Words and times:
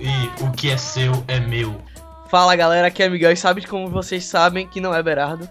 e 0.00 0.44
o 0.44 0.50
que 0.52 0.70
é 0.70 0.76
seu 0.76 1.24
é 1.26 1.40
meu. 1.40 1.80
Fala 2.30 2.54
galera, 2.54 2.88
aqui 2.88 3.02
é 3.02 3.08
Miguel 3.08 3.32
e 3.32 3.36
sabe 3.36 3.66
como 3.66 3.88
vocês 3.88 4.24
sabem 4.24 4.66
que 4.66 4.80
não 4.80 4.94
é 4.94 5.02
Berardo? 5.02 5.48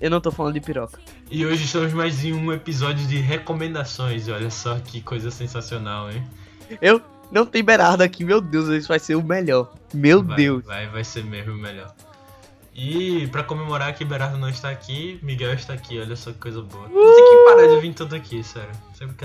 Eu 0.00 0.10
não 0.10 0.20
tô 0.20 0.30
falando 0.30 0.54
de 0.54 0.60
piroca. 0.60 0.98
E 1.30 1.44
hoje 1.44 1.64
estamos 1.64 1.92
mais 1.92 2.24
em 2.24 2.32
um 2.32 2.52
episódio 2.52 3.06
de 3.06 3.18
recomendações. 3.18 4.28
Olha 4.28 4.50
só 4.50 4.78
que 4.78 5.00
coisa 5.00 5.30
sensacional, 5.30 6.10
hein? 6.10 6.26
Eu 6.80 7.02
não 7.30 7.44
tenho 7.44 7.64
Berardo 7.64 8.02
aqui, 8.02 8.24
meu 8.24 8.40
Deus, 8.40 8.68
isso 8.68 8.88
vai 8.88 8.98
ser 8.98 9.14
o 9.14 9.22
melhor. 9.22 9.72
Meu 9.92 10.22
Vai, 10.22 10.36
Deus. 10.36 10.64
Vai, 10.64 10.86
vai 10.88 11.04
ser 11.04 11.24
mesmo 11.24 11.52
o 11.52 11.58
melhor. 11.58 11.94
E 12.74 13.26
pra 13.26 13.42
comemorar 13.42 13.92
que 13.94 14.04
Berardo 14.04 14.38
não 14.38 14.48
está 14.48 14.70
aqui, 14.70 15.18
Miguel 15.22 15.52
está 15.52 15.74
aqui. 15.74 16.00
Olha 16.00 16.16
só 16.16 16.32
que 16.32 16.38
coisa 16.38 16.62
boa. 16.62 16.88
Tem 16.88 16.94
que 16.94 17.44
parar 17.44 17.66
de 17.66 17.80
vir 17.80 17.92
tanto 17.92 18.14
aqui, 18.14 18.42
sério. 18.42 18.70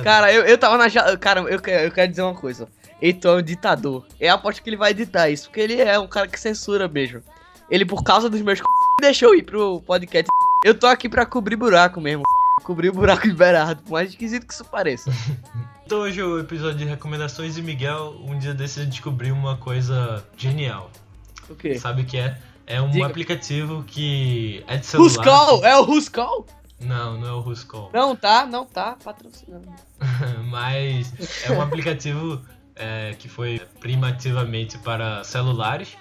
Cara, 0.04 0.34
eu, 0.34 0.44
eu 0.44 0.58
tava 0.58 0.78
na. 0.78 0.88
ja- 0.88 1.16
Cara, 1.18 1.42
eu, 1.42 1.60
eu 1.60 1.92
quero 1.92 2.10
dizer 2.10 2.22
uma 2.22 2.34
coisa. 2.34 2.68
Heitor 3.02 3.38
é 3.38 3.42
um 3.42 3.46
ditador. 3.46 4.06
Eu 4.20 4.34
aposto 4.34 4.62
que 4.62 4.70
ele 4.70 4.78
vai 4.78 4.92
editar 4.92 5.30
isso, 5.30 5.48
porque 5.48 5.62
ele 5.62 5.80
é 5.80 5.98
um 5.98 6.08
cara 6.08 6.28
que 6.28 6.40
censura 6.40 6.88
mesmo. 6.88 7.22
Ele, 7.70 7.86
por 7.86 8.04
causa 8.04 8.30
dos 8.30 8.42
meus 8.42 8.60
c... 8.60 8.66
deixou 9.00 9.30
eu 9.30 9.40
ir 9.40 9.44
pro 9.44 9.82
podcast. 9.82 10.28
Eu 10.64 10.78
tô 10.78 10.88
aqui 10.88 11.08
pra 11.10 11.26
cobrir 11.26 11.56
buraco 11.56 12.00
mesmo. 12.02 12.24
Cobrir 12.64 12.90
o 12.90 12.94
buraco 12.94 13.28
de 13.28 13.34
Berardo, 13.34 13.84
por 13.84 13.92
mais 13.92 14.10
esquisito 14.10 14.48
que 14.48 14.54
isso 14.54 14.66
pareça. 14.66 15.12
Então 15.86 16.00
hoje 16.00 16.20
é 16.20 16.24
o 16.24 16.40
episódio 16.40 16.80
de 16.80 16.86
recomendações 16.86 17.60
e 17.60 17.62
Miguel 17.62 18.16
um 18.22 18.40
dia 18.40 18.56
desses 18.56 18.90
descobriu 18.90 19.36
uma 19.36 19.56
coisa 19.56 20.26
genial. 20.36 20.90
O 21.48 21.54
quê? 21.54 21.78
Sabe 21.78 22.02
o 22.02 22.06
que 22.06 22.18
é? 22.18 22.40
É 22.66 22.82
um 22.82 22.90
Diga. 22.90 23.06
aplicativo 23.06 23.84
que 23.84 24.64
é 24.66 24.78
de 24.78 24.86
celular. 24.88 25.16
Ruscall! 25.16 25.64
É 25.64 25.78
o 25.78 25.84
Ruscall? 25.84 26.48
Não, 26.80 27.20
não 27.20 27.28
é 27.28 27.32
o 27.34 27.40
Ruscall. 27.40 27.92
Não 27.94 28.16
tá, 28.16 28.48
não 28.48 28.66
tá 28.66 28.98
patrocinando. 29.04 29.68
Mas 30.50 31.14
é 31.48 31.52
um 31.52 31.62
aplicativo 31.62 32.42
é, 32.76 33.16
que 33.20 33.30
foi 33.30 33.62
primativamente 33.80 34.80
para 34.80 35.24
celulares 35.24 35.96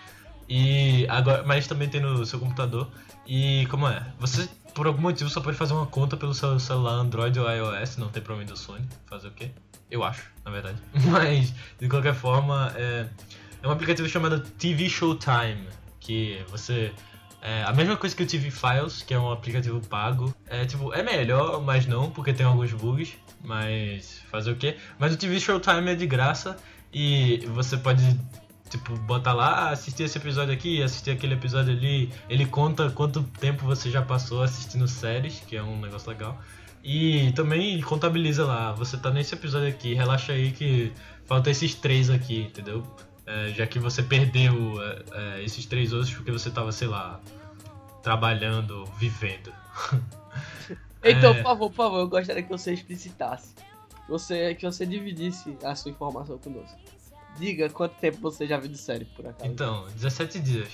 e 0.49 1.07
agora, 1.09 1.43
mas 1.43 1.67
também 1.67 1.89
tem 1.89 2.01
no 2.01 2.25
seu 2.27 2.39
computador. 2.39 2.89
E 3.27 3.67
como 3.71 3.89
é? 3.89 4.07
Você 4.19 4.49
por 4.75 4.87
algum 4.87 5.03
motivo 5.03 5.31
só 5.31 5.41
pode 5.41 5.57
fazer 5.57 5.73
uma 5.73 5.87
conta 5.87 6.17
pelo 6.17 6.35
seu 6.35 6.59
celular 6.59 6.95
Android 6.95 7.39
ou 7.39 7.49
iOS, 7.49 7.97
não 7.97 8.09
tem 8.09 8.23
problema 8.23 8.51
do 8.51 8.57
Sony. 8.57 8.85
Fazer 9.07 9.29
o 9.29 9.31
quê? 9.31 9.51
Eu 9.91 10.03
acho, 10.03 10.25
na 10.45 10.51
verdade. 10.51 10.79
Mas 11.07 11.55
de 11.79 11.89
qualquer 11.89 12.15
forma, 12.15 12.73
é, 12.77 13.07
é 13.63 13.69
um 13.69 13.71
aplicativo 13.71 14.09
chamado 14.09 14.41
TV 14.41 14.89
Showtime, 14.89 15.69
que 16.01 16.45
você 16.51 16.93
é 17.41 17.63
a 17.63 17.73
mesma 17.73 17.97
coisa 17.97 18.17
que 18.17 18.23
o 18.23 18.27
TV 18.27 18.51
Files, 18.51 19.03
que 19.03 19.15
é 19.15 19.19
um 19.19 19.31
aplicativo 19.31 19.81
pago. 19.87 20.35
É 20.47 20.65
tipo, 20.65 20.93
é 20.93 21.03
melhor, 21.03 21.63
mas 21.63 21.87
não, 21.87 22.11
porque 22.11 22.33
tem 22.33 22.45
alguns 22.45 22.73
bugs. 22.73 23.13
Mas 23.45 24.23
fazer 24.31 24.51
o 24.51 24.57
quê? 24.57 24.79
Mas 24.99 25.13
o 25.13 25.17
TV 25.19 25.39
Showtime 25.39 25.91
é 25.91 25.95
de 25.95 26.07
graça 26.07 26.57
e 26.93 27.47
você 27.49 27.77
pode, 27.77 28.03
tipo, 28.79 28.97
botar 28.99 29.33
lá, 29.33 29.69
"Ah, 29.69 29.71
assistir 29.71 30.03
esse 30.05 30.19
episódio 30.19 30.53
aqui, 30.53 30.83
assistir 30.83 31.11
aquele 31.13 31.35
episódio 31.35 31.73
ali. 31.73 32.11
Ele 32.29 32.45
conta 32.47 32.91
quanto 32.91 33.23
tempo 33.23 33.65
você 33.65 33.91
já 33.91 34.03
passou 34.03 34.43
assistindo 34.43 34.87
séries, 34.89 35.41
que 35.47 35.57
é 35.57 35.63
um 35.63 35.81
negócio 35.81 36.09
legal. 36.11 36.39
E 36.83 37.33
também 37.33 37.81
contabiliza 37.81 38.45
lá, 38.45 38.73
você 38.73 38.97
tá 38.97 39.11
nesse 39.11 39.35
episódio 39.35 39.69
aqui, 39.69 39.95
relaxa 39.95 40.33
aí 40.33 40.51
que 40.53 40.93
falta 41.25 41.51
esses 41.51 41.75
três 41.75 42.11
aqui, 42.11 42.43
entendeu? 42.43 42.85
É, 43.27 43.49
já 43.57 43.67
que 43.67 43.79
você 43.79 44.03
perdeu 44.03 44.75
é, 44.83 45.03
é, 45.39 45.43
esses 45.45 45.65
três 45.65 45.93
outros 45.95 46.13
porque 46.13 46.31
você 46.31 46.51
tava, 46.51 46.71
sei 46.73 46.89
lá, 46.89 47.21
trabalhando, 48.03 48.85
vivendo. 48.99 49.53
Então, 51.07 51.33
É. 51.33 51.35
por 51.35 51.43
favor, 51.43 51.69
por 51.71 51.77
favor, 51.77 51.99
eu 52.01 52.09
gostaria 52.09 52.43
que 52.43 52.49
você 52.49 52.73
explicitasse. 52.73 53.55
Você, 54.09 54.55
que 54.55 54.65
você 54.65 54.87
dividisse 54.87 55.55
a 55.63 55.75
sua 55.75 55.91
informação 55.91 56.39
conosco. 56.39 56.79
Diga 57.39 57.69
quanto 57.71 57.95
tempo 57.97 58.19
você 58.21 58.47
já 58.47 58.59
viu 58.59 58.69
de 58.71 58.79
série, 58.79 59.05
por 59.07 59.27
acaso. 59.27 59.51
Então, 59.51 59.87
17 59.97 60.39
dias. 60.41 60.69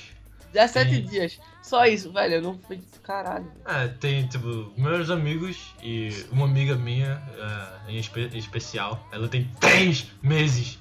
17 0.53 0.91
sim. 0.91 1.03
dias. 1.05 1.39
Só 1.63 1.87
isso, 1.87 2.13
velho. 2.13 2.35
Eu 2.35 2.43
não 2.43 2.59
fui. 2.59 2.81
Caralho. 3.03 3.51
É, 3.65 3.89
tem, 3.89 4.27
tipo, 4.27 4.73
meus 4.77 5.09
amigos 5.11 5.75
e 5.83 6.11
uma 6.33 6.45
amiga 6.45 6.75
minha, 6.77 7.23
é, 7.87 7.93
em 7.93 7.99
espe- 7.99 8.31
especial, 8.37 9.07
ela 9.13 9.29
tem 9.29 9.49
3 9.61 10.07
meses. 10.23 10.79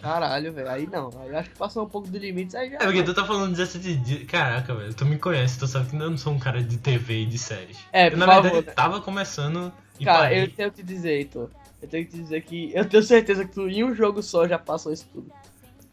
Caralho, 0.00 0.52
velho. 0.52 0.70
Aí 0.70 0.86
não. 0.86 1.10
Aí 1.20 1.28
eu 1.30 1.38
acho 1.38 1.50
que 1.50 1.56
passou 1.56 1.84
um 1.84 1.88
pouco 1.88 2.08
do 2.08 2.18
limite. 2.18 2.56
Aí 2.56 2.70
já. 2.70 2.76
É 2.76 2.84
porque 2.84 3.02
tu 3.02 3.14
tá 3.14 3.24
falando 3.24 3.52
17 3.56 3.96
dias. 3.96 4.24
Caraca, 4.24 4.74
velho, 4.74 4.94
tu 4.94 5.04
me 5.06 5.18
conhece, 5.18 5.58
tu 5.58 5.66
sabe 5.66 5.88
que 5.88 5.96
eu 5.96 6.10
não 6.10 6.18
sou 6.18 6.32
um 6.32 6.38
cara 6.38 6.62
de 6.62 6.76
TV 6.78 7.22
e 7.22 7.26
de 7.26 7.38
séries. 7.38 7.78
É, 7.92 8.08
Eu, 8.12 8.16
na 8.16 8.26
favor. 8.26 8.42
verdade, 8.42 8.66
né? 8.66 8.72
tava 8.72 9.00
começando 9.00 9.72
e 9.98 10.04
Cara, 10.04 10.18
parei. 10.18 10.42
eu 10.42 10.50
tenho 10.50 10.70
que 10.70 10.82
dizer, 10.82 11.12
Heitor. 11.12 11.50
Eu 11.86 11.90
tenho 11.90 12.04
que 12.04 12.10
te 12.10 12.18
dizer 12.18 12.42
que 12.42 12.72
eu 12.74 12.84
tenho 12.84 13.02
certeza 13.02 13.44
que 13.44 13.52
tu 13.52 13.68
em 13.68 13.84
um 13.84 13.94
jogo 13.94 14.20
só 14.22 14.46
já 14.48 14.58
passou 14.58 14.92
isso 14.92 15.06
tudo. 15.12 15.30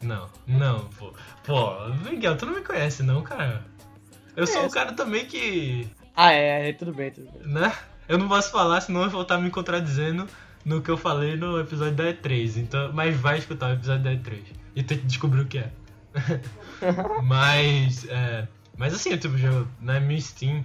Não, 0.02 0.28
não, 0.46 0.88
pô. 0.98 1.14
Pô, 1.44 1.88
Miguel, 2.10 2.36
tu 2.36 2.46
não 2.46 2.54
me 2.54 2.62
conhece 2.62 3.02
não, 3.04 3.22
cara. 3.22 3.64
Eu 4.36 4.44
sou 4.46 4.56
um 4.56 4.58
Conheço. 4.60 4.74
cara 4.74 4.92
também 4.92 5.24
que. 5.24 5.88
Ah, 6.16 6.32
é, 6.32 6.68
é, 6.68 6.72
tudo 6.72 6.92
bem, 6.92 7.10
tudo 7.12 7.30
bem. 7.30 7.52
né? 7.52 7.72
Eu 8.08 8.18
não 8.18 8.28
posso 8.28 8.50
falar, 8.50 8.80
senão 8.80 9.04
eu 9.04 9.10
vou 9.10 9.22
estar 9.22 9.38
me 9.38 9.50
contradizendo 9.50 10.26
no 10.64 10.82
que 10.82 10.90
eu 10.90 10.96
falei 10.96 11.36
no 11.36 11.58
episódio 11.60 11.94
da 11.94 12.04
E3. 12.12 12.56
Então, 12.56 12.92
mas 12.92 13.16
vai 13.16 13.38
escutar 13.38 13.70
o 13.70 13.74
episódio 13.74 14.02
da 14.02 14.10
E3 14.10 14.42
e 14.74 14.82
tem 14.82 14.98
que 14.98 15.06
descobrir 15.06 15.42
o 15.42 15.46
que 15.46 15.58
é. 15.58 15.70
mas, 17.22 18.04
é, 18.08 18.48
mas 18.76 18.92
assim, 18.94 19.10
eu, 19.10 19.18
tipo, 19.18 19.38
já, 19.38 19.64
na 19.80 20.00
minha 20.00 20.20
Steam 20.20 20.64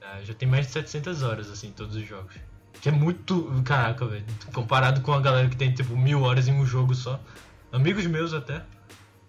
é, 0.00 0.24
já 0.24 0.32
tem 0.34 0.48
mais 0.48 0.66
de 0.66 0.72
700 0.72 1.22
horas, 1.22 1.50
assim, 1.50 1.70
todos 1.72 1.94
os 1.94 2.06
jogos. 2.06 2.34
Que 2.80 2.88
é 2.88 2.92
muito, 2.92 3.50
caraca, 3.64 4.06
velho, 4.06 4.24
comparado 4.52 5.00
com 5.00 5.12
a 5.12 5.20
galera 5.20 5.48
que 5.48 5.56
tem, 5.56 5.72
tipo, 5.72 5.96
mil 5.96 6.22
horas 6.22 6.46
em 6.48 6.52
um 6.52 6.64
jogo 6.66 6.94
só. 6.94 7.18
Amigos 7.72 8.06
meus 8.06 8.32
até, 8.32 8.62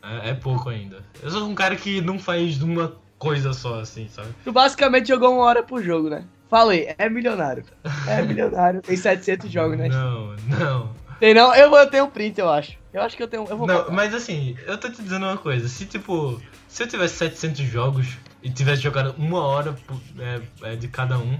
é, 0.03 0.29
é 0.29 0.33
pouco 0.33 0.69
ainda. 0.69 1.03
Eu 1.21 1.29
sou 1.31 1.47
um 1.47 1.55
cara 1.55 1.75
que 1.75 2.01
não 2.01 2.19
faz 2.19 2.61
uma 2.61 2.93
coisa 3.17 3.53
só, 3.53 3.79
assim, 3.79 4.07
sabe? 4.09 4.29
Tu 4.43 4.51
basicamente 4.51 5.07
jogou 5.07 5.33
uma 5.33 5.43
hora 5.43 5.63
por 5.63 5.81
jogo, 5.81 6.09
né? 6.09 6.23
Falei, 6.49 6.93
é 6.97 7.09
milionário. 7.09 7.65
É 8.07 8.21
milionário. 8.23 8.81
Tem 8.81 8.95
700 8.95 9.51
jogos, 9.51 9.77
né? 9.77 9.89
Não, 9.89 10.35
não. 10.59 10.95
Tem 11.19 11.33
não? 11.33 11.53
Eu 11.55 11.69
vou 11.69 11.85
ter 11.87 12.01
um 12.01 12.09
print, 12.09 12.39
eu 12.39 12.49
acho. 12.49 12.77
Eu 12.93 13.01
acho 13.01 13.17
que 13.17 13.23
eu 13.23 13.27
tenho. 13.27 13.45
Eu 13.49 13.57
vou 13.57 13.67
Não, 13.67 13.77
botar. 13.79 13.91
mas 13.91 14.13
assim, 14.13 14.55
eu 14.65 14.77
tô 14.77 14.89
te 14.89 15.01
dizendo 15.01 15.25
uma 15.25 15.37
coisa. 15.37 15.67
Se 15.67 15.85
tipo, 15.85 16.41
se 16.67 16.83
eu 16.83 16.87
tivesse 16.87 17.15
700 17.15 17.65
jogos 17.65 18.07
e 18.41 18.49
tivesse 18.49 18.83
jogado 18.83 19.15
uma 19.17 19.41
hora 19.41 19.75
é, 20.19 20.41
é, 20.73 20.75
de 20.75 20.87
cada 20.87 21.17
um, 21.17 21.37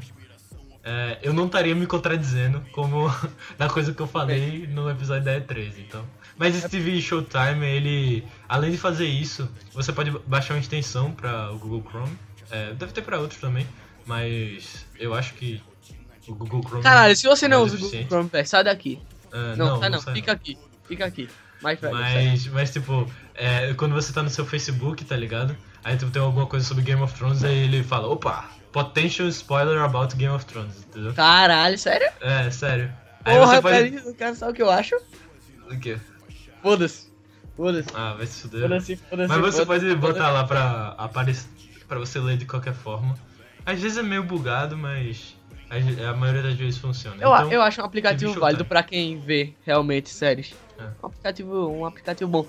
é, 0.90 1.20
eu 1.22 1.34
não 1.34 1.48
estaria 1.48 1.76
me 1.76 1.86
contradizendo 1.86 2.64
como 2.72 3.14
da 3.60 3.68
coisa 3.70 3.94
que 3.94 4.02
eu 4.02 4.08
falei 4.08 4.66
no 4.68 4.90
episódio 4.90 5.26
da 5.26 5.38
E3, 5.38 5.74
então. 5.80 6.06
Mas 6.38 6.56
esse 6.56 6.70
TV 6.70 7.02
Showtime, 7.02 7.66
ele, 7.66 8.24
além 8.48 8.72
de 8.72 8.78
fazer 8.78 9.06
isso, 9.06 9.50
você 9.74 9.92
pode 9.92 10.12
baixar 10.26 10.54
uma 10.54 10.62
extensão 10.62 11.12
para 11.12 11.52
o 11.52 11.60
Google 11.60 11.84
Chrome. 11.90 12.18
É, 12.50 12.74
deve 12.74 12.94
ter 12.94 13.02
para 13.02 13.20
outros 13.20 13.42
também, 13.42 13.68
mas 14.06 14.86
eu 14.98 15.14
acho 15.14 15.34
que 15.34 15.62
o 16.26 16.34
Google 16.34 16.64
Chrome. 16.64 16.84
Caralho, 16.84 17.16
se 17.18 17.28
você 17.28 17.50
não 17.50 17.62
mais 17.62 17.74
usa 17.74 17.84
o 17.84 17.90
Google. 17.90 18.08
Chrome, 18.08 18.30
velho, 18.30 18.48
sai 18.48 18.64
daqui. 18.64 19.00
Ah, 19.34 19.56
Não, 19.58 19.80
sai 19.82 19.90
não. 19.90 20.00
sai 20.00 20.14
Fica 20.14 20.32
aqui. 20.32 20.58
Fica 20.88 21.06
aqui. 21.06 21.28
Mais 21.62 21.78
velho. 21.82 21.98
sai. 21.98 22.28
Mas, 22.28 22.48
mas 22.48 22.72
tipo, 22.72 23.12
é, 23.36 23.74
quando 23.74 23.94
você 23.94 24.14
tá 24.14 24.24
no 24.24 24.30
seu 24.30 24.46
Facebook, 24.46 25.04
tá 25.04 25.18
ligado? 25.18 25.54
Aí 25.84 25.98
tipo, 25.98 26.12
tem 26.12 26.22
alguma 26.22 26.46
coisa 26.46 26.66
sobre 26.66 26.84
Game 26.84 27.02
of 27.02 27.14
Thrones, 27.14 27.44
aí 27.44 27.58
ele 27.58 27.84
fala, 27.84 28.08
opa, 28.08 28.50
potential 28.84 29.28
spoiler 29.30 29.82
about 29.82 30.16
Game 30.16 30.34
of 30.34 30.46
Thrones, 30.46 30.86
entendeu? 30.88 31.14
Caralho, 31.14 31.78
sério? 31.78 32.08
É, 32.22 32.50
sério. 32.52 32.94
Aí 33.26 33.38
Porra, 33.38 33.56
você 33.56 33.62
pode. 33.62 33.76
peraí, 33.76 34.06
eu 34.06 34.14
quero 34.14 34.36
saber 34.36 34.52
o 34.52 34.56
que 34.56 34.62
eu 34.62 34.70
acho. 34.70 34.96
O 35.70 35.80
quê? 35.80 35.98
Foda-se. 36.62 37.08
Foda-se. 37.56 37.90
Ah, 37.94 38.14
vai 38.14 38.28
se 38.28 38.42
fuder. 38.42 38.62
Foda-se, 38.62 38.96
foda-se. 38.96 39.28
Mas 39.28 39.38
você 39.40 39.66
foda-se, 39.66 39.86
pode 39.88 39.96
botar 39.96 40.30
lá 40.30 40.44
pra 40.44 40.96
aparecer. 40.98 41.50
pra 41.88 41.98
você 41.98 42.20
ler 42.20 42.38
de 42.38 42.46
qualquer 42.46 42.74
forma. 42.74 43.16
Às 43.66 43.82
vezes 43.82 43.98
é 43.98 44.04
meio 44.04 44.24
bugado, 44.24 44.78
mas 44.78 45.36
a, 45.70 46.10
a 46.12 46.14
maioria 46.14 46.44
das 46.44 46.54
vezes 46.54 46.78
funciona. 46.78 47.16
Eu, 47.22 47.34
então, 47.34 47.52
eu 47.52 47.62
acho 47.62 47.82
um 47.82 47.86
aplicativo 47.86 48.32
TV 48.32 48.40
válido 48.40 48.64
pra 48.64 48.84
quem 48.84 49.20
vê 49.20 49.54
realmente 49.66 50.10
séries. 50.10 50.54
É. 50.80 50.84
Um 51.04 51.08
aplicativo, 51.08 51.68
um 51.70 51.86
aplicativo 51.86 52.30
bom. 52.30 52.48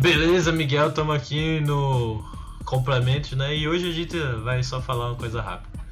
Beleza, 0.00 0.52
Miguel, 0.52 0.88
estamos 0.88 1.14
aqui 1.14 1.58
no 1.60 2.24
complementos, 2.64 3.32
né? 3.32 3.56
E 3.56 3.66
hoje 3.66 3.88
a 3.88 3.92
gente 3.92 4.16
vai 4.44 4.62
só 4.62 4.80
falar 4.80 5.08
uma 5.08 5.16
coisa 5.16 5.42
rápida. 5.42 5.84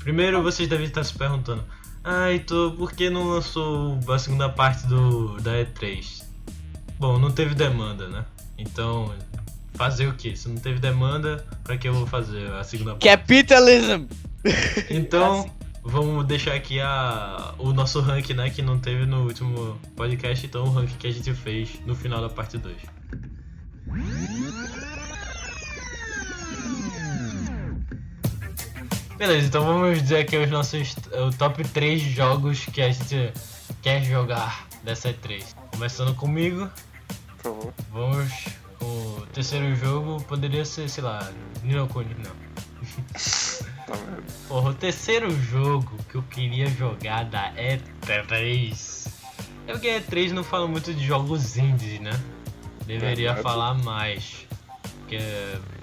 Primeiro, 0.00 0.42
vocês 0.42 0.68
devem 0.68 0.86
estar 0.86 1.04
se 1.04 1.14
perguntando: 1.14 1.62
Ah, 2.02 2.32
Heitor, 2.32 2.72
por 2.72 2.92
que 2.92 3.08
não 3.08 3.28
lançou 3.28 4.00
a 4.08 4.18
segunda 4.18 4.48
parte 4.48 4.84
do 4.88 5.36
da 5.40 5.52
E3? 5.52 6.24
Bom, 6.98 7.18
não 7.20 7.30
teve 7.30 7.54
demanda, 7.54 8.08
né? 8.08 8.24
Então, 8.58 9.14
fazer 9.74 10.08
o 10.08 10.14
que? 10.14 10.34
Se 10.34 10.48
não 10.48 10.56
teve 10.56 10.80
demanda, 10.80 11.46
pra 11.62 11.76
que 11.76 11.86
eu 11.86 11.94
vou 11.94 12.06
fazer 12.06 12.50
a 12.52 12.64
segunda 12.64 12.92
parte? 12.92 13.04
Capitalism! 13.04 14.06
Então, 14.90 15.48
vamos 15.84 16.26
deixar 16.26 16.54
aqui 16.54 16.80
a, 16.80 17.54
o 17.58 17.72
nosso 17.72 18.00
rank, 18.00 18.30
né? 18.30 18.50
Que 18.50 18.60
não 18.60 18.80
teve 18.80 19.06
no 19.06 19.22
último 19.22 19.78
podcast, 19.94 20.44
então 20.44 20.64
o 20.64 20.70
rank 20.72 20.90
que 20.98 21.06
a 21.06 21.12
gente 21.12 21.32
fez 21.32 21.80
no 21.86 21.94
final 21.94 22.20
da 22.20 22.28
parte 22.28 22.58
2. 22.58 22.76
Beleza, 29.22 29.46
então 29.46 29.64
vamos 29.64 30.02
dizer 30.02 30.16
aqui 30.16 30.36
os 30.36 30.50
nossos 30.50 30.96
o 31.12 31.30
top 31.38 31.62
3 31.62 32.02
jogos 32.02 32.66
que 32.66 32.82
a 32.82 32.90
gente 32.90 33.32
quer 33.80 34.02
jogar 34.02 34.66
dessa 34.82 35.10
E3. 35.14 35.44
Começando 35.70 36.12
comigo, 36.16 36.68
Por 37.40 37.52
favor. 37.54 37.74
vamos 37.92 38.32
o 38.80 39.24
terceiro 39.32 39.76
jogo, 39.76 40.20
poderia 40.24 40.64
ser, 40.64 40.88
sei 40.88 41.04
lá, 41.04 41.30
Nino 41.62 41.86
Kuni, 41.86 42.16
não. 42.18 42.32
Tá? 43.86 43.94
Porra, 44.48 44.70
o 44.70 44.74
terceiro 44.74 45.30
jogo 45.40 45.96
que 46.08 46.16
eu 46.16 46.22
queria 46.24 46.66
jogar 46.66 47.24
da 47.24 47.52
E3. 47.52 49.06
É 49.68 49.72
porque 49.72 49.88
a 49.88 50.00
E3 50.00 50.32
não 50.32 50.42
fala 50.42 50.66
muito 50.66 50.92
de 50.92 51.06
jogos 51.06 51.56
indies, 51.56 52.00
né? 52.00 52.10
Deveria 52.86 53.34
Verdade. 53.34 53.42
falar 53.42 53.74
mais. 53.74 54.48
Porque 54.98 55.20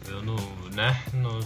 eu 0.09 0.21
não. 0.23 0.35
né? 0.73 1.01
Não. 1.13 1.39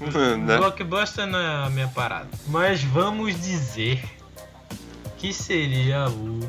né? 0.38 0.56
Blockbuster 0.56 1.26
não 1.26 1.38
é 1.38 1.66
a 1.66 1.70
minha 1.70 1.88
parada. 1.88 2.28
Mas 2.46 2.82
vamos 2.82 3.40
dizer 3.40 4.02
que 5.18 5.32
seria 5.32 6.08
o 6.08 6.40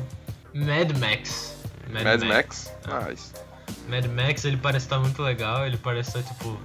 Mad 0.54 0.96
Max. 0.98 1.56
Mad 1.90 2.22
Max? 2.22 2.72
Ah. 2.84 3.08
Nice. 3.08 3.32
Mad 3.88 4.06
Max, 4.06 4.44
ele 4.44 4.56
parece 4.56 4.86
estar 4.86 4.98
muito 4.98 5.22
legal, 5.22 5.66
ele 5.66 5.76
parece 5.76 6.16
estar 6.16 6.22
tipo. 6.22 6.58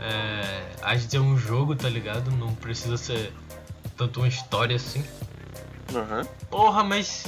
É, 0.00 0.62
a 0.82 0.96
gente 0.96 1.16
é 1.16 1.20
um 1.20 1.36
jogo, 1.36 1.74
tá 1.74 1.88
ligado? 1.88 2.30
Não 2.32 2.54
precisa 2.54 2.96
ser 2.96 3.32
tanto 3.96 4.20
uma 4.20 4.28
história 4.28 4.76
assim. 4.76 5.04
Aham, 5.94 6.24
Porra, 6.50 6.84
mas 6.84 7.24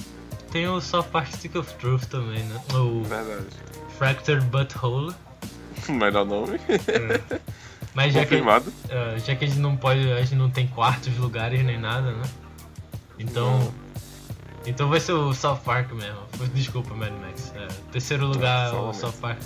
tem 0.52 0.68
o 0.68 0.80
South 0.80 1.04
Park 1.04 1.32
Stick 1.32 1.56
of 1.56 1.72
Truth 1.74 2.06
também, 2.06 2.42
né? 2.44 2.60
O 2.74 3.02
verdade. 3.02 3.46
Fractured 3.98 4.44
Butthole. 4.46 5.14
Melhor 5.88 6.24
nome. 6.24 6.60
Mas 7.94 8.14
já 8.14 8.24
que, 8.24 8.36
é, 8.36 9.18
já 9.18 9.34
que 9.34 9.44
a 9.44 9.48
gente 9.48 9.58
não 9.58 9.76
pode. 9.76 10.10
A 10.12 10.20
gente 10.20 10.36
não 10.36 10.50
tem 10.50 10.66
quartos, 10.66 11.16
lugares 11.18 11.64
nem 11.64 11.78
nada, 11.78 12.12
né? 12.12 12.22
Então. 13.18 13.58
Não. 13.58 13.90
Então 14.66 14.88
vai 14.88 15.00
ser 15.00 15.12
o 15.12 15.32
South 15.32 15.60
Park 15.64 15.90
mesmo. 15.92 16.20
Desculpa, 16.54 16.94
Mad 16.94 17.12
Max. 17.20 17.52
É, 17.56 17.66
terceiro 17.90 18.26
lugar 18.26 18.68
é 18.68 18.76
o 18.76 18.92
South 18.92 19.12
South 19.12 19.20
Park 19.20 19.38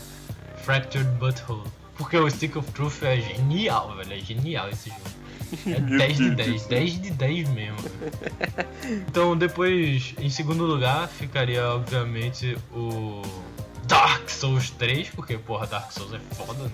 Fractured 0.65 1.09
Butthole. 1.19 1.63
Porque 1.97 2.17
o 2.17 2.29
Stick 2.29 2.57
of 2.57 2.71
Truth 2.73 3.03
é 3.03 3.21
genial, 3.21 3.95
velho. 3.97 4.13
É 4.13 4.19
genial 4.19 4.69
esse 4.69 4.91
jogo. 4.91 5.03
É 5.67 5.79
10 5.99 6.17
de 6.17 6.31
10, 6.31 6.67
10 6.67 7.03
de 7.03 7.11
10 7.11 7.49
mesmo. 7.51 7.77
velho. 7.79 9.05
Então 9.09 9.37
depois, 9.37 10.15
em 10.19 10.29
segundo 10.29 10.65
lugar, 10.65 11.07
ficaria 11.09 11.65
obviamente 11.69 12.59
o 12.73 13.23
Dark 13.87 14.29
Souls 14.29 14.71
3, 14.71 15.11
porque 15.11 15.39
porra, 15.39 15.67
Dark 15.67 15.93
Souls 15.93 16.13
é 16.13 16.35
foda, 16.35 16.65
né? 16.65 16.71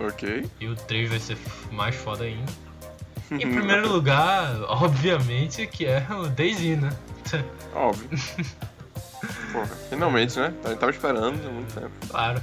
Ok. 0.00 0.48
E 0.60 0.68
o 0.68 0.76
3 0.76 1.10
vai 1.10 1.18
ser 1.18 1.38
mais 1.70 1.94
foda 1.94 2.24
ainda. 2.24 2.52
Em 3.30 3.38
primeiro 3.38 3.88
lugar, 3.90 4.56
obviamente, 4.68 5.66
que 5.66 5.86
é 5.86 6.06
o 6.10 6.28
DayZ, 6.28 6.80
né? 6.80 6.92
Óbvio. 7.74 8.08
Porra, 9.52 9.66
finalmente, 9.88 10.38
né? 10.38 10.54
A 10.64 10.68
gente 10.68 10.78
tava 10.78 10.92
esperando 10.92 11.46
há 11.46 11.50
muito 11.50 11.74
tempo. 11.74 11.90
Claro. 12.08 12.42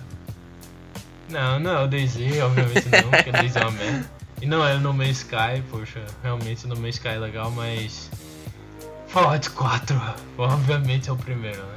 Não, 1.29 1.59
não 1.59 1.71
é 1.71 1.83
o 1.83 1.87
DayZ, 1.87 2.17
obviamente 2.43 2.89
não, 2.89 3.09
porque 3.09 3.29
o 3.29 3.33
DayZ 3.33 3.55
é 3.55 3.61
uma 3.61 3.71
merda. 3.79 4.09
E 4.41 4.45
não 4.45 4.67
é 4.67 4.75
o 4.75 4.79
No 4.81 4.93
Man's 4.93 5.19
Sky, 5.19 5.63
poxa, 5.71 6.03
realmente 6.21 6.65
o 6.65 6.67
No 6.67 6.75
Man's 6.75 6.95
Sky 6.95 7.09
é 7.09 7.19
legal, 7.19 7.49
mas... 7.51 8.09
Fallout 9.07 9.49
4, 9.51 10.01
obviamente 10.37 11.09
é 11.09 11.13
o 11.13 11.15
primeiro, 11.15 11.61
né? 11.63 11.75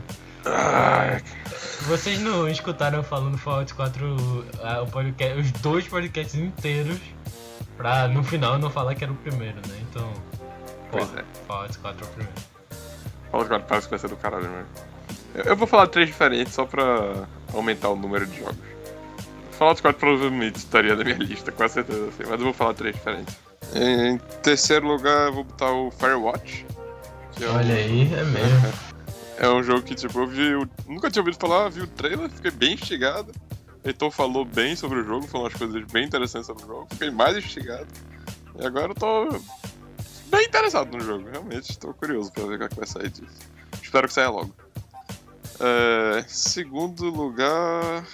Vocês 1.87 2.19
não 2.21 2.49
escutaram 2.49 2.99
eu 2.99 3.05
falando 3.05 3.39
Fallout 3.39 3.73
4, 3.75 4.45
ah, 4.63 4.83
o 4.83 4.87
podcast, 4.87 5.39
os 5.41 5.53
dois 5.53 5.87
podcasts 5.87 6.35
inteiros, 6.35 6.99
pra 7.77 8.09
no 8.09 8.25
final 8.25 8.59
não 8.59 8.71
falar 8.71 8.95
que 8.95 9.05
era 9.05 9.13
o 9.13 9.17
primeiro, 9.17 9.57
né? 9.69 9.79
Então, 9.91 10.13
Pois 10.91 11.07
porra, 11.09 11.21
é. 11.21 11.25
Fallout 11.47 11.79
4 11.79 12.05
é 12.05 12.09
o 12.09 12.11
primeiro. 12.13 12.33
Fallout 13.31 13.49
4 13.51 13.67
parece 13.69 13.87
que 13.87 13.91
vai 13.91 13.99
ser 13.99 14.09
do 14.09 14.17
caralho 14.17 14.49
mesmo. 14.49 14.67
Eu- 15.35 15.57
vou 15.57 15.67
falar 15.67 15.87
três 15.89 16.09
diferentes 16.09 16.55
só 16.55 16.65
pra 16.65 17.27
aumentar 17.55 17.91
o 17.91 17.97
número 17.97 18.27
de 18.27 18.39
jogos. 18.39 18.57
Fallout 19.53 19.81
4 19.83 19.99
provavelmente 20.01 20.57
estaria 20.57 20.95
na 20.97 21.05
minha 21.05 21.17
lista, 21.19 21.53
com 21.53 21.69
certeza, 21.69 22.09
assim, 22.09 22.23
mas 22.29 22.33
eu 22.39 22.45
vou 22.45 22.53
falar 22.53 22.75
três 22.75 22.95
diferentes. 22.97 23.37
Em 23.75 24.19
terceiro 24.43 24.87
lugar, 24.87 25.27
eu 25.29 25.33
vou 25.35 25.45
botar 25.45 25.71
o 25.71 25.91
Firewatch. 25.91 26.67
É 27.41 27.49
um- 27.49 27.57
Olha 27.57 27.75
aí, 27.75 28.13
é 28.15 28.25
mesmo. 28.25 28.73
É 29.39 29.49
um 29.49 29.63
jogo 29.63 29.83
que, 29.83 29.95
tipo, 29.95 30.19
eu 30.21 30.27
vi. 30.27 30.55
o- 30.55 30.69
Nunca 30.87 31.11
tinha 31.11 31.21
ouvido 31.23 31.39
falar, 31.39 31.69
vi 31.69 31.83
o 31.83 31.87
trailer, 31.87 32.31
fiquei 32.31 32.51
bem 32.51 32.75
instigado. 32.75 33.33
Heitor 33.85 34.11
falou 34.11 34.45
bem 34.45 34.75
sobre 34.75 35.01
o 35.01 35.05
jogo, 35.05 35.27
falou 35.29 35.47
umas 35.47 35.55
coisas 35.59 35.85
bem 35.93 36.05
interessantes 36.07 36.47
sobre 36.47 36.65
o 36.65 36.67
jogo, 36.67 36.87
fiquei 36.91 37.11
mais 37.11 37.37
instigado. 37.37 37.87
E 38.61 38.67
agora 38.67 38.91
eu 38.91 38.95
tô 38.95 39.29
bem 40.31 40.45
interessado 40.47 40.91
no 40.97 41.01
jogo, 41.01 41.29
realmente, 41.31 41.71
estou 41.71 41.95
curioso 41.95 42.33
pra 42.33 42.45
ver 42.47 42.63
o 42.63 42.69
que 42.69 42.75
vai 42.77 42.87
sair 42.87 43.11
disso. 43.11 43.37
Espero 43.83 44.09
que 44.09 44.15
saia 44.15 44.31
logo. 44.31 44.53
É, 45.61 46.25
segundo 46.29 47.05
lugar. 47.11 48.05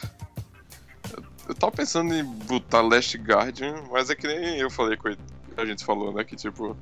eu- 1.16 1.24
Eu 1.48 1.54
tava 1.56 1.72
pensando 1.72 2.14
em 2.14 2.22
botar 2.24 2.82
Last 2.82 3.16
Guardian, 3.18 3.82
mas 3.90 4.08
é 4.10 4.14
que 4.14 4.26
nem 4.26 4.58
eu 4.58 4.70
falei 4.70 4.96
com 4.96 5.08
a 5.56 5.64
gente 5.66 5.84
falou, 5.84 6.12
né? 6.12 6.22
Que 6.24 6.36
tipo, 6.36 6.76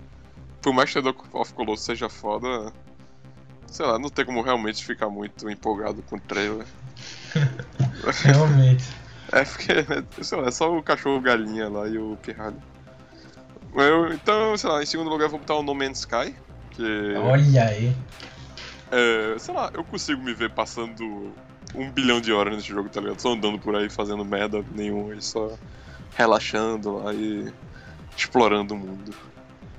por 0.60 0.72
mais 0.74 0.88
que 0.90 0.94
Shadow 0.94 1.14
of 1.32 1.54
Colossus 1.54 1.86
seja 1.86 2.08
foda, 2.10 2.72
sei 3.70 3.86
lá, 3.86 3.98
não 3.98 4.10
tem 4.10 4.24
como 4.24 4.42
realmente 4.42 4.84
ficar 4.84 5.08
muito 5.08 5.48
empolgado 5.48 6.02
com 6.02 6.16
o 6.16 6.20
trailer. 6.20 6.66
Realmente. 8.24 8.84
É 9.32 9.44
porque, 9.44 9.72
sei 10.22 10.40
lá, 10.40 10.48
é 10.48 10.50
só 10.50 10.76
o 10.76 10.82
cachorro 10.82 11.20
galinha 11.20 11.68
lá 11.68 11.88
e 11.88 11.96
o 11.96 12.18
pirralho. 12.20 12.60
Eu, 13.74 14.12
então, 14.12 14.56
sei 14.56 14.68
lá, 14.68 14.82
em 14.82 14.86
segundo 14.86 15.08
lugar 15.08 15.26
eu 15.26 15.30
vou 15.30 15.38
botar 15.38 15.54
o 15.54 15.62
No 15.62 15.74
Man's 15.74 16.00
Sky, 16.00 16.34
que, 16.72 17.14
Olha 17.16 17.64
aí. 17.66 17.96
é, 18.90 19.38
sei 19.38 19.54
lá, 19.54 19.70
eu 19.72 19.84
consigo 19.84 20.20
me 20.20 20.34
ver 20.34 20.50
passando 20.50 21.32
um 21.72 21.88
bilhão 21.88 22.20
de 22.20 22.32
horas 22.32 22.56
nesse 22.56 22.68
jogo, 22.68 22.88
tá 22.88 23.00
ligado? 23.00 23.20
Só 23.20 23.32
andando 23.32 23.60
por 23.60 23.76
aí 23.76 23.88
fazendo 23.88 24.24
merda 24.24 24.64
nenhuma 24.74 25.14
e 25.14 25.22
só 25.22 25.56
relaxando 26.16 26.96
lá 26.96 27.14
e 27.14 27.52
explorando 28.16 28.74
o 28.74 28.76
mundo. 28.76 29.14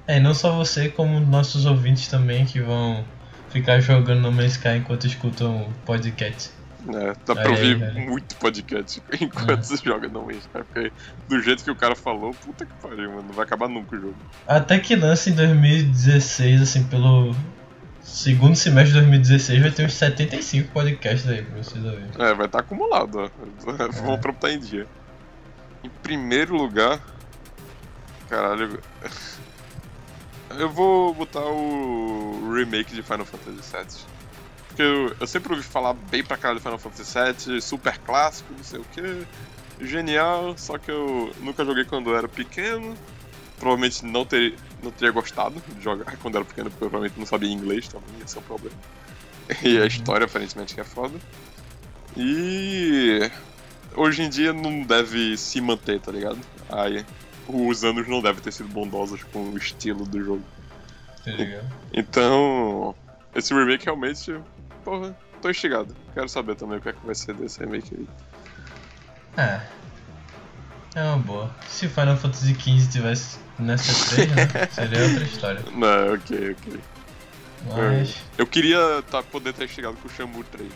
É, 0.08 0.20
não 0.20 0.34
só 0.34 0.56
você, 0.56 0.88
como 0.88 1.20
nossos 1.20 1.66
ouvintes 1.66 2.08
também 2.08 2.46
que 2.46 2.62
vão 2.62 3.04
ficar 3.52 3.80
jogando 3.80 4.22
no 4.22 4.32
Man's 4.32 4.54
Sky 4.54 4.78
enquanto 4.78 5.06
escutam 5.08 5.64
o 5.64 5.74
podcast. 5.86 6.52
É, 6.90 7.14
dá 7.28 7.36
pra 7.36 7.44
aí, 7.44 7.50
ouvir 7.74 7.84
aí. 7.84 8.06
muito 8.08 8.36
podcast 8.38 9.04
enquanto 9.22 9.52
É. 9.52 9.56
você 9.58 9.78
joga 9.78 10.08
No 10.08 10.24
Man's 10.26 10.38
Sky, 10.38 10.64
porque 10.74 10.92
do 11.30 11.40
jeito 11.40 11.64
que 11.64 11.70
o 11.70 11.76
cara 11.76 11.96
falou, 11.96 12.34
puta 12.34 12.66
que 12.66 12.74
pariu, 12.82 13.12
mano, 13.12 13.22
não 13.28 13.34
vai 13.34 13.46
acabar 13.46 13.70
nunca 13.70 13.96
o 13.96 14.00
jogo. 14.02 14.16
Até 14.48 14.80
que 14.80 14.96
lance 14.96 15.30
em 15.30 15.34
2016, 15.36 16.60
assim, 16.64 16.84
pelo 16.86 17.36
segundo 18.02 18.56
semestre 18.56 18.94
de 18.94 19.00
2016, 19.00 19.62
vai 19.62 19.70
ter 19.72 19.86
uns 19.86 19.94
75 19.94 20.72
podcasts 20.72 21.30
aí 21.30 21.44
pra 21.44 21.62
vocês 21.62 21.86
ouvirem. 21.86 22.10
É, 22.18 22.34
vai 22.34 22.48
estar 22.48 22.60
acumulado, 22.62 23.20
ó. 23.20 23.26
É. 23.26 23.88
Vamos 24.02 24.20
pra 24.20 24.32
botar 24.32 24.52
em 24.52 24.60
dia. 24.60 24.88
Em 25.84 25.90
primeiro 26.02 26.56
lugar. 26.56 27.00
Caralho. 28.28 28.80
Eu 30.58 30.70
vou 30.70 31.14
botar 31.14 31.46
o 31.46 32.54
remake 32.54 32.94
de 32.94 33.02
Final 33.02 33.26
Fantasy 33.26 33.76
VII. 33.76 34.06
Porque 34.68 34.82
eu, 34.82 35.16
eu 35.20 35.28
sempre 35.28 35.54
ouvi 35.54 35.64
falar 35.64 35.94
bem 35.94 36.24
pra 36.24 36.38
caralho 36.38 36.60
de 36.60 36.64
Final 36.64 36.80
Fantasy 36.80 37.50
VII, 37.50 37.62
super 37.62 37.98
clássico, 38.00 38.54
não 38.56 38.64
sei 38.64 38.80
o 38.80 38.86
que. 38.86 39.28
Genial, 39.86 40.56
só 40.58 40.78
que 40.78 40.90
eu 40.92 41.34
nunca 41.42 41.66
joguei 41.66 41.84
quando 41.86 42.10
eu 42.10 42.18
era 42.18 42.28
pequeno. 42.28 42.96
Provavelmente 43.60 44.06
não, 44.06 44.26
ter, 44.26 44.56
não 44.82 44.92
teria 44.92 45.12
gostado 45.12 45.62
de 45.76 45.84
jogar 45.84 46.18
quando 46.18 46.36
era 46.36 46.46
pequeno, 46.46 46.70
porque 46.70 46.84
eu 46.84 46.90
provavelmente 46.90 47.20
não 47.20 47.26
sabia 47.26 47.52
inglês 47.52 47.88
também, 47.88 48.10
esse 48.26 48.36
é 48.38 48.40
o 48.40 48.44
problema. 48.44 48.78
E 49.62 49.78
a 49.78 49.86
história 49.86 50.26
aparentemente 50.26 50.74
que 50.74 50.82
é 50.82 50.84
foda. 50.84 51.20
E 52.16 53.30
hoje 53.96 54.24
em 54.24 54.30
dia 54.30 54.54
não 54.54 54.82
deve 54.84 55.38
se 55.38 55.60
manter, 55.62 56.00
tá 56.00 56.12
ligado? 56.12 56.40
Aí 56.70 57.06
os 57.54 57.84
anos 57.84 58.08
não 58.08 58.22
devem 58.22 58.42
ter 58.42 58.52
sido 58.52 58.70
bondosos 58.70 59.24
com 59.24 59.50
o 59.50 59.58
estilo 59.58 60.06
do 60.06 60.24
jogo. 60.24 60.44
Tá 61.24 61.32
ligado? 61.32 61.68
Então, 61.94 62.96
esse 63.36 63.54
remake 63.54 63.86
realmente, 63.86 64.40
porra, 64.84 65.16
tô 65.42 65.50
instigado. 65.50 65.96
Quero 66.14 66.30
saber 66.30 66.56
também 66.56 66.78
o 66.78 66.82
que 66.82 66.90
é 66.90 66.94
que 66.94 67.06
vai 67.06 67.16
ser 67.16 67.34
desse 67.36 67.60
remake 67.60 67.96
aí. 67.96 68.08
É. 69.38 69.62
É 70.94 71.04
uma 71.04 71.18
boa. 71.18 71.56
Se 71.70 71.88
Final 71.88 72.18
Fantasy 72.18 72.54
XV 72.54 72.92
tivesse 72.92 73.40
nessa 73.58 74.16
3, 74.16 74.32
né? 74.32 74.48
Seria 74.72 75.04
outra 75.04 75.24
história. 75.24 75.62
Não, 75.72 76.14
ok, 76.14 76.52
ok. 76.52 76.80
Mas. 77.68 78.18
Eu 78.38 78.48
queria 78.48 79.02
tá, 79.10 79.22
poder 79.24 79.54
ter 79.54 79.68
chegado 79.70 79.96
com 79.98 80.08
o 80.08 80.12
Shamu 80.12 80.44
3. 80.46 80.70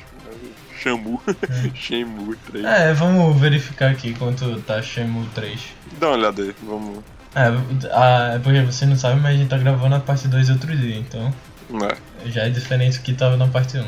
Shamu. 0.78 1.22
Shenmue 1.74 2.36
3. 2.52 2.66
É, 2.66 2.94
vamos 2.94 3.40
verificar 3.40 3.92
aqui 3.92 4.14
quanto 4.14 4.60
tá 4.62 4.82
Shenmue 4.82 5.28
3. 5.34 5.60
Dá 6.00 6.08
uma 6.08 6.18
olhada 6.18 6.42
aí, 6.42 6.56
vamos. 6.64 7.04
É, 7.34 7.48
a, 7.92 8.34
é 8.36 8.40
porque 8.40 8.62
você 8.62 8.86
não 8.86 8.96
sabe, 8.96 9.20
mas 9.20 9.36
a 9.36 9.38
gente 9.38 9.50
tá 9.50 9.58
gravando 9.58 9.96
a 9.96 10.00
parte 10.00 10.28
2 10.28 10.50
outro 10.50 10.76
dia, 10.76 10.96
então 10.98 11.34
Né. 11.70 11.90
já 12.26 12.44
é 12.44 12.50
diferente 12.50 12.98
do 13.00 13.04
que 13.04 13.14
tava 13.14 13.36
na 13.38 13.48
parte 13.48 13.78
1. 13.78 13.86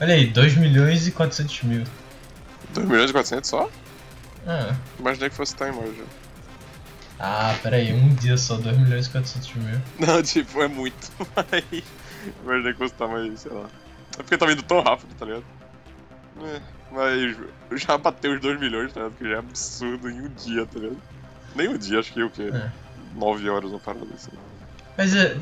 Olha 0.00 0.14
aí, 0.14 0.26
2 0.26 0.56
milhões 0.56 1.06
e 1.06 1.12
400 1.12 1.62
mil. 1.64 1.84
2 2.72 2.86
milhões 2.88 3.10
e 3.10 3.12
400 3.12 3.48
só? 3.50 3.68
Ah, 4.46 4.74
Imaginei 4.98 5.30
que 5.30 5.36
fosse 5.36 5.54
time 5.56 5.70
hoje. 5.72 6.02
ah 7.18 7.54
pera 7.62 7.76
aí, 7.76 7.92
um 7.92 8.14
dia 8.14 8.36
só, 8.36 8.56
2 8.56 8.76
milhões 8.78 9.06
e 9.06 9.10
400 9.10 9.54
mil. 9.56 9.80
Não, 9.98 10.20
tipo, 10.24 10.62
é 10.62 10.68
muito. 10.68 11.10
Mas. 11.36 11.82
Imaginei 12.42 12.72
que 12.72 12.78
fosse 12.78 12.94
time, 12.94 13.36
sei 13.36 13.52
lá. 13.52 13.66
É 14.18 14.22
porque 14.22 14.38
tá 14.38 14.46
vindo 14.46 14.62
tão 14.62 14.80
rápido, 14.80 15.14
tá 15.18 15.26
ligado? 15.26 15.44
É, 16.42 16.60
mas 16.90 17.36
já 17.80 17.98
bateu 17.98 18.34
os 18.34 18.40
2 18.40 18.60
milhões, 18.60 18.92
tá 18.92 19.00
ligado? 19.00 19.18
Que 19.18 19.28
já 19.28 19.36
é 19.36 19.38
absurdo 19.38 20.08
em 20.08 20.20
um 20.20 20.28
dia, 20.28 20.66
tá 20.66 20.78
ligado? 20.78 20.98
Nem 21.54 21.68
um 21.68 21.78
dia, 21.78 22.00
acho 22.00 22.12
que 22.12 22.22
o 22.22 22.30
quê? 22.30 22.50
É. 22.52 22.70
9 23.14 23.48
horas 23.48 23.70
uma 23.70 23.78
parada 23.78 24.06
assim. 24.14 24.32
Mas 24.96 25.14
é, 25.14 25.36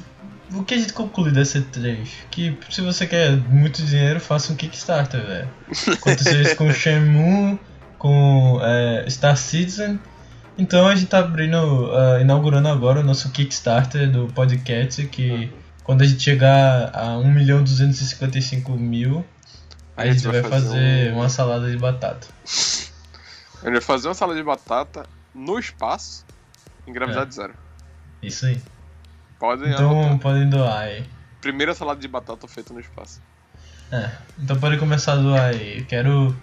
o 0.55 0.63
que 0.65 0.75
a 0.75 0.79
gente 0.79 0.93
conclui 0.93 1.31
dessa 1.31 1.61
3? 1.61 2.09
Que 2.31 2.57
se 2.71 2.81
você 2.81 3.07
quer 3.07 3.37
muito 3.37 3.83
dinheiro, 3.83 4.21
faça 4.21 4.53
um 4.53 4.57
Kickstarter, 4.57 5.25
velho. 5.25 5.49
Aconteceu 5.93 6.41
isso 6.41 6.57
com 6.57 6.73
Shenmue, 6.73 7.59
com 7.99 8.61
é, 8.63 9.09
Star 9.09 9.37
Citizen. 9.37 9.99
Então 10.57 10.87
a 10.87 10.95
gente 10.95 11.09
tá 11.09 11.21
abrindo, 11.21 11.91
ah, 11.93 12.21
inaugurando 12.21 12.69
agora 12.69 13.01
o 13.01 13.03
nosso 13.03 13.31
Kickstarter 13.31 14.11
do 14.11 14.27
podcast, 14.29 15.07
que 15.07 15.51
quando 15.85 16.03
a 16.03 16.07
gente 16.07 16.23
chegar 16.23 16.91
a 16.95 17.17
1 17.19 17.33
milhão 17.33 17.63
255 17.63 18.73
mil, 18.73 19.25
a 19.97 20.07
gente 20.07 20.27
vai 20.27 20.43
fazer 20.43 21.13
um- 21.13 21.17
uma 21.17 21.29
salada 21.29 21.71
de 21.71 21.77
batata. 21.77 22.27
A 22.45 23.65
gente 23.67 23.73
vai 23.73 23.81
fazer 23.81 24.09
uma 24.09 24.15
salada 24.15 24.39
de 24.39 24.45
batata 24.45 25.07
no 25.35 25.59
espaço 25.59 26.25
em 26.87 26.93
gravidade 26.93 27.35
zero. 27.35 27.55
Isso 28.23 28.47
aí. 28.47 28.61
Podem 29.39 29.73
Então 29.73 29.91
anotar. 29.91 30.19
podem 30.19 30.49
doar 30.49 30.79
aí. 30.83 31.05
Primeira 31.41 31.75
salada 31.75 32.01
de 32.01 32.07
batata 32.09 32.47
feita 32.47 32.73
no 32.73 32.81
espaço. 32.81 33.21
É, 33.91 34.11
então 34.39 34.59
pode 34.59 34.79
começar 34.79 35.13
a 35.15 35.17
doar 35.17 35.51
aí. 35.51 35.79
Eu 35.81 35.85
quero. 35.87 36.37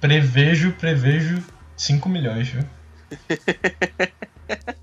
Prevejo, 0.00 0.72
prevejo 0.72 1.42
5 1.76 2.08
milhões, 2.08 2.48
viu? 2.48 2.64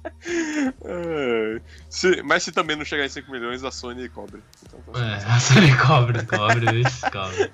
É, 0.84 1.62
se- 1.90 2.22
mas 2.24 2.44
se 2.44 2.52
também 2.52 2.76
não 2.76 2.86
chegar 2.86 3.06
em 3.06 3.10
5 3.10 3.32
milhões, 3.32 3.64
a 3.64 3.72
Sony 3.72 4.08
cobre. 4.10 4.42
Então, 4.66 4.80
tá 4.94 5.00
É, 5.00 5.16
a 5.26 5.40
Sony 5.40 5.76
cobre, 5.78 6.26
cobre, 6.26 6.82
isso, 6.82 7.02
cobre. 7.12 7.52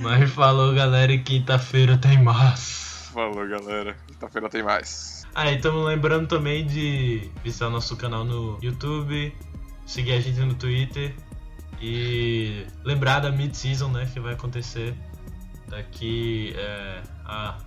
Mas 0.00 0.30
falou, 0.30 0.74
galera, 0.74 1.12
e 1.12 1.18
quinta-feira 1.18 1.96
tem 1.98 2.22
mais. 2.22 3.08
Falou, 3.12 3.46
galera. 3.48 3.96
Quinta-feira 4.06 4.48
tem 4.48 4.62
mais. 4.62 5.24
Ah, 5.34 5.50
e 5.50 5.56
estamos 5.56 5.84
lembrando 5.84 6.26
também 6.28 6.64
de 6.66 7.30
visitar 7.44 7.68
nosso 7.70 7.96
canal 7.96 8.24
no 8.24 8.58
YouTube, 8.62 9.34
seguir 9.84 10.12
a 10.12 10.20
gente 10.20 10.38
no 10.40 10.54
Twitter 10.54 11.14
e 11.80 12.66
lembrar 12.84 13.20
da 13.20 13.30
mid-season, 13.30 13.88
né, 13.90 14.08
que 14.12 14.18
vai 14.18 14.32
acontecer 14.32 14.94
daqui 15.68 16.54
é, 16.56 17.02
a 17.26 17.58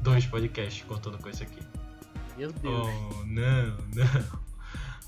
dois 0.00 0.26
podcasts 0.26 0.82
contando 0.86 1.18
com 1.18 1.28
esse 1.28 1.42
aqui. 1.44 1.60
Meu 2.36 2.52
Deus. 2.52 2.86
Oh, 2.86 3.24
não, 3.24 3.76
não. 3.94 4.38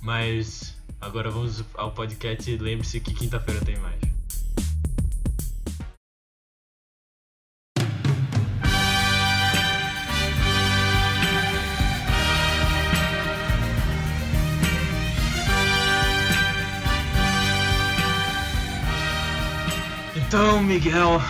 Mas 0.01 0.75
agora 0.99 1.31
vamos 1.31 1.63
ao 1.75 1.93
podcast. 1.93 2.57
Lembre-se 2.57 3.01
que 3.01 3.13
quinta-feira 3.13 3.63
tem 3.63 3.77
mais. 3.77 4.01
Então, 20.17 20.63
Miguel, 20.63 21.21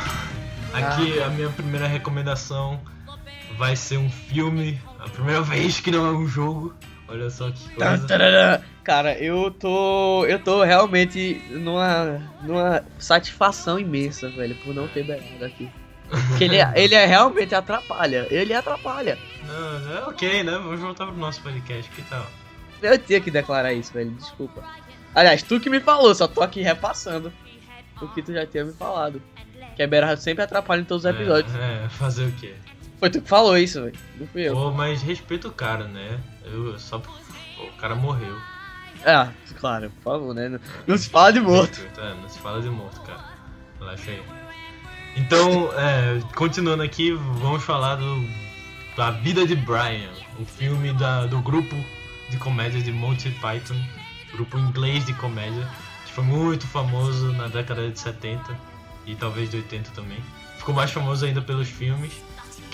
aqui 0.72 1.20
a 1.20 1.28
minha 1.30 1.48
primeira 1.50 1.86
recomendação 1.86 2.80
vai 3.58 3.76
ser 3.76 3.98
um 3.98 4.08
filme. 4.08 4.80
A 5.00 5.08
primeira 5.08 5.42
vez 5.42 5.80
que 5.80 5.90
não 5.90 6.06
é 6.06 6.10
um 6.12 6.26
jogo. 6.26 6.74
Olha 7.08 7.28
só 7.30 7.50
que 7.50 7.68
Tá, 7.76 7.98
coisa. 7.98 8.64
Cara, 8.84 9.18
eu 9.18 9.50
tô. 9.50 10.24
Eu 10.26 10.38
tô 10.38 10.62
realmente 10.62 11.42
numa. 11.50 12.22
numa 12.42 12.84
satisfação 12.98 13.78
imensa, 13.78 14.30
velho, 14.30 14.54
por 14.56 14.74
não 14.74 14.86
ter 14.88 15.04
Bernardo 15.04 15.44
aqui. 15.44 15.68
Porque 16.28 16.44
ele, 16.44 16.56
é- 16.56 16.72
ele 16.76 16.94
é 16.94 17.04
realmente 17.04 17.54
atrapalha. 17.54 18.26
Ele 18.30 18.54
atrapalha. 18.54 19.18
Não, 19.46 19.96
é 19.96 20.04
ok, 20.06 20.42
né? 20.42 20.52
Vamos 20.52 20.80
voltar 20.80 21.06
pro 21.06 21.16
nosso 21.16 21.42
podcast. 21.42 21.90
Que 21.90 22.02
tal? 22.02 22.26
Eu 22.80 22.96
tinha 22.98 23.20
que 23.20 23.30
declarar 23.30 23.72
isso, 23.72 23.92
velho. 23.92 24.10
Desculpa. 24.12 24.62
Aliás, 25.14 25.42
tu 25.42 25.58
que 25.58 25.68
me 25.68 25.80
falou, 25.80 26.14
só 26.14 26.28
tô 26.28 26.42
aqui 26.42 26.62
repassando 26.62 27.32
o 28.00 28.08
que 28.08 28.22
tu 28.22 28.32
já 28.32 28.46
tinha 28.46 28.64
me 28.64 28.72
falado. 28.72 29.20
Que 29.74 29.82
a 29.82 29.86
Bernardo 29.86 30.20
sempre 30.20 30.44
atrapalha 30.44 30.80
em 30.80 30.84
todos 30.84 31.04
os 31.04 31.10
episódios. 31.10 31.54
É, 31.56 31.84
é, 31.84 31.88
fazer 31.88 32.26
o 32.26 32.32
quê? 32.32 32.54
Foi 32.98 33.10
tu 33.10 33.20
que 33.20 33.28
falou 33.28 33.56
isso, 33.56 33.82
velho. 33.82 33.98
Não 34.18 34.26
fui 34.26 34.42
eu. 34.42 34.54
Pô, 34.54 34.70
mas 34.70 35.02
respeita 35.02 35.48
o 35.48 35.52
cara, 35.52 35.84
né? 35.84 36.18
Eu 36.44 36.78
só. 36.78 36.98
O 36.98 37.76
cara 37.78 37.94
morreu. 37.94 38.36
Ah, 39.04 39.30
claro, 39.60 39.90
por 39.90 40.12
favor, 40.12 40.34
né? 40.34 40.48
Não, 40.48 40.60
não 40.86 40.98
se 40.98 41.08
fala 41.08 41.32
de 41.32 41.40
morto. 41.40 41.80
É, 41.96 42.14
não 42.14 42.28
se 42.28 42.38
fala 42.38 42.60
de 42.60 42.68
morto, 42.68 43.00
cara. 43.02 43.24
Relaxa 43.78 44.10
aí. 44.10 44.22
Então, 45.16 45.70
é, 45.76 46.20
continuando 46.34 46.82
aqui, 46.82 47.12
vamos 47.12 47.62
falar 47.62 47.96
do, 47.96 48.24
da 48.96 49.10
vida 49.10 49.46
de 49.46 49.54
Brian, 49.56 50.10
o 50.38 50.44
filme 50.44 50.92
da, 50.92 51.26
do 51.26 51.40
grupo 51.40 51.74
de 52.30 52.36
comédia 52.36 52.80
de 52.80 52.92
Monty 52.92 53.30
Python, 53.40 53.80
grupo 54.32 54.58
inglês 54.58 55.04
de 55.04 55.14
comédia, 55.14 55.68
que 56.06 56.12
foi 56.12 56.24
muito 56.24 56.66
famoso 56.66 57.32
na 57.32 57.48
década 57.48 57.90
de 57.90 57.98
70 57.98 58.56
e 59.06 59.14
talvez 59.14 59.50
de 59.50 59.56
80 59.56 59.90
também. 59.92 60.18
Ficou 60.58 60.74
mais 60.74 60.90
famoso 60.90 61.24
ainda 61.24 61.40
pelos 61.40 61.68
filmes, 61.68 62.12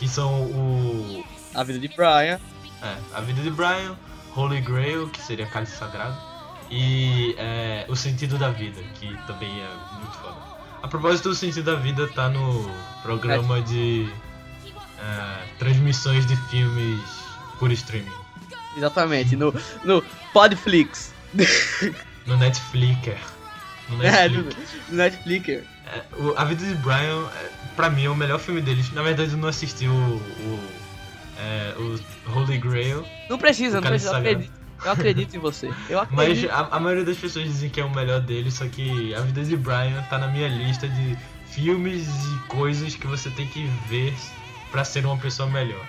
que 0.05 0.09
são 0.11 0.43
o 0.43 1.25
A 1.55 1.65
vida 1.65 1.79
de 1.79 1.89
Brian. 1.89 2.39
é, 2.83 2.97
A 3.15 3.21
Vida 3.23 3.41
de 3.41 3.51
Brian, 3.51 3.97
Holy 4.37 4.61
Grail, 4.61 5.09
que 5.09 5.21
seria 5.23 5.47
Cálice 5.47 5.77
Sagrado, 5.79 6.15
e 6.71 7.35
é, 7.39 7.87
O 7.89 7.97
Sentido 7.97 8.37
da 8.37 8.51
Vida, 8.51 8.83
que 9.01 9.17
também 9.27 9.49
é 9.63 9.69
muito 9.99 10.13
foda. 10.19 10.37
A 10.83 10.89
propósito 10.89 11.31
do 11.31 11.35
Sentido 11.35 11.65
da 11.73 11.77
Vida, 11.77 12.07
tá 12.09 12.29
no 12.29 12.71
programa 13.03 13.63
de 13.63 14.13
é, 15.01 15.47
transmissões 15.59 16.27
de 16.27 16.37
filmes 16.51 17.01
por 17.59 17.73
streaming, 17.73 18.13
Exatamente, 18.77 19.37
no, 19.37 19.55
no 19.85 20.03
Podflix. 20.35 21.15
no 22.27 22.37
Netflix. 22.37 23.15
No 23.89 24.03
É, 24.05 24.29
no, 24.29 24.43
Netflix. 24.43 24.71
no 24.91 24.97
Netflix. 24.97 25.49
É, 25.87 26.03
o- 26.19 26.35
a 26.37 26.45
Vida 26.45 26.63
de 26.67 26.75
Brian, 26.75 27.27
é, 27.37 27.51
pra 27.77 27.91
mim, 27.91 28.05
é 28.05 28.11
o 28.11 28.15
melhor 28.15 28.39
filme 28.39 28.61
deles. 28.61 28.93
Na 28.93 29.03
verdade, 29.03 29.33
eu 29.33 29.39
não 29.39 29.49
assisti 29.49 29.87
o, 29.87 29.93
o, 29.93 30.61
é, 31.39 31.75
o 31.79 31.99
Holy 32.33 32.59
Grail, 32.59 33.05
Não 33.29 33.39
precisa, 33.39 33.81
não 33.81 33.89
precisa. 33.89 34.13
Eu 34.13 34.19
acredito, 34.19 34.53
eu 34.85 34.93
acredito 34.93 35.37
em 35.37 35.39
você. 35.39 35.73
Eu 35.89 35.99
Mas 36.11 36.29
acredito. 36.29 36.51
a, 36.51 36.77
a 36.77 36.81
maioria 36.81 37.05
das 37.05 37.17
pessoas 37.17 37.45
dizem 37.47 37.71
que 37.71 37.81
é 37.81 37.85
o 37.85 37.95
melhor 37.95 38.21
dele, 38.21 38.51
só 38.51 38.67
que 38.67 39.15
A 39.15 39.21
Vida 39.21 39.45
de 39.45 39.57
Brian 39.57 40.03
tá 40.09 40.19
na 40.19 40.29
minha 40.29 40.49
lista 40.49 40.89
de 40.89 41.17
filmes 41.47 42.07
e 42.09 42.39
coisas 42.49 42.95
que 42.97 43.07
você 43.07 43.31
tem 43.31 43.47
que 43.47 43.71
ver 43.89 44.15
pra 44.71 44.85
ser 44.85 45.05
uma 45.07 45.17
pessoa 45.17 45.49
melhor. 45.49 45.85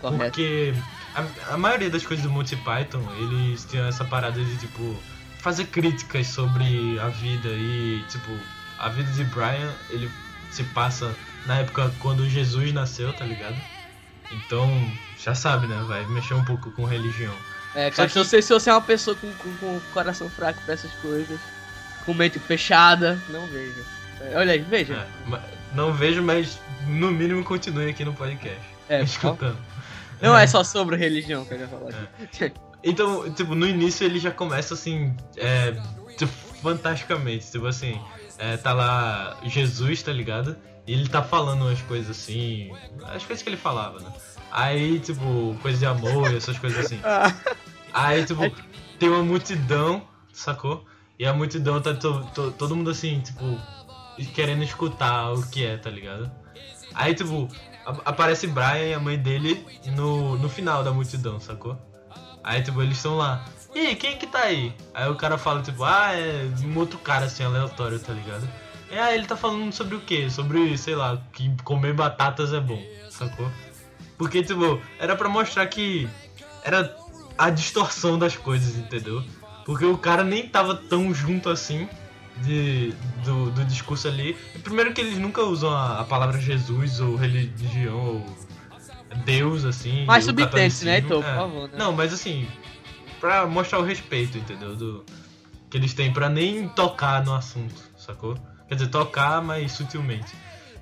Correto. 0.00 0.24
Porque 0.24 0.74
a, 1.14 1.54
a 1.54 1.58
maioria 1.58 1.90
das 1.90 2.04
coisas 2.06 2.24
do 2.24 2.30
Monty 2.30 2.56
Python, 2.56 3.02
eles 3.18 3.64
tinham 3.64 3.86
essa 3.86 4.04
parada 4.04 4.42
de, 4.42 4.56
tipo, 4.56 4.96
fazer 5.38 5.66
críticas 5.66 6.26
sobre 6.26 6.98
a 7.00 7.08
vida 7.08 7.48
e, 7.48 8.04
tipo, 8.08 8.30
a 8.78 8.88
vida 8.88 9.10
de 9.12 9.24
Brian, 9.24 9.72
ele 9.90 10.10
se 10.50 10.62
passa 10.64 11.14
na 11.46 11.58
época 11.58 11.92
quando 12.00 12.28
Jesus 12.28 12.72
nasceu, 12.72 13.12
tá 13.12 13.24
ligado? 13.24 13.56
Então, 14.30 14.92
já 15.18 15.34
sabe, 15.34 15.66
né? 15.66 15.82
Vai 15.86 16.04
mexer 16.06 16.34
um 16.34 16.44
pouco 16.44 16.70
com 16.72 16.84
religião. 16.84 17.34
É, 17.74 17.90
Só 17.90 17.96
cara, 17.96 18.08
que- 18.08 18.12
se 18.14 18.18
você, 18.18 18.42
se 18.42 18.52
você 18.52 18.70
é 18.70 18.72
uma 18.74 18.80
pessoa 18.82 19.16
com, 19.16 19.30
com, 19.34 19.56
com 19.56 19.80
coração 19.92 20.28
fraco 20.28 20.60
pra 20.64 20.74
essas 20.74 20.90
coisas, 20.94 21.38
com 22.04 22.12
mente 22.14 22.38
fechada, 22.38 23.20
não 23.28 23.46
veja. 23.46 23.84
É, 24.20 24.36
Olha 24.36 24.52
aí, 24.52 24.58
veja. 24.60 24.94
É, 24.94 25.40
não 25.74 25.92
vejo, 25.92 26.22
mas 26.22 26.58
no 26.86 27.10
mínimo 27.10 27.44
continue 27.44 27.90
aqui 27.90 28.04
no 28.04 28.12
podcast. 28.14 28.60
É, 28.88 29.02
escutando. 29.04 29.58
não 30.20 30.36
é 30.36 30.46
só 30.46 30.64
sobre 30.64 30.96
religião 30.96 31.44
que 31.44 31.54
eu 31.54 31.60
ia 31.60 31.68
falar 31.68 31.90
aqui. 31.90 32.52
Então, 32.82 33.30
tipo, 33.32 33.54
no 33.54 33.66
início 33.66 34.04
ele 34.04 34.18
já 34.18 34.30
começa 34.30 34.74
assim, 34.74 35.14
é, 35.36 35.72
tipo, 36.16 36.32
fantasticamente. 36.62 37.50
Tipo 37.50 37.66
assim, 37.66 38.00
é, 38.38 38.56
tá 38.56 38.72
lá 38.72 39.36
Jesus, 39.44 40.02
tá 40.02 40.12
ligado? 40.12 40.56
E 40.86 40.92
ele 40.92 41.08
tá 41.08 41.22
falando 41.22 41.68
as 41.68 41.80
coisas 41.82 42.10
assim, 42.10 42.72
as 43.04 43.24
coisas 43.24 43.42
que 43.42 43.48
ele 43.48 43.56
falava, 43.56 44.00
né? 44.00 44.10
Aí, 44.50 44.98
tipo, 45.00 45.54
coisa 45.60 45.78
de 45.78 45.84
amor 45.86 46.32
e 46.32 46.36
essas 46.36 46.58
coisas 46.58 46.86
assim. 46.86 46.98
Ah, 47.04 47.32
Aí, 47.92 48.24
tipo, 48.24 48.42
tem 48.98 49.08
uma 49.08 49.22
multidão, 49.22 50.02
sacou? 50.32 50.84
E 51.18 51.26
a 51.26 51.32
multidão 51.34 51.80
tá 51.82 51.92
to- 51.94 52.24
to- 52.34 52.52
todo 52.52 52.74
mundo 52.76 52.90
assim, 52.90 53.20
tipo, 53.20 53.58
querendo 54.34 54.62
escutar 54.62 55.32
o 55.32 55.42
que 55.48 55.64
é, 55.66 55.76
tá 55.76 55.90
ligado? 55.90 56.30
Aí, 56.94 57.14
tipo, 57.14 57.48
a- 57.84 57.96
aparece 58.10 58.46
Brian 58.46 58.86
e 58.86 58.94
a 58.94 59.00
mãe 59.00 59.18
dele 59.18 59.64
no, 59.94 60.38
no 60.38 60.48
final 60.48 60.82
da 60.82 60.90
multidão, 60.92 61.38
sacou? 61.40 61.76
Aí, 62.42 62.62
tipo, 62.62 62.80
eles 62.82 62.96
estão 62.96 63.16
lá. 63.16 63.44
E 63.74 63.78
aí, 63.80 63.96
quem 63.96 64.16
que 64.16 64.26
tá 64.26 64.40
aí? 64.40 64.72
Aí 64.94 65.08
o 65.10 65.14
cara 65.14 65.36
fala, 65.38 65.62
tipo, 65.62 65.84
ah, 65.84 66.12
é 66.12 66.48
um 66.64 66.76
outro 66.78 66.98
cara 66.98 67.26
assim, 67.26 67.44
aleatório, 67.44 67.98
tá 67.98 68.12
ligado? 68.12 68.48
E 68.90 68.98
aí 68.98 69.14
ele 69.16 69.26
tá 69.26 69.36
falando 69.36 69.70
sobre 69.72 69.94
o 69.94 70.00
quê? 70.00 70.30
Sobre, 70.30 70.76
sei 70.78 70.94
lá, 70.96 71.20
que 71.32 71.50
comer 71.62 71.92
batatas 71.92 72.52
é 72.52 72.60
bom, 72.60 72.82
sacou? 73.10 73.50
Porque, 74.16 74.42
tipo, 74.42 74.80
era 74.98 75.14
pra 75.14 75.28
mostrar 75.28 75.66
que 75.66 76.08
era 76.64 76.96
a 77.36 77.50
distorção 77.50 78.18
das 78.18 78.36
coisas, 78.36 78.76
entendeu? 78.76 79.22
Porque 79.64 79.84
o 79.84 79.98
cara 79.98 80.24
nem 80.24 80.48
tava 80.48 80.74
tão 80.74 81.12
junto 81.14 81.50
assim 81.50 81.86
de, 82.38 82.94
do, 83.24 83.50
do 83.50 83.64
discurso 83.66 84.08
ali. 84.08 84.36
E 84.54 84.58
primeiro 84.58 84.92
que 84.94 85.00
eles 85.02 85.18
nunca 85.18 85.42
usam 85.42 85.70
a, 85.70 86.00
a 86.00 86.04
palavra 86.04 86.40
Jesus 86.40 86.98
ou 87.00 87.14
religião 87.16 87.96
ou 87.98 88.26
Deus, 89.24 89.64
assim. 89.64 90.04
Mais 90.06 90.24
subtexto, 90.24 90.84
né, 90.84 91.00
catolicismo. 91.00 91.14
Heitor? 91.14 91.22
Por 91.22 91.28
É. 91.30 91.34
favor, 91.36 91.68
né? 91.68 91.74
Não, 91.78 91.92
mas 91.92 92.12
assim, 92.14 92.48
pra 93.20 93.46
mostrar 93.46 93.78
o 93.78 93.82
respeito, 93.82 94.38
entendeu? 94.38 94.74
Do, 94.74 95.04
que 95.70 95.76
eles 95.76 95.94
têm 95.94 96.12
pra 96.12 96.28
nem 96.28 96.68
tocar 96.68 97.24
no 97.24 97.34
assunto, 97.34 97.74
sacou? 97.96 98.36
Quer 98.68 98.74
dizer, 98.74 98.88
tocar, 98.88 99.42
mas 99.42 99.72
sutilmente. 99.72 100.34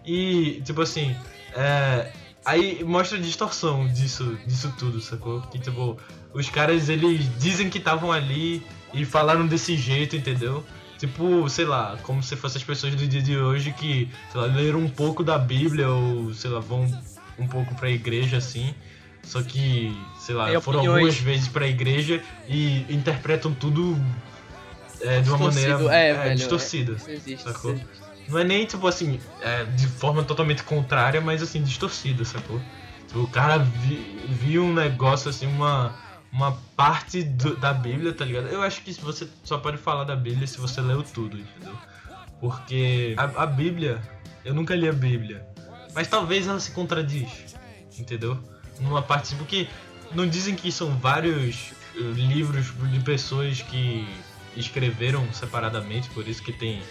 E, 0.04 0.60
tipo 0.64 0.80
assim, 0.80 1.14
é, 1.54 2.12
aí 2.44 2.84
mostra 2.84 3.18
a 3.18 3.20
distorção 3.20 3.86
disso, 3.88 4.38
disso 4.46 4.72
tudo, 4.78 5.00
sacou? 5.00 5.40
Que, 5.42 5.58
tipo, 5.58 5.98
os 6.32 6.48
caras, 6.48 6.88
eles 6.88 7.28
dizem 7.38 7.68
que 7.68 7.78
estavam 7.78 8.12
ali 8.12 8.64
e 8.92 9.04
falaram 9.04 9.46
desse 9.46 9.76
jeito, 9.76 10.16
entendeu? 10.16 10.64
Tipo, 10.98 11.48
sei 11.48 11.64
lá, 11.64 11.98
como 12.02 12.22
se 12.22 12.36
fossem 12.36 12.58
as 12.58 12.64
pessoas 12.64 12.94
do 12.94 13.06
dia 13.06 13.20
de 13.20 13.36
hoje 13.36 13.72
que, 13.72 14.08
sei 14.32 14.40
lá, 14.40 14.46
leram 14.46 14.80
um 14.80 14.88
pouco 14.88 15.22
da 15.22 15.38
Bíblia 15.38 15.88
ou, 15.88 16.32
sei 16.32 16.50
lá, 16.50 16.60
vão 16.60 16.86
um 17.38 17.46
pouco 17.46 17.74
pra 17.74 17.90
igreja, 17.90 18.38
assim. 18.38 18.74
Só 19.26 19.42
que, 19.42 19.92
sei 20.18 20.34
lá, 20.34 20.46
Tem 20.50 20.60
foram 20.60 20.78
opiniões. 20.78 20.98
algumas 21.04 21.18
vezes 21.20 21.48
pra 21.48 21.66
igreja 21.66 22.22
e 22.48 22.86
interpretam 22.88 23.52
tudo 23.52 24.00
é, 25.00 25.20
de 25.20 25.28
uma 25.28 25.36
Distorcido, 25.50 25.68
maneira 25.84 25.94
é, 25.96 26.08
é, 26.10 26.14
velho, 26.14 26.36
distorcida. 26.36 26.92
Isso 26.92 27.10
existe. 27.10 27.42
Sacou? 27.42 27.72
isso 27.74 27.82
existe. 27.82 28.06
Não 28.30 28.38
é 28.38 28.44
nem, 28.44 28.64
tipo 28.66 28.86
assim, 28.86 29.20
é, 29.40 29.64
de 29.64 29.86
forma 29.86 30.22
totalmente 30.24 30.62
contrária, 30.62 31.20
mas 31.20 31.42
assim, 31.42 31.62
distorcida, 31.62 32.24
sacou? 32.24 32.60
Tipo, 33.06 33.20
O 33.20 33.28
cara 33.28 33.58
vi- 33.58 34.20
viu 34.28 34.64
um 34.64 34.72
negócio 34.72 35.28
assim, 35.30 35.46
uma, 35.46 35.94
uma 36.32 36.52
parte 36.76 37.22
do- 37.22 37.56
da 37.56 37.72
Bíblia, 37.72 38.12
tá 38.12 38.24
ligado? 38.24 38.46
Eu 38.48 38.62
acho 38.62 38.80
que 38.82 38.92
você 38.94 39.28
só 39.44 39.58
pode 39.58 39.76
falar 39.76 40.04
da 40.04 40.16
Bíblia 40.16 40.46
se 40.46 40.58
você 40.58 40.80
leu 40.80 41.02
tudo, 41.02 41.36
entendeu? 41.38 41.74
Porque 42.40 43.14
a, 43.16 43.42
a 43.42 43.46
Bíblia, 43.46 44.00
eu 44.44 44.54
nunca 44.54 44.74
li 44.74 44.88
a 44.88 44.92
Bíblia, 44.92 45.44
mas 45.94 46.08
talvez 46.08 46.46
ela 46.48 46.58
se 46.60 46.70
contradiz, 46.72 47.54
entendeu? 47.98 48.38
Numa 48.80 49.02
parte, 49.02 49.34
porque 49.36 49.68
não 50.12 50.26
dizem 50.26 50.54
que 50.54 50.70
são 50.70 50.96
vários 50.98 51.72
eh, 51.96 52.00
livros 52.00 52.66
de 52.90 53.00
pessoas 53.00 53.62
que 53.62 54.06
escreveram 54.56 55.26
separadamente, 55.32 56.08
por 56.10 56.26
isso 56.26 56.42
que 56.42 56.52
tem 56.52 56.82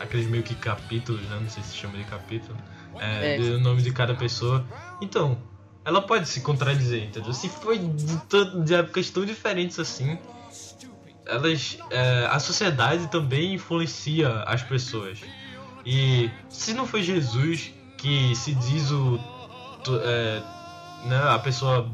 aqueles 0.00 0.26
meio 0.26 0.42
que 0.42 0.54
capítulos, 0.54 1.22
né? 1.28 1.38
Não 1.40 1.48
sei 1.48 1.62
se 1.62 1.74
chama 1.76 1.96
de 1.98 2.04
capítulo. 2.04 2.56
É, 2.98 3.34
É. 3.34 3.38
do 3.38 3.58
nome 3.60 3.82
de 3.82 3.90
cada 3.92 4.14
pessoa. 4.14 4.64
Então, 5.00 5.36
ela 5.84 6.00
pode 6.00 6.28
se 6.28 6.40
contradizer, 6.42 7.02
entendeu? 7.04 7.32
Se 7.32 7.48
foi 7.48 7.78
de, 7.78 8.64
de 8.64 8.74
épocas 8.74 9.10
tão 9.10 9.24
diferentes 9.24 9.78
assim, 9.80 10.16
elas. 11.26 11.78
é, 11.90 12.26
a 12.30 12.38
sociedade 12.38 13.08
também 13.08 13.54
influencia 13.54 14.28
as 14.44 14.62
pessoas. 14.62 15.20
E 15.84 16.30
se 16.48 16.72
não 16.72 16.86
foi 16.86 17.02
Jesus 17.02 17.72
que 17.98 18.34
se 18.36 18.54
diz 18.54 18.90
o. 18.90 19.18
é, 20.02 20.42
né, 21.04 21.16
a 21.28 21.38
pessoa. 21.38 21.90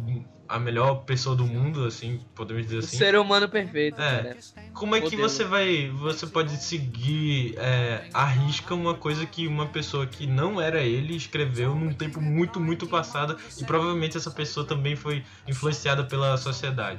a 0.48 0.58
melhor 0.58 1.04
pessoa 1.04 1.36
do 1.36 1.46
mundo, 1.46 1.84
assim, 1.84 2.18
podemos 2.34 2.64
dizer 2.64 2.76
O 2.76 2.78
assim. 2.80 2.96
ser 2.96 3.16
humano 3.16 3.48
perfeito, 3.48 4.00
É. 4.02 4.10
cara. 4.16 4.36
Como 4.74 4.96
é 4.96 5.00
que 5.00 5.14
você 5.16 5.44
vai. 5.44 5.88
Você 6.00 6.26
pode 6.26 6.56
seguir 6.56 7.54
é, 7.56 8.08
a 8.12 8.24
risca 8.24 8.74
uma 8.74 8.94
coisa 8.94 9.24
que 9.24 9.46
uma 9.46 9.66
pessoa 9.66 10.08
que 10.08 10.26
não 10.26 10.60
era 10.60 10.80
ele 10.82 11.14
escreveu 11.14 11.72
num 11.76 11.92
tempo 11.92 12.20
muito, 12.20 12.58
muito 12.58 12.88
passado 12.88 13.36
e 13.60 13.64
provavelmente 13.64 14.16
essa 14.16 14.30
pessoa 14.32 14.66
também 14.66 14.96
foi 14.96 15.22
influenciada 15.46 16.02
pela 16.02 16.36
sociedade. 16.36 16.98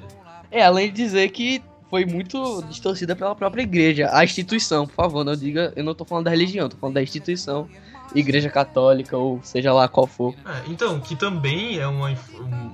É, 0.49 0.63
além 0.63 0.87
de 0.87 0.95
dizer 1.03 1.29
que 1.31 1.61
foi 1.89 2.05
muito 2.05 2.61
distorcida 2.69 3.17
pela 3.17 3.35
própria 3.35 3.63
igreja. 3.63 4.09
A 4.13 4.23
instituição, 4.23 4.87
por 4.87 4.95
favor, 4.95 5.25
não 5.25 5.35
diga. 5.35 5.73
Eu 5.75 5.83
não 5.83 5.93
tô 5.93 6.05
falando 6.05 6.23
da 6.23 6.31
religião, 6.31 6.69
tô 6.69 6.77
falando 6.77 6.95
da 6.95 7.03
instituição. 7.03 7.67
Igreja 8.15 8.49
católica, 8.49 9.17
ou 9.17 9.39
seja 9.43 9.71
lá 9.73 9.87
qual 9.87 10.05
for. 10.07 10.33
É, 10.45 10.69
então, 10.69 10.99
que 10.99 11.15
também 11.15 11.77
é 11.77 11.87
uma, 11.87 12.09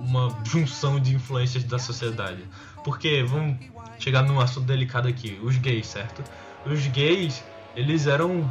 uma 0.02 0.36
junção 0.44 1.00
de 1.00 1.16
influências 1.16 1.64
da 1.64 1.78
sociedade. 1.80 2.44
Porque, 2.84 3.24
vamos 3.24 3.58
chegar 4.00 4.24
num 4.24 4.40
assunto 4.40 4.66
delicado 4.66 5.08
aqui, 5.08 5.38
os 5.44 5.58
gays, 5.58 5.88
certo? 5.88 6.24
Os 6.66 6.86
gays, 6.88 7.44
eles 7.76 8.08
eram, 8.08 8.50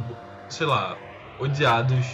sei 0.49 0.65
lá, 0.65 0.97
odiados 1.39 2.05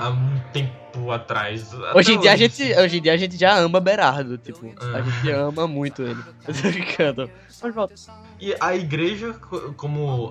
há 0.00 0.08
um 0.10 0.38
tempo 0.52 1.10
atrás. 1.10 1.70
Hoje 1.94 2.14
em, 2.14 2.20
dia 2.20 2.32
a 2.32 2.36
gente, 2.36 2.62
hoje 2.62 2.98
em 2.98 3.02
dia 3.02 3.12
a 3.12 3.16
gente 3.16 3.36
já 3.36 3.56
ama 3.58 3.78
Berardo, 3.80 4.38
tipo, 4.38 4.72
Ah. 4.80 4.96
a 4.98 5.02
gente 5.02 5.30
ama 5.30 5.66
muito 5.68 6.02
ele. 6.02 6.20
Eu 6.46 6.54
tô 6.54 6.68
brincando. 6.70 7.30
Mas 7.62 7.74
volta. 7.74 7.94
E 8.40 8.54
a 8.60 8.74
igreja, 8.74 9.34
co- 9.34 9.72
como 9.76 10.30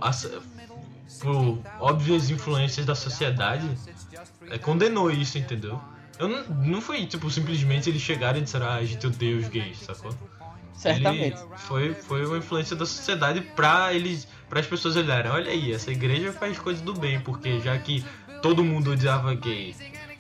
por 1.22 1.60
óbvias 1.80 2.30
influências 2.30 2.86
da 2.86 2.96
sociedade, 2.96 3.68
é, 4.50 4.58
condenou 4.58 5.10
isso, 5.12 5.38
entendeu? 5.38 5.80
Eu 6.20 6.28
não, 6.28 6.44
não 6.66 6.82
foi, 6.82 7.06
tipo, 7.06 7.30
simplesmente 7.30 7.90
eles 7.90 8.02
chegaram 8.02 8.40
e 8.40 8.42
disseram, 8.42 8.66
ah, 8.68 8.76
a 8.76 8.84
gente 8.86 9.06
odeia 9.06 9.38
os 9.38 9.48
gays, 9.48 9.78
sacou? 9.80 10.14
Certamente. 10.76 11.38
Ele 11.38 11.58
foi, 11.58 11.94
foi 11.94 12.26
uma 12.26 12.38
influência 12.38 12.76
da 12.76 12.86
sociedade 12.86 13.42
pra 13.42 13.94
eles, 13.94 14.28
para 14.50 14.60
as 14.60 14.66
pessoas 14.68 14.96
olharem, 14.96 15.32
olha 15.32 15.52
aí, 15.52 15.72
essa 15.74 15.92
igreja 15.92 16.32
faz 16.34 16.58
coisas 16.60 16.82
do 16.82 16.94
bem, 16.94 17.20
porque 17.20 17.60
já 17.60 17.78
que 17.78 18.04
todo 18.42 18.64
mundo 18.64 18.92
odiava 18.92 19.34
gay, 19.34 19.76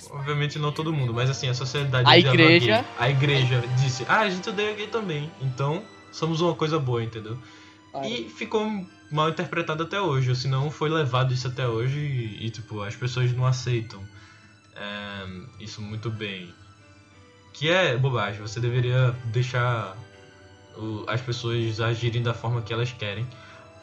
obviamente 0.09 0.57
não 0.57 0.71
todo 0.71 0.91
mundo, 0.93 1.13
mas 1.13 1.29
assim, 1.29 1.47
a 1.49 1.53
sociedade 1.53 2.07
A 2.09 2.13
odiava 2.13 2.35
igreja- 2.35 2.81
gay, 2.81 2.85
a 2.97 3.09
igreja 3.09 3.63
disse, 3.81 4.05
ah, 4.09 4.21
a 4.21 4.29
gente 4.29 4.49
odeia 4.49 4.73
gay 4.73 4.87
também, 4.87 5.31
então 5.41 5.83
somos 6.11 6.41
uma 6.41 6.55
coisa 6.55 6.79
boa, 6.79 7.03
entendeu? 7.03 7.37
E 8.03 8.29
ficou 8.29 8.63
mal 9.11 9.29
interpretado 9.29 9.83
até 9.83 9.99
hoje, 10.01 10.29
ou 10.29 10.35
se 10.35 10.47
não 10.47 10.69
foi 10.69 10.89
levado 10.89 11.33
isso 11.33 11.47
até 11.47 11.67
hoje 11.67 11.99
e, 11.99 12.45
e, 12.45 12.49
tipo, 12.49 12.81
as 12.81 12.95
pessoas 12.95 13.31
não 13.33 13.45
aceitam 13.45 14.03
é, 14.75 15.25
isso 15.59 15.81
muito 15.81 16.09
bem. 16.09 16.53
Que 17.53 17.69
é 17.69 17.97
bobagem, 17.97 18.41
você 18.41 18.59
deveria 18.59 19.11
deixar 19.25 19.97
o- 20.75 21.03
as 21.07 21.19
pessoas 21.21 21.79
agirem 21.81 22.21
da 22.21 22.33
forma 22.33 22.61
que 22.61 22.71
elas 22.71 22.91
querem. 22.91 23.25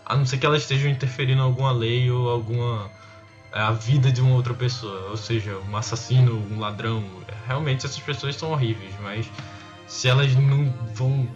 A 0.07 0.15
não 0.17 0.25
ser 0.27 0.39
que 0.39 0.47
elas 0.47 0.63
estejam 0.63 0.91
interferindo 0.91 1.41
em 1.41 1.45
alguma 1.45 1.73
lei 1.73 2.11
ou 2.11 2.29
alguma. 2.31 2.91
é, 3.53 3.61
a 3.61 3.71
vida 3.71 4.11
de 4.13 4.21
uma 4.21 4.35
outra 4.35 4.53
pessoa. 4.53 5.11
Ou 5.11 5.17
seja, 5.17 5.57
um 5.59 5.77
assassino, 5.77 6.37
um 6.51 6.59
ladrão. 6.59 7.03
Realmente 7.47 7.87
essas 7.87 8.01
pessoas 8.01 8.35
são 8.37 8.51
horríveis, 8.53 8.95
mas 9.01 9.31
se 9.87 10.09
elas 10.09 10.35
não 10.35 10.73
vão 10.95 11.29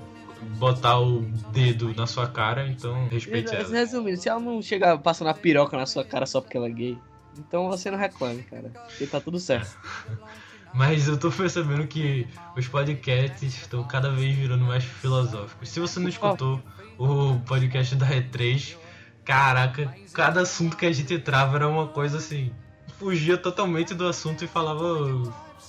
botar 0.59 0.99
o 0.99 1.23
dedo 1.53 1.95
na 1.95 2.07
sua 2.07 2.27
cara, 2.27 2.69
então 2.69 3.09
respeite 3.09 3.55
elas. 3.55 3.71
Resumindo, 3.71 4.17
se 4.21 4.29
ela 4.29 4.41
não 4.41 4.61
chegar 4.61 4.99
passando 4.99 5.29
a 5.29 5.35
piroca 5.35 5.77
na 5.77 5.87
sua 5.87 6.05
cara 6.05 6.27
só 6.27 6.41
porque 6.41 6.57
ela 6.57 6.67
é 6.67 6.71
gay, 6.71 6.99
então 7.39 7.69
você 7.69 7.91
não 7.91 7.99
reclame, 7.99 8.43
cara. 8.43 8.71
Porque 8.89 9.07
tá 9.07 9.21
tudo 9.21 9.39
certo. 9.39 9.77
Mas 10.75 11.09
eu 11.09 11.17
tô 11.17 11.31
percebendo 11.31 11.87
que 11.87 12.29
os 12.55 12.69
podcasts 12.69 13.57
estão 13.57 13.83
cada 13.85 14.11
vez 14.11 14.37
virando 14.37 14.65
mais 14.65 14.85
filosóficos. 14.85 15.71
Se 15.71 15.81
você 15.81 15.99
não 15.99 16.09
escutou 16.09 16.63
o 16.99 17.41
podcast 17.47 17.95
da 17.97 18.07
E3, 18.07 18.77
caraca, 19.25 19.95
cada 20.13 20.43
assunto 20.43 20.77
que 20.77 20.85
a 20.85 20.93
gente 20.93 21.15
entrava 21.15 21.57
era 21.57 21.69
uma 21.69 21.89
coisa 21.89 22.19
assim. 22.19 22.53
Fugia 22.99 23.39
totalmente 23.39 23.95
do 23.95 24.07
assunto 24.07 24.45
e 24.45 24.49
falava 24.49 24.85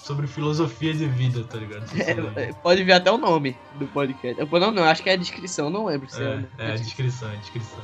sobre 0.04 0.28
filosofia 0.28 0.94
de 0.94 1.06
vida, 1.06 1.44
tá 1.44 1.58
ligado? 1.58 1.86
É, 2.38 2.54
Pode 2.54 2.84
ver 2.84 2.94
até 2.94 3.12
o 3.12 3.18
nome 3.18 3.56
do 3.76 3.88
podcast. 3.88 4.44
Não, 4.52 4.72
não, 4.72 4.84
acho 4.84 5.04
que 5.04 5.10
é 5.10 5.14
a 5.14 5.18
descrição, 5.18 5.70
não 5.70 5.86
lembro 5.86 6.10
se 6.10 6.22
é, 6.22 6.44
É, 6.58 6.70
é 6.70 6.72
a 6.74 6.76
descrição, 6.76 7.30
é 7.30 7.34
a 7.34 7.36
descrição. 7.38 7.80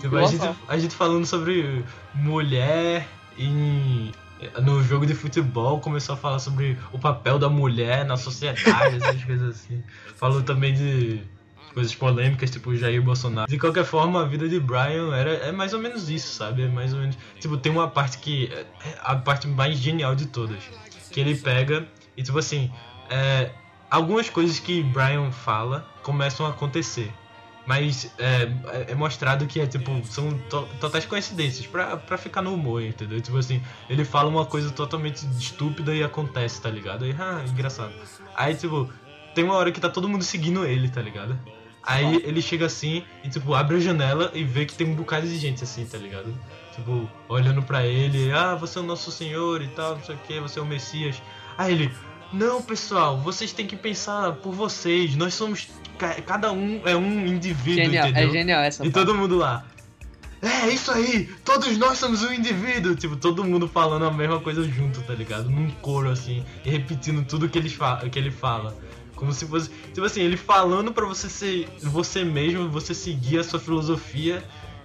Tipo, 0.00 0.16
a, 0.16 0.26
gente, 0.26 0.56
a 0.68 0.78
gente 0.78 0.94
falando 0.94 1.26
sobre 1.26 1.84
mulher 2.14 3.06
em. 3.38 4.12
No 4.62 4.82
jogo 4.82 5.06
de 5.06 5.14
futebol 5.14 5.80
começou 5.80 6.14
a 6.14 6.18
falar 6.18 6.38
sobre 6.38 6.76
o 6.92 6.98
papel 6.98 7.38
da 7.38 7.48
mulher 7.48 8.04
na 8.04 8.16
sociedade, 8.16 8.96
essas 8.96 9.22
coisas 9.24 9.56
assim. 9.56 9.82
Falou 10.16 10.42
também 10.42 10.74
de 10.74 11.22
coisas 11.72 11.94
polêmicas, 11.94 12.50
tipo 12.50 12.74
Jair 12.76 13.02
Bolsonaro. 13.02 13.50
De 13.50 13.58
qualquer 13.58 13.84
forma, 13.84 14.22
a 14.22 14.24
vida 14.24 14.48
de 14.48 14.60
Brian 14.60 15.14
era, 15.14 15.30
é 15.30 15.52
mais 15.52 15.72
ou 15.72 15.80
menos 15.80 16.08
isso, 16.08 16.34
sabe? 16.34 16.62
É 16.62 16.68
mais 16.68 16.92
ou 16.92 17.00
menos. 17.00 17.16
Tipo, 17.40 17.56
tem 17.56 17.72
uma 17.72 17.88
parte 17.88 18.18
que. 18.18 18.50
É 18.52 18.66
a 19.00 19.16
parte 19.16 19.46
mais 19.48 19.78
genial 19.78 20.14
de 20.14 20.26
todas. 20.26 20.62
Que 21.14 21.20
ele 21.20 21.36
pega 21.36 21.86
e, 22.16 22.22
tipo 22.22 22.36
assim, 22.38 22.70
é, 23.08 23.50
algumas 23.88 24.28
coisas 24.28 24.58
que 24.58 24.82
Brian 24.82 25.30
fala 25.30 25.86
começam 26.02 26.44
a 26.44 26.50
acontecer. 26.50 27.12
Mas 27.66 28.12
é, 28.18 28.42
é- 28.72 28.92
é 28.92 28.94
mostrado 28.94 29.46
que 29.46 29.58
é 29.60 29.66
tipo, 29.66 30.04
são 30.04 30.36
to- 30.50 30.68
totais 30.80 31.06
coincidências 31.06 31.66
pra, 31.66 31.96
ficar 32.18 32.42
no 32.42 32.52
humor, 32.52 32.82
entendeu? 32.82 33.20
Tipo 33.20 33.38
assim, 33.38 33.62
ele 33.88 34.04
fala 34.04 34.28
uma 34.28 34.44
coisa 34.44 34.70
totalmente 34.70 35.24
estúpida 35.38 35.94
e 35.94 36.02
acontece, 36.02 36.60
tá 36.60 36.68
ligado? 36.68 37.04
Aí, 37.04 37.14
ah, 37.18 37.42
engraçado. 37.48 37.92
Aí, 38.36 38.54
tipo, 38.54 38.92
tem 39.34 39.44
uma 39.44 39.54
hora 39.54 39.72
que 39.72 39.80
tá 39.80 39.88
todo 39.88 40.08
mundo 40.08 40.22
seguindo 40.24 40.66
ele, 40.66 40.88
tá 40.90 41.00
ligado? 41.00 41.38
Aí 41.86 42.16
ele 42.24 42.42
chega 42.42 42.66
assim 42.66 43.04
e, 43.22 43.28
tipo, 43.30 43.54
abre 43.54 43.76
a 43.76 43.80
janela 43.80 44.30
e 44.34 44.42
vê 44.44 44.66
que 44.66 44.74
tem 44.74 44.86
um 44.86 44.94
bocado 44.94 45.26
de 45.26 45.36
gente 45.38 45.62
assim, 45.64 45.86
tá 45.86 45.96
ligado? 45.96 46.34
Tipo, 46.74 47.08
olhando 47.28 47.62
pra 47.62 47.86
ele, 47.86 48.32
ah, 48.32 48.54
você 48.54 48.78
é 48.78 48.82
o 48.82 48.84
nosso 48.84 49.10
senhor 49.12 49.62
e 49.62 49.68
tal, 49.68 49.96
não 49.96 50.04
sei 50.04 50.14
o 50.14 50.18
que, 50.18 50.40
você 50.40 50.58
é 50.58 50.62
o 50.62 50.66
Messias. 50.66 51.22
Aí 51.56 51.72
ele, 51.72 51.92
não, 52.32 52.60
pessoal, 52.60 53.18
vocês 53.20 53.52
têm 53.52 53.66
que 53.66 53.76
pensar 53.76 54.32
por 54.34 54.52
vocês, 54.52 55.14
nós 55.14 55.34
somos. 55.34 55.68
ca- 55.98 56.20
Cada 56.22 56.50
um 56.52 56.80
é 56.84 56.96
um 56.96 57.26
indivíduo, 57.26 57.84
Genial, 57.84 58.08
entendeu? 58.08 58.28
é 58.28 58.32
genial 58.32 58.62
essa 58.62 58.82
E 58.84 58.90
parte. 58.90 59.06
todo 59.06 59.16
mundo 59.16 59.36
lá. 59.36 59.64
É, 60.42 60.68
isso 60.68 60.90
aí! 60.90 61.26
Todos 61.44 61.78
nós 61.78 61.96
somos 61.96 62.22
um 62.22 62.32
indivíduo! 62.32 62.94
Tipo, 62.94 63.16
todo 63.16 63.42
mundo 63.44 63.66
falando 63.68 64.04
a 64.04 64.10
mesma 64.10 64.40
coisa 64.40 64.62
junto, 64.64 65.00
tá 65.02 65.14
ligado? 65.14 65.48
Num 65.48 65.70
coro 65.70 66.10
assim, 66.10 66.44
e 66.64 66.70
repetindo 66.70 67.24
tudo 67.24 67.48
que 67.48 67.56
ele, 67.56 67.70
fa 67.70 67.96
que 68.10 68.18
ele 68.18 68.30
fala. 68.30 68.76
Como 69.14 69.32
se 69.32 69.46
fosse. 69.46 69.70
Tipo 69.94 70.04
assim, 70.04 70.20
ele 70.22 70.36
falando 70.36 70.92
pra 70.92 71.06
você 71.06 71.30
ser 71.30 71.68
você 71.80 72.24
mesmo, 72.24 72.68
você 72.68 72.92
seguir 72.92 73.38
a 73.38 73.44
sua 73.44 73.60
filosofia, 73.60 74.42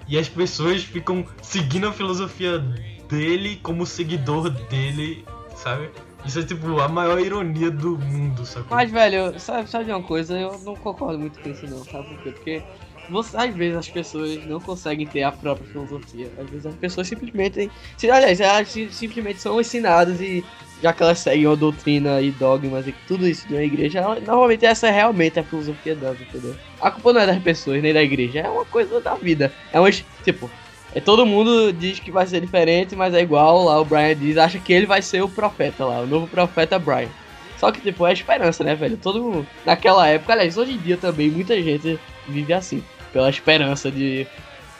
e 0.10 0.18
as 0.18 0.28
pessoas 0.28 0.84
ficam 0.84 1.26
seguindo 1.42 1.88
a 1.88 1.94
filosofia 1.94 2.60
dele 3.08 3.58
como 3.64 3.86
seguidor 3.86 4.50
dele, 4.50 5.24
sabe? 5.56 5.90
Isso 6.26 6.40
é 6.40 6.44
tipo 6.44 6.80
a 6.80 6.88
maior 6.88 7.20
ironia 7.20 7.72
do 7.72 7.98
mundo, 7.98 8.46
sacou? 8.46 8.76
Mas, 8.76 8.92
velho, 8.92 9.40
sabe, 9.40 9.70
sabe 9.70 9.90
uma 9.92 10.04
coisa? 10.04 10.38
Eu 10.38 10.60
não 10.66 10.76
concordo 10.76 11.18
muito 11.20 11.40
com 11.40 11.50
isso, 11.50 11.66
não, 11.68 11.84
sabe 11.86 12.08
por 12.10 12.18
quê? 12.24 12.32
Porque 12.32 12.62
você, 13.10 13.38
às 13.38 13.56
vezes 13.56 13.78
as 13.78 13.88
pessoas 13.88 14.46
não 14.46 14.60
conseguem 14.60 15.08
ter 15.08 15.24
a 15.24 15.32
própria 15.32 15.66
filosofia. 15.68 16.30
Às 16.38 16.50
vezes 16.50 16.66
as 16.66 16.76
pessoas 16.76 17.08
simplesmente. 17.08 17.72
Aliás, 18.04 18.40
elas 18.40 18.68
si- 18.68 18.90
simplesmente 18.92 19.40
são 19.42 19.60
ensinadas 19.60 20.20
e. 20.22 20.44
Já 20.82 20.94
que 20.94 21.04
elas 21.04 21.20
seguem 21.20 21.46
a 21.46 21.56
doutrina 21.56 22.22
e 22.22 22.32
dogmas 22.32 22.88
e 22.88 22.94
tudo 23.08 23.28
isso 23.28 23.48
de 23.48 23.54
uma 23.54 23.64
igreja, 23.64 24.02
normalmente 24.26 24.66
essa 24.66 24.88
é 24.88 24.92
realmente 24.92 25.40
a 25.40 25.44
filosofia 25.44 25.94
delas, 25.94 26.22
entendeu? 26.22 26.56
A 26.82 26.90
culpa 26.90 27.12
não 27.12 27.22
é 27.22 27.28
das 27.28 27.42
pessoas, 27.44 27.82
nem 27.82 27.94
da 27.94 28.02
igreja, 28.02 28.40
é 28.40 28.50
uma 28.50 28.64
coisa 28.64 29.02
da 29.02 29.16
vida. 29.16 29.52
É 29.74 29.80
uma. 29.80 29.92
Tipo, 30.24 30.50
é, 30.96 31.00
todo 31.00 31.26
mundo 31.26 31.72
diz 31.74 32.00
que 32.00 32.12
vai 32.12 32.26
ser 32.26 32.42
diferente, 32.42 32.96
mas 32.96 33.14
é 33.14 33.22
igual 33.22 33.66
lá 33.66 33.80
o 33.80 33.86
Brian 33.86 34.16
diz, 34.16 34.38
acha 34.38 34.58
que 34.58 34.74
ele 34.74 34.86
vai 34.86 35.02
ser 35.02 35.22
o 35.22 35.30
profeta 35.30 35.86
lá, 35.86 36.00
o 36.00 36.08
novo 36.08 36.28
profeta 36.28 36.80
Brian. 36.80 37.10
Só 37.58 37.72
que, 37.72 37.82
tipo, 37.82 38.08
é 38.08 38.12
a 38.12 38.14
esperança, 38.14 38.64
né, 38.64 38.74
velho? 38.74 38.96
Todo 38.96 39.22
mundo. 39.22 39.48
Naquela 39.66 40.08
época, 40.08 40.32
aliás, 40.32 40.58
hoje 40.58 40.72
em 40.72 40.78
dia 40.78 40.96
também, 40.96 41.30
muita 41.30 41.62
gente 41.62 42.00
vive 42.28 42.54
assim. 42.54 42.82
Pela 43.12 43.30
esperança 43.30 43.92
de, 43.92 44.26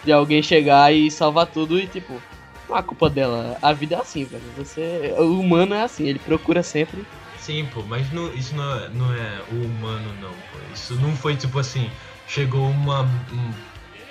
de 0.04 0.12
alguém 0.14 0.42
chegar 0.42 0.94
e 0.94 1.12
salvar 1.12 1.48
tudo 1.48 1.78
e, 1.78 1.86
tipo, 1.88 2.22
não 2.70 2.78
é 2.78 2.84
culpa 2.84 3.10
dela. 3.10 3.58
A 3.62 3.74
vida 3.74 3.96
é 3.96 4.00
assim, 4.00 4.26
velho. 4.26 4.52
Você. 4.54 5.14
O 5.18 5.40
humano 5.40 5.74
é 5.74 5.84
assim, 5.84 6.08
ele 6.08 6.20
procura 6.20 6.64
sempre. 6.64 7.08
Sim, 7.36 7.66
pô, 7.68 7.84
mas 7.84 8.12
não- 8.12 8.34
isso 8.34 8.54
não 8.56 8.76
é, 8.76 8.90
não 8.90 9.14
é 9.14 9.44
o 9.48 9.64
humano, 9.66 10.14
não, 10.14 10.42
pô. 10.42 10.62
Isso 10.72 10.96
não 11.00 11.16
foi 11.16 11.38
tipo 11.38 11.58
assim, 11.58 11.90
chegou 12.26 12.70
uma, 12.70 13.02
um- 13.02 13.56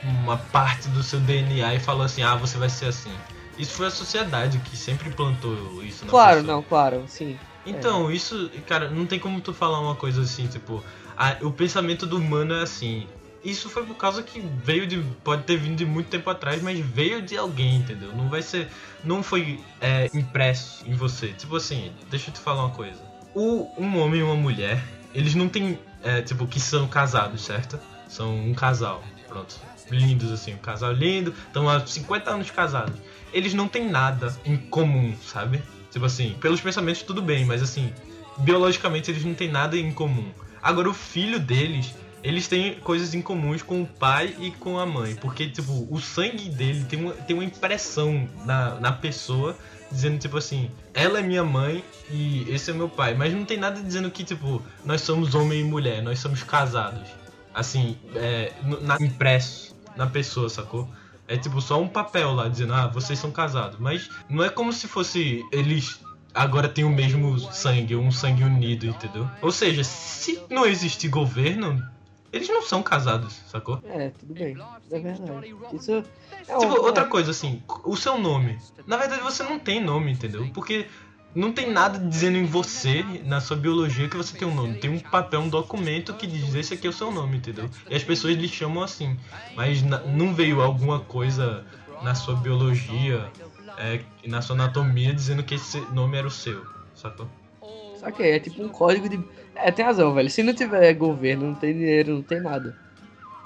uma 0.02 0.36
parte 0.36 0.88
do 0.88 1.02
seu 1.02 1.20
DNA 1.20 1.74
e 1.74 1.80
falou 1.80 2.02
assim, 2.02 2.22
ah, 2.22 2.36
você 2.36 2.56
vai 2.56 2.70
ser 2.70 2.86
assim. 2.86 3.20
Isso 3.56 3.72
foi 3.74 3.86
a 3.86 3.90
sociedade 3.90 4.58
que 4.60 4.76
sempre 4.76 5.10
plantou 5.10 5.82
isso 5.84 6.06
na 6.06 6.12
Claro, 6.12 6.36
pessoa. 6.36 6.54
não, 6.54 6.62
claro, 6.62 7.04
sim. 7.06 7.38
Então, 7.66 8.10
isso, 8.10 8.50
cara, 8.66 8.88
não 8.90 9.06
tem 9.06 9.18
como 9.18 9.40
tu 9.40 9.52
falar 9.52 9.80
uma 9.80 9.94
coisa 9.94 10.22
assim, 10.22 10.46
tipo, 10.48 10.82
ah, 11.16 11.36
o 11.42 11.52
pensamento 11.52 12.06
do 12.06 12.16
humano 12.16 12.54
é 12.54 12.62
assim. 12.62 13.06
Isso 13.44 13.68
foi 13.68 13.84
por 13.86 13.96
causa 13.96 14.22
que 14.22 14.40
veio 14.40 14.86
de. 14.86 14.98
Pode 15.22 15.44
ter 15.44 15.56
vindo 15.56 15.76
de 15.76 15.84
muito 15.84 16.08
tempo 16.08 16.28
atrás, 16.28 16.60
mas 16.62 16.78
veio 16.78 17.22
de 17.22 17.36
alguém, 17.36 17.76
entendeu? 17.76 18.12
Não 18.14 18.28
vai 18.28 18.42
ser. 18.42 18.68
Não 19.04 19.22
foi 19.22 19.60
é, 19.80 20.10
impresso 20.12 20.84
em 20.86 20.94
você. 20.94 21.28
Tipo 21.28 21.56
assim, 21.56 21.92
deixa 22.10 22.30
eu 22.30 22.34
te 22.34 22.40
falar 22.40 22.64
uma 22.64 22.74
coisa. 22.74 23.00
O, 23.34 23.70
um 23.78 23.98
homem 23.98 24.20
e 24.20 24.22
uma 24.22 24.34
mulher, 24.34 24.82
eles 25.14 25.34
não 25.34 25.48
têm. 25.48 25.78
é, 26.02 26.20
tipo, 26.22 26.46
que 26.46 26.58
são 26.58 26.88
casados, 26.88 27.42
certo? 27.42 27.78
São 28.08 28.36
um 28.36 28.54
casal. 28.54 29.04
Pronto. 29.28 29.54
Lindos, 29.90 30.32
assim, 30.32 30.54
um 30.54 30.58
casal 30.58 30.92
lindo. 30.92 31.32
Estão 31.46 31.68
há 31.68 31.86
50 31.86 32.30
anos 32.30 32.50
casados. 32.50 32.98
Eles 33.32 33.54
não 33.54 33.68
têm 33.68 33.88
nada 33.88 34.34
em 34.44 34.56
comum, 34.56 35.14
sabe? 35.22 35.62
Tipo 35.90 36.06
assim, 36.06 36.36
pelos 36.40 36.60
pensamentos 36.60 37.02
tudo 37.02 37.22
bem, 37.22 37.44
mas 37.44 37.62
assim, 37.62 37.92
biologicamente 38.38 39.10
eles 39.10 39.24
não 39.24 39.34
têm 39.34 39.50
nada 39.50 39.76
em 39.76 39.92
comum. 39.92 40.30
Agora 40.62 40.88
o 40.88 40.94
filho 40.94 41.38
deles, 41.38 41.94
eles 42.22 42.48
têm 42.48 42.74
coisas 42.80 43.14
em 43.14 43.22
comuns 43.22 43.62
com 43.62 43.82
o 43.82 43.86
pai 43.86 44.34
e 44.38 44.50
com 44.50 44.78
a 44.78 44.86
mãe, 44.86 45.14
porque 45.16 45.48
tipo, 45.48 45.86
o 45.90 46.00
sangue 46.00 46.48
dele 46.48 46.84
tem 46.84 47.00
uma, 47.00 47.12
tem 47.12 47.34
uma 47.36 47.44
impressão 47.44 48.28
na, 48.44 48.74
na 48.80 48.92
pessoa 48.92 49.56
dizendo 49.90 50.18
tipo 50.18 50.36
assim, 50.36 50.70
ela 50.92 51.20
é 51.20 51.22
minha 51.22 51.44
mãe 51.44 51.82
e 52.10 52.44
esse 52.50 52.70
é 52.70 52.74
meu 52.74 52.88
pai, 52.88 53.14
mas 53.14 53.32
não 53.32 53.44
tem 53.44 53.56
nada 53.56 53.80
dizendo 53.80 54.10
que 54.10 54.24
tipo, 54.24 54.62
nós 54.84 55.00
somos 55.00 55.34
homem 55.34 55.60
e 55.60 55.64
mulher, 55.64 56.02
nós 56.02 56.18
somos 56.18 56.42
casados. 56.42 57.08
Assim, 57.54 57.96
é, 58.14 58.52
na, 58.82 58.96
impresso 59.00 59.74
na 59.96 60.06
pessoa, 60.06 60.48
sacou? 60.48 60.88
É 61.26 61.36
tipo 61.36 61.60
só 61.60 61.80
um 61.80 61.88
papel 61.88 62.32
lá 62.34 62.48
dizendo, 62.48 62.72
ah, 62.72 62.86
vocês 62.86 63.18
são 63.18 63.30
casados. 63.30 63.78
Mas 63.78 64.08
não 64.28 64.44
é 64.44 64.48
como 64.48 64.72
se 64.72 64.86
fosse 64.86 65.44
eles 65.52 66.00
agora 66.34 66.68
têm 66.68 66.84
o 66.84 66.90
mesmo 66.90 67.38
sangue, 67.52 67.96
um 67.96 68.12
sangue 68.12 68.44
unido, 68.44 68.86
entendeu? 68.86 69.28
Ou 69.42 69.50
seja, 69.50 69.82
se 69.82 70.40
não 70.48 70.64
existe 70.64 71.08
governo, 71.08 71.82
eles 72.32 72.48
não 72.48 72.62
são 72.62 72.82
casados, 72.82 73.34
sacou? 73.46 73.80
É, 73.84 74.10
tudo 74.10 74.34
bem. 74.34 74.56
É 74.90 74.98
verdade. 74.98 75.54
Isso 75.72 75.92
é 75.92 76.56
um- 76.56 76.58
Tipo, 76.60 76.80
outra 76.82 77.04
é. 77.04 77.06
coisa 77.06 77.30
assim, 77.30 77.62
o 77.84 77.96
seu 77.96 78.18
nome. 78.18 78.58
Na 78.86 78.96
verdade 78.96 79.22
você 79.22 79.42
não 79.42 79.58
tem 79.58 79.80
nome, 79.82 80.12
entendeu? 80.12 80.48
Porque 80.52 80.86
não 81.34 81.52
tem 81.52 81.70
nada 81.70 81.98
dizendo 81.98 82.36
em 82.38 82.44
você, 82.46 83.04
na 83.24 83.40
sua 83.40 83.56
biologia, 83.56 84.08
que 84.08 84.16
você 84.16 84.36
tem 84.36 84.48
um 84.48 84.54
nome. 84.54 84.78
Tem 84.78 84.90
um 84.90 84.98
papel, 84.98 85.40
um 85.40 85.48
documento 85.48 86.14
que 86.14 86.26
diz 86.26 86.54
esse 86.54 86.74
aqui 86.74 86.86
é 86.86 86.90
o 86.90 86.92
seu 86.92 87.10
nome, 87.10 87.36
entendeu? 87.36 87.68
E 87.88 87.94
as 87.94 88.02
pessoas 88.02 88.34
lhe 88.36 88.48
chamam 88.48 88.82
assim. 88.82 89.18
Mas 89.54 89.82
não 89.82 90.34
veio 90.34 90.60
alguma 90.62 91.00
coisa 91.00 91.64
na 92.02 92.14
sua 92.14 92.34
biologia, 92.36 93.30
é, 93.76 94.00
na 94.26 94.40
sua 94.42 94.54
anatomia, 94.56 95.12
dizendo 95.14 95.42
que 95.42 95.54
esse 95.54 95.80
nome 95.92 96.16
era 96.16 96.26
o 96.26 96.30
seu, 96.30 96.64
sacou? 96.94 97.28
Só 97.98 98.10
que 98.10 98.22
é 98.22 98.38
tipo 98.38 98.62
um 98.62 98.68
código 98.68 99.08
de. 99.08 99.20
É, 99.54 99.70
tem 99.70 99.84
razão, 99.84 100.14
velho. 100.14 100.30
Se 100.30 100.42
não 100.42 100.54
tiver 100.54 100.92
governo, 100.94 101.48
não 101.48 101.54
tem 101.54 101.72
dinheiro, 101.72 102.14
não 102.14 102.22
tem 102.22 102.40
nada. 102.40 102.74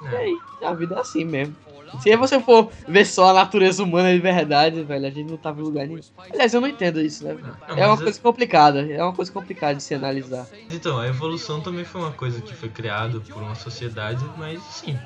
E 0.03 0.15
É. 0.15 0.19
aí, 0.19 0.39
a 0.63 0.75
vida 0.75 0.97
é 0.97 0.99
assim 1.01 1.25
mesmo. 1.25 1.57
Se 2.01 2.17
você 2.17 2.41
for 2.41 2.71
ver 2.89 3.05
só 3.05 3.31
a 3.31 3.33
natureza 3.35 3.83
humana 3.83 4.13
de 4.13 4.19
verdade, 4.19 4.83
velho, 4.83 5.07
a 5.07 5.11
gente 5.11 5.31
não 5.31 5.37
tava 5.37 5.61
em 5.61 5.65
lugar 5.65 5.87
nenhum. 5.87 6.01
Aliás, 6.17 6.55
eu 6.55 6.61
não 6.61 6.69
entendo 6.69 7.01
isso, 7.01 7.23
né? 7.25 7.35
Não, 7.69 7.77
É 7.77 7.85
uma 7.87 7.91
mas 7.97 8.03
coisa 8.03 8.21
complicada, 8.21 8.91
é 8.91 9.03
uma 9.03 9.13
coisa 9.13 9.31
complicada 9.31 9.75
de 9.75 9.83
se 9.83 9.95
analisar. 9.95 10.47
Então, 10.71 10.99
a 10.99 11.07
evolução 11.07 11.61
também 11.61 11.85
foi 11.85 12.01
uma 12.01 12.13
coisa 12.13 12.41
que 12.41 12.55
foi 12.55 12.71
criada 12.71 13.21
por 13.21 13.43
uma 13.43 13.55
sociedade, 13.55 14.25
mas 14.39 14.63
sim, 14.63 14.99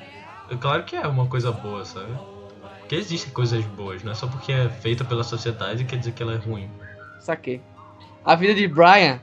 é 0.49 0.55
claro 0.55 0.83
que 0.83 0.95
é 0.95 1.05
uma 1.05 1.27
coisa 1.27 1.51
boa, 1.51 1.83
sabe? 1.83 2.11
Porque 2.79 2.95
existem 2.95 3.33
coisas 3.33 3.65
boas, 3.65 4.01
não 4.01 4.13
é 4.13 4.15
só 4.15 4.27
porque 4.27 4.53
é 4.53 4.69
feita 4.69 5.03
pela 5.03 5.23
sociedade 5.23 5.83
quer 5.83 5.97
dizer 5.97 6.13
que 6.13 6.23
ela 6.23 6.33
é 6.33 6.37
ruim. 6.37 6.69
Saquei. 7.19 7.61
A 8.23 8.33
vida 8.33 8.53
de 8.53 8.65
Brian 8.67 9.19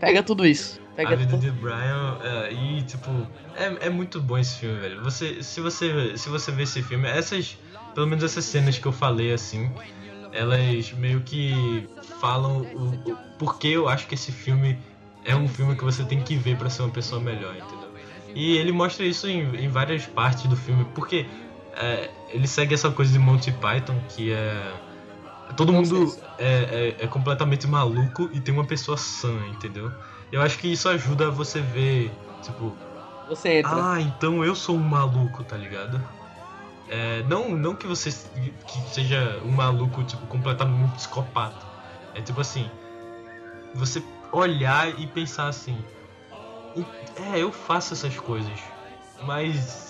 pega 0.00 0.22
tudo 0.22 0.46
isso. 0.46 0.80
Pega 0.94 1.12
a 1.12 1.16
vida 1.16 1.32
tudo. 1.32 1.40
de 1.42 1.50
Brian 1.50 2.18
é, 2.22 2.52
e 2.52 2.82
tipo 2.82 3.10
é, 3.54 3.86
é 3.86 3.90
muito 3.90 4.20
bom 4.20 4.38
esse 4.38 4.58
filme, 4.58 4.80
velho. 4.80 5.02
Você 5.02 5.42
se 5.42 5.60
você 5.60 6.16
se 6.16 6.28
você 6.28 6.50
ver 6.50 6.62
esse 6.62 6.82
filme, 6.82 7.06
essas 7.06 7.58
pelo 7.94 8.06
menos 8.06 8.24
essas 8.24 8.44
cenas 8.44 8.78
que 8.78 8.86
eu 8.86 8.92
falei 8.92 9.32
assim, 9.32 9.70
elas 10.32 10.92
meio 10.92 11.20
que 11.20 11.86
falam 12.20 12.62
o, 12.74 13.10
o 13.10 13.16
porquê 13.38 13.68
eu 13.68 13.88
acho 13.88 14.06
que 14.06 14.14
esse 14.14 14.32
filme 14.32 14.78
é 15.24 15.34
um 15.34 15.48
filme 15.48 15.74
que 15.74 15.84
você 15.84 16.04
tem 16.04 16.20
que 16.20 16.36
ver 16.36 16.56
pra 16.56 16.70
ser 16.70 16.82
uma 16.82 16.90
pessoa 16.90 17.20
melhor, 17.20 17.54
entendeu? 17.56 17.90
E 18.34 18.56
ele 18.56 18.70
mostra 18.70 19.04
isso 19.04 19.26
em, 19.28 19.56
em 19.56 19.68
várias 19.68 20.04
partes 20.06 20.44
do 20.44 20.56
filme, 20.56 20.86
porque 20.94 21.26
é, 21.74 22.10
ele 22.30 22.46
segue 22.46 22.74
essa 22.74 22.90
coisa 22.90 23.12
de 23.12 23.18
Monty 23.18 23.50
Python 23.52 23.98
que 24.10 24.30
é 24.30 24.72
todo 25.54 25.72
Não 25.72 25.80
mundo 25.82 26.16
é, 26.38 26.94
é, 26.98 27.04
é 27.04 27.06
completamente 27.06 27.66
maluco 27.66 28.28
e 28.32 28.40
tem 28.40 28.52
uma 28.52 28.64
pessoa 28.64 28.96
sã, 28.96 29.32
entendeu? 29.48 29.90
Eu 30.32 30.42
acho 30.42 30.58
que 30.58 30.68
isso 30.72 30.88
ajuda 30.88 31.30
você 31.30 31.60
ver, 31.60 32.12
tipo, 32.42 32.76
Você 33.28 33.58
entra. 33.58 33.92
ah, 33.92 34.00
então 34.00 34.44
eu 34.44 34.54
sou 34.54 34.76
um 34.76 34.82
maluco, 34.82 35.44
tá 35.44 35.56
ligado? 35.56 36.02
É, 36.88 37.22
não, 37.24 37.50
não 37.50 37.74
que 37.74 37.86
você 37.86 38.10
que 38.66 38.80
seja 38.92 39.40
um 39.44 39.50
maluco, 39.50 40.02
tipo, 40.04 40.26
completamente 40.26 40.92
psicopata. 40.94 41.64
É 42.14 42.20
tipo 42.20 42.40
assim, 42.40 42.70
você 43.74 44.02
olhar 44.32 44.88
e 44.98 45.06
pensar 45.06 45.48
assim, 45.48 45.76
é, 47.16 47.38
eu 47.38 47.52
faço 47.52 47.94
essas 47.94 48.16
coisas, 48.18 48.58
mas 49.24 49.85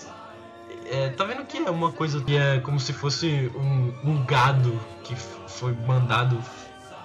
é, 0.89 1.09
tá 1.09 1.23
vendo 1.23 1.45
que 1.45 1.57
é 1.57 1.69
uma 1.69 1.91
coisa 1.91 2.21
que 2.21 2.35
é 2.35 2.59
como 2.59 2.79
se 2.79 2.93
fosse 2.93 3.51
um, 3.55 3.93
um 4.03 4.25
gado 4.25 4.79
que 5.03 5.15
foi 5.15 5.73
mandado 5.85 6.41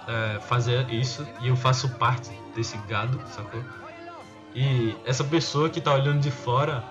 é, 0.07 0.39
fazer 0.39 0.89
isso 0.89 1.27
e 1.41 1.47
eu 1.47 1.55
faço 1.55 1.89
parte 1.89 2.31
desse 2.55 2.77
gado, 2.87 3.19
sacou? 3.27 3.63
E 4.55 4.95
essa 5.05 5.23
pessoa 5.23 5.69
que 5.69 5.81
tá 5.81 5.93
olhando 5.93 6.19
de 6.19 6.29
fora, 6.29 6.83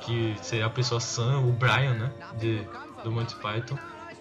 que 0.00 0.36
seria 0.42 0.66
a 0.66 0.70
pessoa 0.70 1.00
Sam, 1.00 1.40
o 1.40 1.52
Brian, 1.52 1.94
né? 1.94 2.10
De, 2.38 2.66
do 3.04 3.12
Monty 3.12 3.36
Python, 3.36 3.78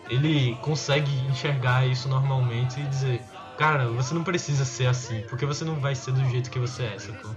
ele 0.10 0.56
consegue 0.62 1.12
enxergar 1.28 1.88
isso 1.88 2.08
normalmente 2.08 2.80
e 2.80 2.84
dizer, 2.84 3.22
cara, 3.58 3.88
você 3.88 4.14
não 4.14 4.24
precisa 4.24 4.64
ser 4.64 4.88
assim, 4.88 5.22
porque 5.28 5.46
você 5.46 5.66
não 5.66 5.76
vai 5.76 5.96
ser 5.96 6.12
do 6.12 6.24
jeito 6.30 6.52
que 6.52 6.60
você 6.60 6.84
é, 6.84 7.00
sacou? 7.00 7.36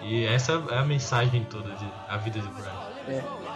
E 0.00 0.24
essa 0.24 0.52
é 0.70 0.78
a 0.78 0.84
mensagem 0.84 1.44
toda 1.44 1.74
de 1.74 1.88
a 2.08 2.16
vida 2.18 2.38
de 2.38 2.48
Brian. 2.48 2.94
É, 3.08 3.24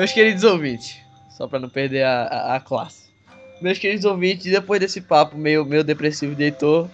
Meus 0.00 0.12
queridos 0.12 0.44
ouvintes, 0.44 0.96
só 1.28 1.46
pra 1.46 1.58
não 1.58 1.68
perder 1.68 2.04
a, 2.04 2.22
a, 2.22 2.56
a 2.56 2.60
classe. 2.60 3.10
Meus 3.60 3.78
queridos 3.78 4.06
ouvintes, 4.06 4.50
depois 4.50 4.80
desse 4.80 5.02
papo 5.02 5.36
meio, 5.36 5.62
meio 5.62 5.84
depressivo 5.84 6.34
de 6.34 6.44
Heitor, 6.44 6.88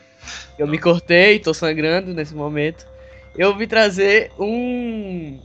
eu 0.59 0.67
me 0.67 0.77
cortei, 0.77 1.39
tô 1.39 1.55
sangrando 1.55 2.13
nesse 2.13 2.35
momento. 2.35 2.85
Eu 3.39 3.57
vim 3.57 3.69
trazer 3.69 4.33
um. 4.37 5.39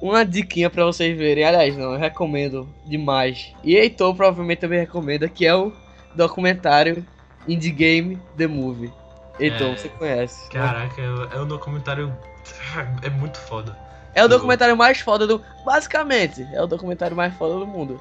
Uma 0.00 0.24
diquinha 0.24 0.68
pra 0.68 0.84
vocês 0.84 1.16
verem. 1.16 1.44
Aliás, 1.44 1.76
não, 1.76 1.92
eu 1.92 2.00
recomendo 2.00 2.68
demais. 2.84 3.52
E 3.62 3.76
Heitor 3.76 4.12
provavelmente 4.16 4.58
também 4.58 4.80
recomenda, 4.80 5.28
que 5.28 5.46
é 5.46 5.54
o 5.54 5.72
documentário 6.16 7.06
Indie 7.46 7.70
Game 7.70 8.18
The 8.36 8.48
Movie. 8.48 8.92
Heitor, 9.38 9.68
É. 9.68 9.76
você 9.76 9.88
conhece. 9.88 10.42
né? 10.46 10.48
Caraca, 10.50 11.00
é, 11.00 11.36
é 11.36 11.40
um 11.40 11.46
documentário. 11.46 12.12
É 13.04 13.08
muito 13.08 13.38
foda. 13.38 13.78
É 14.14 14.24
o 14.24 14.28
documentário 14.28 14.76
mais 14.76 15.00
foda 15.00 15.26
do. 15.26 15.40
Basicamente, 15.64 16.46
é 16.52 16.62
o 16.62 16.66
documentário 16.66 17.16
mais 17.16 17.34
foda 17.34 17.58
do 17.58 17.66
mundo. 17.66 18.00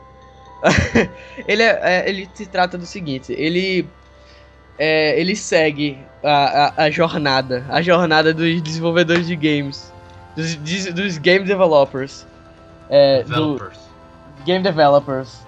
ele, 1.48 1.64
é, 1.64 1.80
é- 1.82 2.10
ele 2.10 2.30
se 2.34 2.46
trata 2.46 2.78
do 2.78 2.86
seguinte: 2.86 3.34
ele. 3.38 3.88
é, 4.78 5.20
ele 5.20 5.36
segue 5.36 5.98
a, 6.24 6.68
a, 6.82 6.84
a 6.84 6.92
jornada. 6.92 7.66
A 7.70 7.82
jornada 7.82 8.34
dos 8.34 8.62
desenvolvedores 8.62 9.26
de 9.28 9.36
games. 9.36 9.92
Dos, 10.36 10.56
dos 10.94 11.18
game 11.18 11.46
developers. 11.46 12.26
É, 12.90 13.24
do, 13.24 13.30
Developers. 13.30 13.80
game 14.46 14.64
developers. 14.64 15.40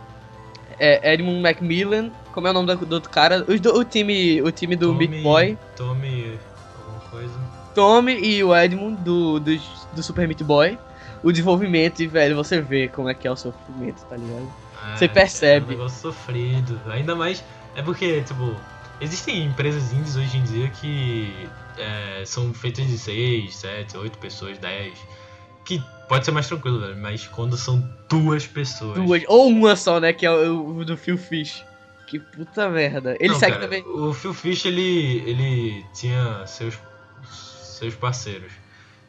É, 0.80 1.14
Edmund 1.14 1.42
Macmillan. 1.42 2.10
Como 2.34 2.48
é 2.48 2.50
o 2.50 2.54
nome 2.54 2.68
do, 2.76 2.86
do 2.86 2.96
outro 2.96 3.10
cara? 3.12 3.46
Os 3.48 3.60
do- 3.60 3.78
o, 3.78 3.84
time, 3.84 4.42
o 4.42 4.52
time 4.52 4.76
do 4.76 4.88
Tommy- 4.88 5.08
Big 5.08 5.22
Boy. 5.22 5.58
Tommy. 5.76 6.40
alguma 6.84 7.00
coisa. 7.12 7.43
Tommy 7.74 8.14
e 8.20 8.44
o 8.44 8.56
Edmund 8.56 9.02
do, 9.02 9.40
do, 9.40 9.52
do 9.94 10.04
Super 10.04 10.28
Meat 10.28 10.44
Boy. 10.44 10.78
O 11.24 11.32
desenvolvimento, 11.32 12.02
e 12.02 12.08
velho, 12.08 12.36
você 12.36 12.60
vê 12.60 12.88
como 12.90 13.08
é 13.10 13.14
que 13.14 13.28
é 13.28 13.32
o 13.32 13.36
sofrimento, 13.36 14.04
tá 14.10 14.18
ligado? 14.18 14.52
Você 14.96 15.06
É, 15.06 15.08
percebe. 15.08 15.66
É 15.66 15.76
um 15.76 15.78
negócio 15.78 16.02
sofrido. 16.02 16.80
Ainda 16.88 17.16
mais. 17.16 17.42
É 17.76 17.82
porque, 17.82 18.22
tipo, 18.24 18.54
existem 19.00 19.46
empresas 19.46 19.94
indies 19.94 20.18
hoje 20.18 20.38
em 20.38 20.44
dia 20.44 20.70
que 20.70 21.48
é, 21.78 22.24
são 22.26 22.54
feitas 22.54 22.86
de 22.88 22.98
6, 22.98 23.56
7, 23.56 23.98
8 23.98 24.18
pessoas, 24.18 24.58
10. 24.58 24.94
Que 25.64 25.82
pode 26.10 26.26
ser 26.26 26.32
mais 26.32 26.46
tranquilo, 26.48 26.82
velho. 26.82 26.98
Mas 26.98 27.26
quando 27.26 27.56
são 27.56 27.82
duas 28.10 28.46
pessoas. 28.46 28.96
Duas, 28.96 29.24
ou 29.28 29.48
uma 29.48 29.78
só, 29.78 30.02
né? 30.02 30.12
Que 30.12 30.26
é 30.26 30.32
o, 30.32 30.78
o 30.80 30.84
do 30.86 30.98
Phil 30.98 31.18
Fish. 31.18 31.64
Que 32.06 32.20
puta 32.20 32.70
merda. 32.70 33.16
Ele 33.18 33.32
Não, 33.32 33.40
segue 33.40 33.54
cara, 33.54 33.64
também. 33.64 33.82
O 33.88 34.14
Phil 34.14 34.34
Fish, 34.34 34.66
ele, 34.66 35.24
ele 35.26 35.86
tinha 35.94 36.46
seus, 36.46 36.78
seus 37.84 37.96
parceiros. 37.96 38.52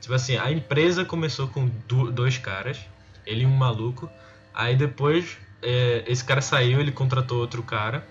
Tipo 0.00 0.14
assim, 0.14 0.36
a 0.36 0.50
empresa 0.50 1.04
começou 1.04 1.48
com 1.48 1.70
dois 2.12 2.36
caras, 2.36 2.78
ele 3.26 3.44
e 3.44 3.46
um 3.46 3.56
maluco. 3.56 4.10
Aí 4.52 4.76
depois, 4.76 5.38
é, 5.62 6.04
esse 6.06 6.22
cara 6.22 6.40
saiu, 6.40 6.80
ele 6.80 6.92
contratou 6.92 7.38
outro 7.38 7.62
cara. 7.62 8.06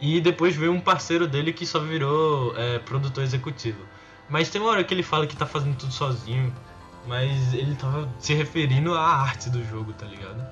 E 0.00 0.20
depois 0.20 0.54
veio 0.54 0.72
um 0.72 0.80
parceiro 0.80 1.26
dele 1.26 1.52
que 1.52 1.66
só 1.66 1.80
virou 1.80 2.54
é, 2.56 2.78
produtor 2.78 3.22
executivo. 3.22 3.78
Mas 4.28 4.48
tem 4.50 4.60
uma 4.60 4.70
hora 4.70 4.84
que 4.84 4.92
ele 4.92 5.02
fala 5.02 5.26
que 5.26 5.36
tá 5.36 5.46
fazendo 5.46 5.76
tudo 5.76 5.92
sozinho. 5.92 6.52
Mas 7.06 7.54
ele 7.54 7.74
tava 7.76 8.08
se 8.18 8.34
referindo 8.34 8.94
à 8.94 9.00
arte 9.00 9.48
do 9.48 9.64
jogo, 9.64 9.92
tá 9.92 10.06
ligado? 10.06 10.44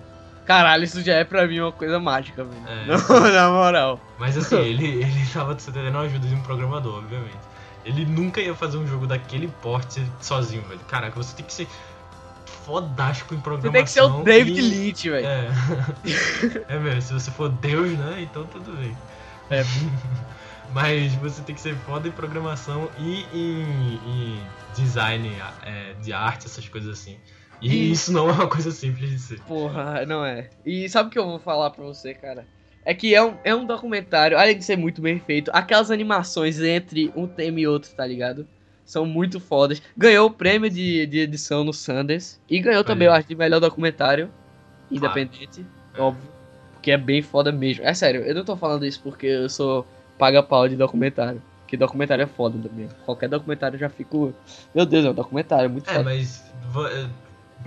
Caralho, 0.47 0.85
isso 0.85 1.03
já 1.03 1.15
é 1.15 1.25
pra 1.25 1.47
mim 1.47 1.61
uma 1.61 1.73
coisa 1.73 1.99
mágica, 1.99 2.45
velho. 2.45 2.63
É. 2.69 2.87
Na 3.33 3.51
moral. 3.51 4.01
Mas 4.19 4.37
assim, 4.37 4.57
ele, 4.57 4.87
ele 5.03 5.27
tava 5.33 5.55
tendo 5.55 5.97
a 5.97 6.01
ajuda 6.03 6.29
de 6.29 6.35
um 6.35 6.43
programador, 6.43 6.99
obviamente. 6.99 7.54
Ele 7.85 8.05
nunca 8.07 8.41
ia 8.41 8.55
fazer 8.55 8.77
um 8.79 8.87
jogo 8.87 9.07
daquele 9.07 9.49
porte 9.63 10.03
sozinho, 10.21 10.63
velho. 10.63 10.81
Caraca, 10.89 11.15
você 11.15 11.37
tem 11.37 11.45
que 11.45 11.53
ser 11.53 11.67
fodástico 12.65 13.35
em 13.35 13.39
Você 13.39 13.43
programação. 13.43 13.73
tem 13.73 13.85
que 13.85 13.91
ser 13.91 14.03
o 14.03 14.23
David 14.23 14.59
e- 14.59 14.63
Lynch, 14.63 15.11
velho. 15.11 15.27
É. 15.27 15.49
é 16.75 16.79
mesmo, 16.79 17.03
se 17.03 17.13
você 17.13 17.31
for 17.31 17.49
Deus, 17.51 17.91
né? 17.99 18.21
Então 18.23 18.45
tudo 18.47 18.73
bem. 18.77 18.97
É. 19.51 19.63
Mas 20.73 21.15
você 21.17 21.43
tem 21.43 21.55
que 21.55 21.61
ser 21.61 21.77
foda 21.77 22.09
em 22.09 22.11
programação 22.11 22.91
e 22.99 23.27
em, 23.33 24.01
em 24.07 24.41
design 24.75 25.31
é, 25.63 25.93
de 26.03 26.13
arte, 26.13 26.47
essas 26.47 26.69
coisas 26.69 26.99
assim. 26.99 27.19
E 27.61 27.69
E- 27.73 27.93
isso 27.93 28.13
não 28.13 28.29
é 28.29 28.33
uma 28.33 28.49
coisa 28.49 28.71
simples 28.71 29.11
de 29.11 29.19
ser. 29.19 29.41
Porra, 29.43 30.05
não 30.07 30.25
é. 30.25 30.49
E 30.65 30.89
sabe 30.89 31.09
o 31.09 31.13
que 31.13 31.19
eu 31.19 31.27
vou 31.27 31.39
falar 31.39 31.71
pra 31.71 31.85
você, 31.85 32.15
cara? 32.15 32.47
É 32.85 32.93
que 32.95 33.15
é 33.15 33.23
um, 33.25 33.35
é 33.45 33.55
um 33.55 33.65
documentário, 33.65 34.39
além 34.39 34.59
de 34.59 34.65
ser 34.65 34.77
muito 34.77 35.01
bem 35.01 35.19
feito, 35.19 35.51
aquelas 35.55 35.91
animações 35.91 36.61
entre 36.61 37.11
um 37.17 37.27
tema 37.27 37.61
e 37.61 37.67
outro, 37.67 37.91
tá 37.95 38.07
ligado? 38.07 38.47
São 38.85 39.07
muito 39.07 39.41
fodas. 39.41 39.81
Ganhou 39.97 40.27
o 40.27 40.31
prêmio 40.31 40.69
de, 40.69 41.07
de 41.07 41.21
edição 41.21 41.65
no 41.65 41.73
Sundance. 41.73 42.39
E 42.51 42.61
ganhou 42.61 42.85
também, 42.85 43.07
eu 43.07 43.13
acho, 43.15 43.27
de 43.29 43.35
melhor 43.35 43.59
documentário. 43.61 44.31
Independente, 44.91 45.65
É. 45.97 46.01
óbvio. 46.01 46.29
Porque 46.75 46.91
é 46.91 46.99
bem 46.99 47.23
foda 47.23 47.51
mesmo. 47.51 47.83
É 47.85 47.95
sério, 47.95 48.21
eu 48.23 48.35
não 48.35 48.45
tô 48.45 48.55
falando 48.57 48.85
isso 48.85 49.01
porque 49.03 49.27
eu 49.27 49.49
sou 49.49 49.87
paga-pau 50.19 50.69
de 50.69 50.77
documentário. 50.77 51.41
Que 51.67 51.79
documentário 51.79 52.23
é 52.23 52.27
foda 52.27 52.59
também. 52.69 52.89
Qualquer 53.07 53.29
documentário 53.29 53.77
eu 53.77 53.81
já 53.81 53.89
fico. 53.89 54.35
Meu 54.75 54.85
Deus, 54.85 55.07
é 55.07 55.11
um 55.11 55.15
documentário, 55.15 55.65
é 55.65 55.69
muito 55.69 55.89
É, 55.89 55.93
foda. 55.95 56.05
mas 56.05 56.45
vo- 56.71 56.87
é, 56.87 57.09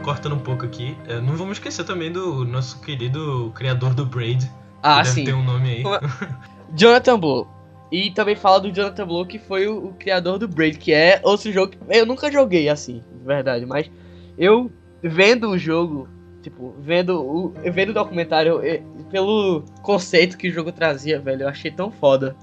cortando 0.04 0.36
um 0.36 0.40
pouco 0.40 0.64
aqui, 0.66 0.96
é, 1.08 1.20
não 1.20 1.36
vamos 1.36 1.58
esquecer 1.58 1.84
também 1.84 2.12
do 2.12 2.46
nosso 2.46 2.80
querido 2.82 3.52
criador 3.56 3.96
do 3.96 4.06
Braid. 4.06 4.48
Ah, 4.82 5.02
deve 5.02 5.16
sim. 5.16 5.24
ter 5.26 5.34
um 5.34 5.44
nome 5.44 5.70
aí. 5.70 5.84
Jonathan 6.76 7.20
Blow. 7.20 7.48
E 7.92 8.12
também 8.12 8.36
fala 8.36 8.60
do 8.60 8.72
Jonathan 8.72 9.08
Blow, 9.08 9.26
que 9.26 9.40
foi 9.40 9.68
o, 9.68 9.88
o 9.88 9.94
criador 9.94 10.38
do 10.38 10.48
Braid, 10.48 10.78
que 10.78 10.94
é 10.94 11.22
outro 11.24 11.52
jogo 11.52 11.72
que 11.72 11.78
eu 11.90 12.06
nunca 12.06 12.32
joguei 12.32 12.68
assim, 12.68 13.02
de 13.18 13.26
verdade, 13.26 13.66
mas 13.66 13.90
eu 14.38 14.70
vendo 15.02 15.50
o 15.50 15.58
jogo, 15.58 16.08
tipo, 16.42 16.76
vendo 16.80 17.22
o, 17.22 17.54
vendo 17.72 17.90
o 17.90 17.94
documentário, 17.94 18.62
eu- 18.62 18.84
pelo 19.10 19.64
conceito 19.82 20.38
que 20.38 20.50
o 20.50 20.52
jogo 20.52 20.72
trazia, 20.72 21.18
velho, 21.20 21.44
eu 21.44 21.48
achei 21.48 21.72
tão 21.72 21.90
foda. 21.90 22.36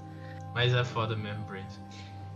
Mas 0.53 0.73
é 0.73 0.83
foda 0.83 1.15
mesmo. 1.15 1.44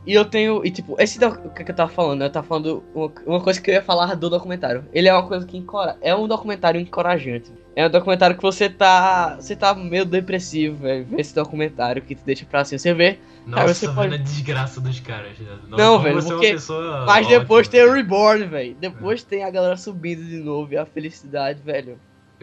E 0.08 0.14
eu 0.14 0.24
tenho, 0.26 0.66
e 0.66 0.72
tipo, 0.72 0.96
esse 1.00 1.20
doc- 1.20 1.46
o 1.46 1.50
que 1.50 1.64
que 1.64 1.72
eu 1.72 1.76
tava 1.76 1.92
falando? 1.92 2.24
Eu 2.24 2.30
tava 2.32 2.48
falando 2.48 2.84
uma, 2.96 3.12
uma 3.26 3.42
coisa 3.42 3.62
que 3.62 3.70
eu 3.70 3.76
ia 3.76 3.82
falar 3.82 4.16
do 4.16 4.30
documentário. 4.30 4.86
Ele 4.94 5.08
é 5.08 5.14
uma 5.14 5.28
coisa 5.28 5.46
que 5.46 5.58
encora, 5.58 5.98
é 6.02 6.16
um 6.16 6.28
documentário 6.28 6.80
encorajante. 6.80 7.52
É 7.76 7.86
um 7.86 7.90
documentário 7.90 8.36
que 8.36 8.42
você 8.42 8.70
tá, 8.70 9.36
você 9.40 9.56
tá 9.56 9.74
meio 9.76 10.06
depressivo, 10.06 10.78
velho, 10.78 11.06
ver 11.06 11.20
esse 11.22 11.36
documentário 11.36 12.02
que 12.02 12.16
te 12.16 12.24
deixa 12.26 12.46
pra 12.46 12.66
cima. 12.66 12.80
Você 12.80 12.94
vê 12.94 13.20
Nossa, 13.46 13.62
Cara, 13.62 13.74
você 13.74 13.86
vendo 13.88 13.96
pode- 13.96 14.14
a 14.16 14.18
desgraça 14.18 14.82
dos 14.82 15.00
caras. 15.00 15.38
né? 15.40 15.58
Não, 15.70 15.94
como 15.98 16.04
velho, 16.04 16.20
é 16.20 16.22
porque- 16.24 16.52
pessoa 16.54 17.06
Mas 17.06 17.28
depois 17.28 17.68
ótima. 17.68 17.72
tem 17.84 17.90
o 17.90 17.94
Reborn, 17.94 18.46
velho. 18.46 18.76
Depois 18.80 19.24
tem 19.24 19.44
a 19.44 19.50
galera 19.50 19.78
subindo 19.78 20.24
de 20.24 20.38
novo 20.38 20.74
e 20.74 20.78
a 20.78 20.86
felicidade, 20.86 21.62
velho. 21.64 22.00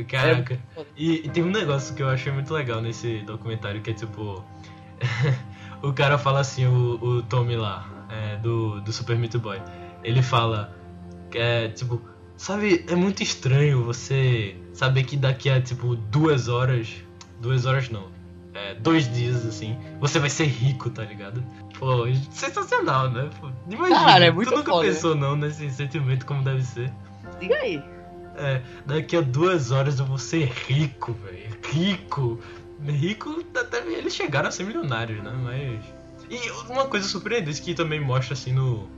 Caraca. 0.08 0.58
É. 0.76 0.80
E, 0.96 1.26
e 1.26 1.28
tem 1.30 1.42
um 1.42 1.50
negócio 1.50 1.94
que 1.94 2.02
eu 2.02 2.08
achei 2.08 2.30
muito 2.32 2.52
legal 2.52 2.80
nesse 2.82 3.18
documentário, 3.22 3.80
que 3.80 3.90
é 3.90 3.94
tipo. 3.94 4.44
o 5.82 5.92
cara 5.92 6.18
fala 6.18 6.40
assim, 6.40 6.66
o, 6.66 6.94
o 7.02 7.22
Tommy 7.22 7.56
lá, 7.56 7.86
é, 8.08 8.36
do, 8.36 8.80
do 8.80 8.92
Super 8.92 9.16
Meat 9.16 9.36
Boy. 9.38 9.60
Ele 10.02 10.22
fala 10.22 10.74
que 11.30 11.38
é 11.38 11.68
tipo. 11.68 12.00
Sabe, 12.36 12.84
é 12.86 12.94
muito 12.94 13.22
estranho 13.22 13.82
você 13.82 14.56
saber 14.74 15.04
que 15.04 15.16
daqui 15.16 15.48
a 15.48 15.60
tipo 15.60 15.96
duas 15.96 16.48
horas. 16.48 16.88
Duas 17.40 17.66
horas 17.66 17.88
não. 17.88 18.14
É, 18.54 18.74
dois 18.74 19.12
dias 19.12 19.44
assim, 19.44 19.78
você 20.00 20.18
vai 20.18 20.30
ser 20.30 20.46
rico, 20.46 20.88
tá 20.88 21.02
ligado? 21.02 21.44
Pô, 21.78 22.06
sensacional, 22.30 23.10
né? 23.10 23.28
Pô, 23.38 23.50
imagina, 23.70 24.00
Caralho, 24.00 24.24
é 24.24 24.30
muito 24.30 24.50
tu 24.50 24.56
nunca 24.56 24.72
foda, 24.72 24.86
né? 24.86 24.92
pensou 24.92 25.14
não 25.14 25.36
nesse 25.36 25.70
sentimento 25.70 26.24
como 26.24 26.42
deve 26.42 26.62
ser. 26.62 26.90
Diga 27.38 27.54
aí. 27.56 27.82
É, 28.36 28.62
daqui 28.86 29.16
a 29.16 29.20
duas 29.20 29.70
horas 29.70 29.98
eu 29.98 30.06
vou 30.06 30.18
ser 30.18 30.46
rico, 30.66 31.14
velho. 31.24 31.56
Rico. 31.70 32.40
Rico, 32.84 33.44
até 33.58 33.78
eles 33.86 34.14
chegaram 34.14 34.48
a 34.48 34.52
ser 34.52 34.64
milionários, 34.64 35.22
né? 35.22 35.32
Mas. 35.42 35.84
E 36.30 36.50
uma 36.70 36.86
coisa 36.86 37.06
surpreendente 37.06 37.62
que 37.62 37.74
também 37.74 38.00
mostra 38.00 38.34
assim 38.34 38.52
no, 38.52 38.88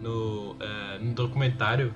no, 0.00 0.56
é, 0.60 0.98
no 0.98 1.14
documentário 1.14 1.92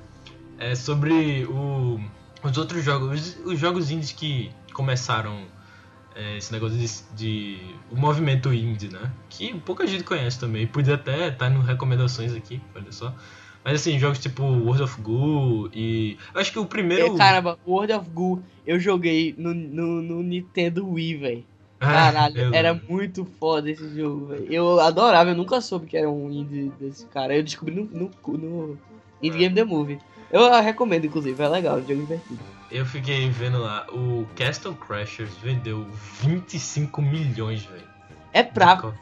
é 0.59 0.75
sobre 0.75 1.45
o, 1.45 2.01
os 2.43 2.59
outros 2.59 2.85
jogos, 2.85 3.37
os, 3.37 3.47
os 3.53 3.59
jogos 3.59 3.91
indies 3.91 4.13
que 4.13 4.51
começaram 4.73 5.47
é, 6.15 6.37
esse 6.37 6.53
negócio 6.53 6.77
de, 6.77 6.89
de 7.15 7.75
o 7.91 7.97
movimento 7.97 8.53
indie, 8.53 8.89
né? 8.89 9.11
Que 9.29 9.59
pouca 9.61 9.87
gente 9.87 10.05
conhece 10.05 10.39
também. 10.39 10.67
Podia 10.67 10.95
até 10.95 11.29
estar 11.29 11.49
no 11.49 11.61
recomendações 11.61 12.35
aqui, 12.35 12.61
olha 12.75 12.93
só. 12.93 13.15
Mas 13.65 13.81
assim, 13.81 13.99
jogos 13.99 14.19
tipo 14.19 14.43
World 14.43 14.83
of 14.83 15.01
Goo 15.01 15.71
e. 15.75 16.17
Eu 16.35 16.41
acho 16.41 16.53
que 16.53 16.59
o 16.59 16.67
primeiro. 16.67 17.15
É, 17.15 17.17
caramba, 17.17 17.59
World 17.67 17.93
of 17.93 18.09
Goo 18.11 18.43
eu 18.67 18.79
joguei 18.79 19.35
no, 19.37 19.53
no, 19.53 20.03
no 20.03 20.23
Nintendo 20.23 20.89
Wii, 20.89 21.17
velho. 21.17 21.45
Ah, 21.81 22.13
Caralho, 22.13 22.55
era 22.55 22.75
muito 22.89 23.25
foda 23.39 23.71
esse 23.71 23.97
jogo, 23.97 24.27
velho. 24.27 24.47
Eu 24.51 24.79
adorava, 24.81 25.31
eu 25.31 25.37
nunca 25.37 25.61
soube 25.61 25.87
que 25.87 25.97
era 25.97 26.11
um 26.11 26.31
indie 26.31 26.71
desse 26.79 27.07
cara. 27.07 27.35
Eu 27.35 27.43
descobri 27.43 27.75
no, 27.75 27.85
no, 27.87 28.11
no 28.37 28.79
Indie 29.23 29.39
Game 29.39 29.55
The 29.55 29.65
Movie. 29.65 29.99
Eu 30.31 30.49
recomendo, 30.63 31.07
inclusive, 31.07 31.43
é 31.43 31.49
legal, 31.49 31.79
é 31.79 31.83
um 31.83 31.87
jogo 31.87 32.01
divertido. 32.03 32.39
Eu 32.71 32.87
fiquei 32.87 33.29
vendo 33.31 33.59
lá, 33.59 33.87
o 33.91 34.27
Castle 34.37 34.75
Crashers 34.75 35.33
vendeu 35.43 35.87
25 36.21 37.03
milhões, 37.03 37.65
velho. 37.65 37.89
É 38.33 38.45
pra 38.45 38.93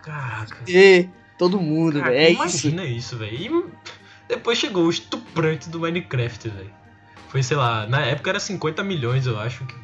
Caraca. 0.00 0.64
ter 0.64 1.10
todo 1.36 1.60
mundo, 1.60 2.02
velho. 2.02 2.14
É 2.14 2.30
isso. 2.30 2.40
imagina 2.42 2.84
isso, 2.86 3.16
velho. 3.18 3.36
E 3.36 3.64
depois 4.30 4.56
chegou 4.58 4.86
o 4.86 4.90
estuprante 4.90 5.68
do 5.68 5.80
Minecraft, 5.80 6.48
velho. 6.48 6.70
Foi, 7.28 7.42
sei 7.42 7.56
lá, 7.56 7.86
na 7.86 8.00
época 8.00 8.30
era 8.30 8.40
50 8.40 8.82
milhões, 8.82 9.26
eu 9.26 9.38
acho. 9.38 9.64
Que... 9.66 9.74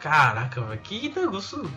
Caraca, 0.00 0.60
velho. 0.60 0.80
Que 0.80 1.08
negócio. 1.08 1.70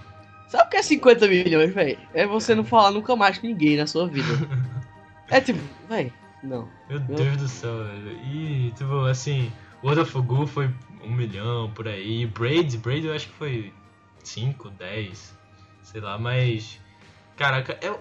Sabe 0.50 0.64
o 0.66 0.70
que 0.70 0.78
é 0.78 0.84
50 0.84 1.28
milhões, 1.28 1.74
velho? 1.74 1.98
É 2.14 2.26
você 2.28 2.54
não 2.56 2.64
falar 2.64 2.92
nunca 2.92 3.16
mais 3.16 3.38
com 3.38 3.48
ninguém 3.48 3.78
na 3.78 3.88
sua 3.88 4.08
vida. 4.08 4.28
é 5.30 5.40
tipo, 5.40 5.60
velho, 5.88 6.12
não. 6.44 6.68
Meu 6.90 7.00
Deus 7.00 7.38
do 7.38 7.48
céu, 7.48 7.84
velho. 7.84 8.12
E, 8.24 8.72
tipo, 8.76 9.06
assim, 9.06 9.52
World 9.84 10.02
of 10.02 10.22
Goo 10.22 10.48
foi 10.48 10.70
um 11.04 11.12
milhão 11.12 11.72
por 11.72 11.88
aí. 11.88 12.26
Braid, 12.26 12.78
Braid 12.78 13.06
eu 13.06 13.14
acho 13.14 13.28
que 13.28 13.34
foi 13.34 13.74
5, 14.24 14.70
10, 14.72 15.38
sei 15.84 16.02
lá, 16.02 16.18
mas. 16.18 16.80
Caraca, 17.38 17.78
é, 17.82 17.88
é- 17.88 17.92
o- 17.92 18.00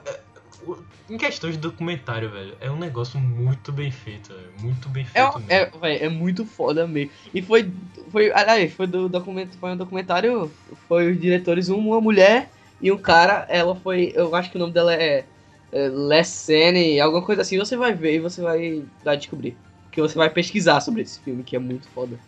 em 1.09 1.17
questão 1.17 1.51
de 1.51 1.57
documentário, 1.57 2.31
velho, 2.31 2.55
é 2.61 2.71
um 2.71 2.77
negócio 2.79 3.19
muito 3.19 3.73
bem 3.73 3.91
feito, 3.91 4.29
velho. 4.35 4.51
Muito 4.61 4.89
bem 4.89 5.07
É, 5.15 5.23
feito 5.23 5.43
é, 5.49 5.65
mesmo. 5.65 5.81
véi, 5.81 5.99
é 5.99 6.09
muito 6.09 6.45
foda 6.45 6.87
mesmo. 6.87 7.11
E 7.33 7.41
foi. 7.41 7.71
Foi. 8.11 8.31
Aliás, 8.33 8.73
foi 8.73 8.87
do 8.87 9.09
documento. 9.09 9.57
Foi 9.59 9.71
um 9.71 9.77
documentário. 9.77 10.51
Foi 10.89 11.11
os 11.13 11.21
diretores, 11.21 11.69
uma 11.69 12.01
mulher 12.01 12.51
e 12.81 12.93
um 12.93 12.99
cara. 12.99 13.47
Ela 13.49 13.75
foi. 13.75 14.13
Eu 14.15 14.35
acho 14.35 14.51
que 14.51 14.57
o 14.57 14.61
nome 14.61 14.73
dela 14.73 14.95
é. 14.95 15.25
é 15.73 15.89
Lessene, 15.89 17.01
alguma 17.01 17.23
coisa 17.23 17.43
assim. 17.43 17.59
Você 17.59 17.77
vai 17.77 17.95
ver 17.95 18.17
e 18.17 18.21
você 18.21 18.41
vai, 18.43 18.83
vai 19.05 19.17
descobrir. 19.17 19.57
Porque 19.85 20.01
você 20.01 20.17
vai 20.17 20.29
pesquisar 20.29 20.81
sobre 20.81 21.03
esse 21.03 21.19
filme, 21.21 21.43
que 21.43 21.57
é 21.57 21.59
muito 21.59 21.89
foda. 21.89 22.19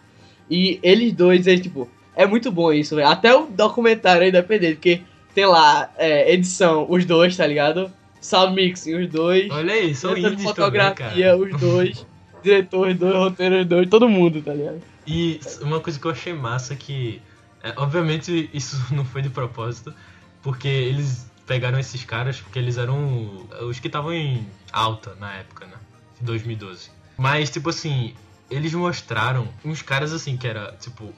E 0.49 0.79
eles 0.83 1.13
dois, 1.13 1.47
eles, 1.47 1.61
tipo. 1.61 1.89
É 2.17 2.27
muito 2.27 2.51
bom 2.51 2.73
isso, 2.73 2.97
velho. 2.97 3.09
Até 3.09 3.35
o 3.35 3.47
documentário 3.47 4.25
é 4.25 4.29
independente, 4.29 4.75
porque 4.75 5.03
tem 5.35 5.47
lá 5.47 5.91
é, 5.97 6.33
edição, 6.33 6.87
os 6.89 7.05
dois, 7.05 7.37
tá 7.37 7.47
ligado? 7.47 7.91
Sound 8.21 8.55
mixing, 8.55 8.95
os 8.95 9.09
dois. 9.09 9.51
Olha 9.51 9.73
aí, 9.73 9.93
de 9.93 10.21
indies 10.21 10.43
fotografia, 10.43 11.33
também, 11.33 11.55
os 11.55 11.61
dois. 11.61 12.07
Diretor, 12.43 12.89
os 12.89 12.99
dois, 12.99 13.15
roteiro, 13.15 13.61
os 13.61 13.67
dois, 13.67 13.89
todo 13.89 14.09
mundo, 14.09 14.41
tá 14.43 14.53
ligado? 14.55 14.83
E 15.07 15.41
uma 15.61 15.81
coisa 15.81 15.99
que 15.99 16.07
eu 16.07 16.11
achei 16.11 16.33
massa 16.33 16.75
é 16.75 16.77
que, 16.77 17.21
é, 17.63 17.73
obviamente, 17.77 18.49
isso 18.53 18.77
não 18.95 19.05
foi 19.05 19.23
de 19.23 19.29
propósito, 19.29 19.95
porque 20.43 20.69
eles 20.69 21.31
pegaram 21.47 21.79
esses 21.79 22.05
caras 22.05 22.41
porque 22.41 22.59
eles 22.59 22.79
eram 22.79 23.47
os 23.63 23.81
que 23.81 23.89
estavam 23.89 24.13
em 24.13 24.47
alta 24.73 25.17
na 25.19 25.35
época, 25.35 25.67
né? 25.67 25.75
De 26.19 26.25
2012. 26.25 26.91
Mas, 27.19 27.51
tipo 27.51 27.71
assim, 27.71 28.15
eles 28.51 28.73
mostraram 28.73 29.49
uns 29.65 29.83
caras 29.83 30.13
assim 30.13 30.37
que 30.37 30.47
era, 30.47 30.77
tipo, 30.81 31.13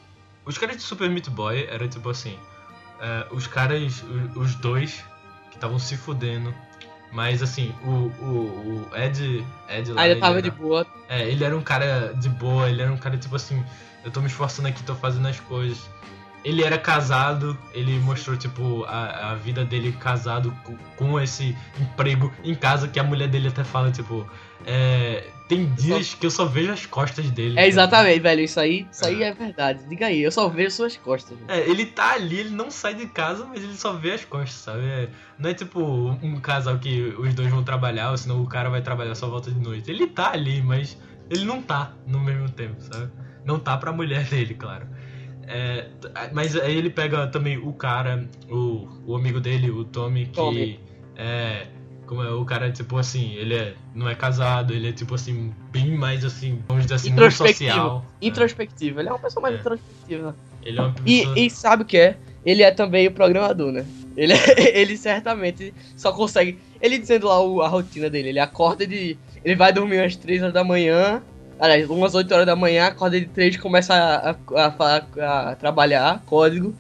os 0.45 0.59
caras 0.59 0.77
de 0.77 0.83
Super 0.83 1.09
Meat 1.09 1.31
Boy 1.31 1.67
era 1.69 1.87
tipo 1.87 2.09
assim, 2.11 2.37
é, 3.01 3.27
os 3.31 3.47
caras, 3.47 4.03
os 4.35 4.55
dois 4.57 5.05
que 5.51 5.57
estavam 5.57 5.79
se 5.79 5.97
fudendo. 5.97 6.55
Mas 7.13 7.43
assim, 7.43 7.75
o, 7.85 7.91
o, 8.25 8.89
o 8.91 8.97
Ed, 8.97 9.45
Ed 9.69 9.93
lá, 9.93 10.03
Ainda 10.03 10.13
ele 10.15 10.21
tava 10.21 10.33
era- 10.39 10.43
de 10.43 10.51
boa. 10.51 10.87
é, 11.09 11.29
ele 11.29 11.45
era 11.45 11.57
um 11.57 11.61
cara 11.63 12.15
de 12.15 12.29
boa, 12.29 12.71
ele 12.71 12.81
era 12.83 12.91
um 12.91 12.97
cara 12.97 13.17
tipo 13.19 13.37
assim, 13.37 13.63
eu 14.05 14.11
tô 14.11 14.21
me 14.21 14.27
esforçando 14.29 14.67
aqui, 14.69 14.83
tô 14.83 14.95
fazendo 14.95 15.29
as 15.29 15.39
coisas. 15.41 15.79
Ele 16.45 16.65
era 16.65 16.77
casado, 16.79 17.57
ele 17.73 17.99
mostrou 18.01 18.37
tipo 18.37 18.85
a, 18.89 19.31
a 19.31 19.35
vida 19.35 19.65
dele 19.65 19.93
casado 19.93 20.53
com, 20.65 20.77
com 20.97 21.21
esse 21.21 21.57
emprego 21.79 22.33
em 22.43 22.55
casa 22.55 22.89
que 22.89 22.99
a 22.99 23.05
mulher 23.05 23.29
dele 23.29 23.49
até 23.49 23.63
fala 23.63 23.93
tipo, 23.93 24.27
é, 24.67 25.29
tem 25.57 25.75
dias 25.75 26.15
que 26.15 26.27
eu 26.27 26.31
só 26.31 26.45
vejo 26.45 26.73
as 26.73 26.87
costas 26.87 27.31
dele. 27.31 27.59
É 27.59 27.67
exatamente, 27.67 28.21
velho. 28.21 28.41
Isso 28.43 28.59
aí, 28.61 28.87
isso 28.91 29.07
aí 29.07 29.23
É. 29.23 29.29
é 29.29 29.33
verdade. 29.33 29.81
Diga 29.89 30.07
aí, 30.07 30.21
eu 30.23 30.31
só 30.33 30.49
vejo 30.49 30.71
suas 30.71 30.97
costas. 30.97 31.37
velho. 31.39 31.51
É, 31.51 31.69
ele 31.69 31.87
tá 31.87 32.13
ali, 32.15 32.39
ele 32.41 32.51
não 32.51 32.71
sai 32.71 32.95
de 32.95 33.07
casa, 33.07 33.45
mas 33.47 33.63
ele 33.63 33.75
só 33.75 33.93
vê 33.93 34.13
as 34.13 34.25
costas, 34.25 34.53
sabe? 34.55 34.85
É, 34.85 35.09
não 35.39 35.51
é 35.51 35.55
tipo 35.55 35.81
um 36.23 36.41
casal 36.41 36.79
que 36.79 37.15
os 37.19 37.35
dois 37.35 37.51
vão 37.51 37.63
trabalhar, 37.63 38.11
ou 38.11 38.17
senão 38.17 38.43
o 38.43 38.47
cara 38.47 38.69
vai 38.71 38.83
trabalhar 38.83 39.15
só 39.15 39.29
volta 39.29 39.51
de 39.51 39.61
noite. 39.61 39.91
Ele 39.91 40.07
tá 40.07 40.33
ali, 40.33 40.63
mas 40.63 40.97
ele 41.31 41.45
não 41.45 41.61
tá 41.63 41.93
no 42.07 42.21
mesmo 42.21 42.49
tempo, 42.51 42.77
sabe? 42.81 43.11
Não 43.45 43.59
tá 43.59 43.77
pra 43.77 43.93
mulher 43.93 44.25
dele, 44.31 44.55
claro. 44.55 44.87
É, 45.45 45.89
mas 46.33 46.57
aí 46.57 46.77
ele 46.77 46.89
pega 46.89 47.27
também 47.27 47.59
o 47.59 47.73
cara, 47.73 48.29
o, 48.49 48.89
o 49.05 49.17
amigo 49.17 49.41
dele, 49.41 49.71
o 49.71 49.85
Tommy, 49.85 50.27
que 50.27 50.33
Tommy. 50.33 50.81
é. 51.17 51.67
Como 52.13 52.23
é, 52.23 52.31
o 52.31 52.45
cara, 52.45 52.71
tipo 52.71 52.99
assim, 52.99 53.33
ele 53.37 53.55
é, 53.55 53.75
não 53.95 54.07
é 54.07 54.15
casado, 54.15 54.75
ele 54.75 54.91
é 54.91 54.93
tipo 54.93 55.15
assim, 55.15 55.51
bem 55.71 55.97
mais 55.97 56.23
assim, 56.27 56.63
vamos 56.69 56.83
dizer 56.85 56.97
assim, 56.97 57.09
Introspectivo. 57.09 57.71
social. 57.71 58.05
É, 58.21 58.27
Introspectivo. 58.27 59.01
Ele 59.01 59.09
é 59.09 59.13
uma 59.13 59.19
pessoa 59.19 59.41
mais 59.43 59.55
É. 59.55 59.59
introspectiva. 59.59 60.37
ele 60.63 60.79
é 60.79 60.83
uma 60.83 60.93
pessoa. 60.93 61.35
E, 61.39 61.47
e 61.47 61.51
sabe 61.51 61.85
o 61.85 61.87
que 61.87 61.97
é? 61.97 62.19
Ele 62.45 62.63
é 62.63 62.71
também 62.71 63.07
o 63.09 63.13
programador, 63.13 63.73
né? 63.73 63.87
Ele, 64.15 64.35
ele 64.75 64.99
certamente 64.99 65.73
só 65.97 66.13
consegue. 66.13 66.59
Ele 66.83 66.99
dizendo 66.99 67.29
lá 67.29 67.41
o- 67.43 67.63
a 67.63 67.69
rotina 67.69 68.11
dele, 68.11 68.29
ele 68.29 68.41
acorda 68.41 68.87
de. 68.87 69.17
Ele 69.43 69.57
vai 69.57 69.73
dormir 69.73 69.99
umas 70.03 70.15
3 70.15 70.43
horas 70.43 70.53
da 70.53 70.63
manhã. 70.63 71.23
Aliás, 71.59 71.89
umas 71.89 72.15
8 72.15 72.31
horas 72.35 72.45
da 72.45 72.55
manhã, 72.55 72.89
acorda 72.89 73.19
de 73.19 73.25
3 73.27 73.57
começa 73.57 73.95
a, 73.95 74.31
a, 74.33 74.67
a, 74.67 75.51
a 75.53 75.55
trabalhar 75.57 76.23
código. 76.27 76.75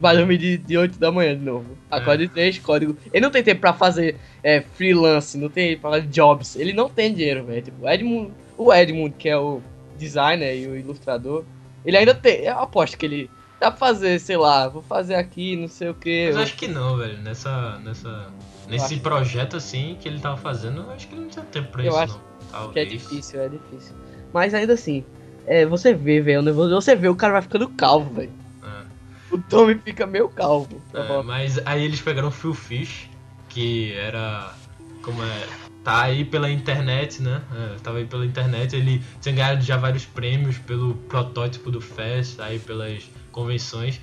Vai 0.00 0.16
dormir 0.16 0.38
de, 0.38 0.58
de 0.58 0.76
8 0.76 0.98
da 0.98 1.10
manhã 1.12 1.36
de 1.36 1.44
novo. 1.44 1.78
Acorda 1.90 2.26
de 2.26 2.28
3, 2.28 2.58
código. 2.58 2.96
Ele 3.12 3.24
não 3.24 3.30
tem 3.30 3.42
tempo 3.42 3.60
pra 3.60 3.72
fazer 3.72 4.16
é, 4.42 4.60
freelance, 4.60 5.38
não 5.38 5.48
tem 5.48 5.76
pra 5.78 5.90
fazer 5.90 6.06
jobs. 6.08 6.56
Ele 6.56 6.72
não 6.72 6.88
tem 6.88 7.14
dinheiro, 7.14 7.44
velho. 7.44 7.62
Tipo, 7.62 7.84
o 7.84 7.88
Edmund, 7.88 8.32
o 8.58 8.74
Edmund, 8.74 9.14
que 9.16 9.28
é 9.28 9.38
o 9.38 9.62
designer 9.96 10.56
e 10.56 10.66
o 10.66 10.76
ilustrador, 10.76 11.44
ele 11.86 11.96
ainda 11.96 12.14
tem. 12.14 12.40
Eu 12.44 12.58
aposto 12.58 12.98
que 12.98 13.06
ele 13.06 13.30
dá 13.60 13.70
pra 13.70 13.78
fazer, 13.78 14.18
sei 14.18 14.36
lá, 14.36 14.68
vou 14.68 14.82
fazer 14.82 15.14
aqui, 15.14 15.56
não 15.56 15.68
sei 15.68 15.88
o 15.90 15.94
que. 15.94 16.26
Mas 16.26 16.36
eu 16.36 16.42
acho 16.42 16.56
que 16.56 16.68
não, 16.68 16.96
velho. 16.96 17.18
Nessa. 17.18 17.78
nessa 17.84 18.26
nesse 18.68 18.96
projeto 18.96 19.56
assim 19.56 19.96
que 20.00 20.08
ele 20.08 20.18
tava 20.18 20.36
fazendo, 20.36 20.82
eu 20.82 20.90
acho 20.90 21.06
que 21.06 21.14
ele 21.14 21.22
não 21.22 21.28
tinha 21.28 21.44
tempo 21.44 21.68
pra 21.68 21.82
Eu 21.82 21.88
isso, 21.90 21.98
acho 21.98 22.12
não. 22.14 22.72
que 22.72 22.78
é 22.78 22.84
Talvez. 22.84 22.88
difícil, 22.88 23.40
é 23.40 23.48
difícil. 23.48 23.94
Mas 24.32 24.54
ainda 24.54 24.72
assim, 24.72 25.04
é, 25.46 25.66
você 25.66 25.92
vê, 25.94 26.20
velho, 26.20 26.42
você 26.54 26.96
vê, 26.96 27.08
o 27.08 27.14
cara 27.14 27.34
vai 27.34 27.42
ficando 27.42 27.68
calvo, 27.68 28.14
velho. 28.14 28.32
O 29.30 29.38
Tommy 29.38 29.74
fica 29.76 30.06
meio 30.06 30.28
calvo. 30.28 30.80
É, 30.92 31.22
mas 31.22 31.58
aí 31.64 31.84
eles 31.84 32.00
pegaram 32.00 32.28
o 32.28 32.30
Phil 32.30 32.54
Fish, 32.54 33.08
que 33.48 33.92
era. 33.94 34.54
Como 35.02 35.22
é. 35.22 35.46
Tá 35.82 36.02
aí 36.02 36.24
pela 36.24 36.50
internet, 36.50 37.20
né? 37.22 37.42
É, 37.54 37.76
tava 37.82 37.98
aí 37.98 38.06
pela 38.06 38.24
internet. 38.24 38.74
Ele 38.74 39.02
tinha 39.20 39.34
ganhado 39.34 39.62
já 39.62 39.76
vários 39.76 40.04
prêmios 40.06 40.56
pelo 40.58 40.94
protótipo 40.94 41.70
do 41.70 41.80
Fest, 41.80 42.40
aí 42.40 42.58
pelas 42.58 43.02
convenções. 43.30 44.00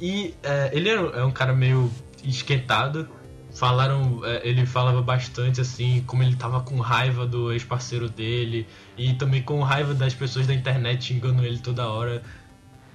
E 0.00 0.34
é, 0.44 0.70
ele 0.72 0.88
é 0.88 1.00
um- 1.00 1.10
é 1.14 1.24
um 1.24 1.30
cara 1.32 1.52
meio 1.52 1.90
esquentado. 2.22 3.08
Falaram, 3.52 4.20
é, 4.24 4.46
ele 4.48 4.64
falava 4.64 5.02
bastante 5.02 5.60
assim, 5.60 6.04
como 6.06 6.22
ele 6.22 6.36
tava 6.36 6.60
com 6.60 6.78
raiva 6.78 7.26
do 7.26 7.50
ex-parceiro 7.52 8.08
dele 8.08 8.68
e 8.96 9.14
também 9.14 9.42
com 9.42 9.60
raiva 9.62 9.94
das 9.94 10.14
pessoas 10.14 10.46
da 10.46 10.54
internet 10.54 11.04
xingando 11.06 11.44
ele 11.44 11.58
toda 11.58 11.88
hora. 11.88 12.22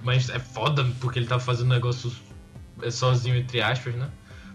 Mas 0.04 0.28
é 0.28 0.38
foda 0.38 0.86
porque 1.00 1.18
ele 1.18 1.26
tava 1.26 1.40
fazendo 1.40 1.66
um 1.66 1.74
negócio 1.74 2.12
é, 2.82 2.90
sozinho, 2.90 3.34
entre 3.34 3.60
aspas, 3.60 3.94
né? 3.94 4.08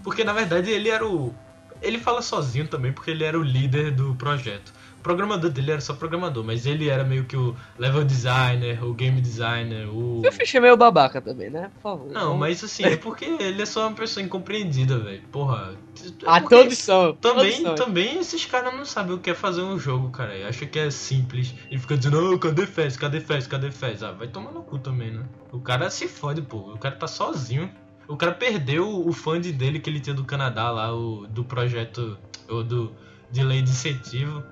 Porque 0.04 0.24
na 0.24 0.32
verdade 0.32 0.70
ele 0.70 0.90
era 0.90 1.06
o. 1.06 1.34
Ele 1.82 1.98
fala 1.98 2.22
sozinho 2.22 2.68
também 2.68 2.94
porque 2.94 3.12
ele 3.12 3.24
era 3.24 3.38
o 3.38 3.44
líder 3.44 3.92
do 3.92 4.16
projeto. 4.16 4.72
O 5.00 5.02
programador 5.02 5.50
dele 5.50 5.72
era 5.72 5.80
só 5.80 5.94
programador, 5.94 6.44
mas 6.44 6.66
ele 6.66 6.90
era 6.90 7.06
meio 7.06 7.24
que 7.24 7.38
o 7.38 7.56
level 7.78 8.04
designer, 8.04 8.84
o 8.84 8.94
game 8.94 9.22
designer, 9.22 9.88
o. 9.88 10.22
Eu 10.26 10.32
fichei 10.32 10.60
meio 10.60 10.76
babaca 10.76 11.22
também, 11.22 11.50
né? 11.50 11.72
Por 11.76 11.82
favor. 11.82 12.12
Não, 12.12 12.36
mas 12.36 12.62
assim, 12.62 12.84
é 12.84 12.98
porque 12.98 13.24
ele 13.24 13.62
é 13.62 13.66
só 13.66 13.88
uma 13.88 13.96
pessoa 13.96 14.22
incompreendida, 14.22 15.00
velho. 15.00 15.22
Porra. 15.32 15.74
é 16.04 16.10
Ah, 16.26 16.42
todos 16.42 16.78
são. 16.78 17.14
Também, 17.14 17.52
todos 17.52 17.62
são. 17.62 17.76
também 17.76 18.20
esses 18.20 18.46
caras 18.46 18.74
não 18.76 18.84
sabem 18.84 19.16
o 19.16 19.20
que 19.20 19.30
é 19.30 19.34
fazer 19.34 19.62
um 19.62 19.80
jogo, 19.80 20.10
cara. 20.10 20.36
E 20.36 20.44
Acha 20.44 20.66
que 20.66 20.78
é 20.78 20.92
simples. 20.92 21.56
E 21.72 21.78
fica 21.78 21.96
dizendo, 21.96 22.34
oh, 22.34 22.38
cadê 22.38 22.66
Fez? 22.66 22.98
Cadê 22.98 23.22
Fez? 23.22 23.48
Cadê 23.48 23.72
Fez? 23.72 24.04
Ah, 24.04 24.12
vai 24.12 24.28
tomar 24.28 24.52
no 24.52 24.64
cu 24.64 24.80
também, 24.80 25.12
né? 25.12 25.24
O 25.54 25.62
cara 25.62 25.90
se 25.90 26.10
fode, 26.10 26.42
pô. 26.42 26.58
O 26.74 26.78
cara 26.78 26.96
tá 26.98 27.08
sozinho. 27.08 27.72
O 28.06 28.18
cara 28.18 28.34
perdeu 28.34 29.08
o 29.08 29.14
fã 29.14 29.40
dele 29.40 29.80
que 29.80 29.90
ele 29.90 30.02
tinha 30.02 30.14
do 30.14 30.26
Canadá 30.26 30.70
lá, 30.72 30.94
o, 30.94 31.26
do 31.26 31.46
projeto. 31.46 32.18
O 32.50 32.64
do. 32.64 32.92
de 33.32 33.44
lei 33.44 33.62
de 33.62 33.70
incentivo. 33.70 34.44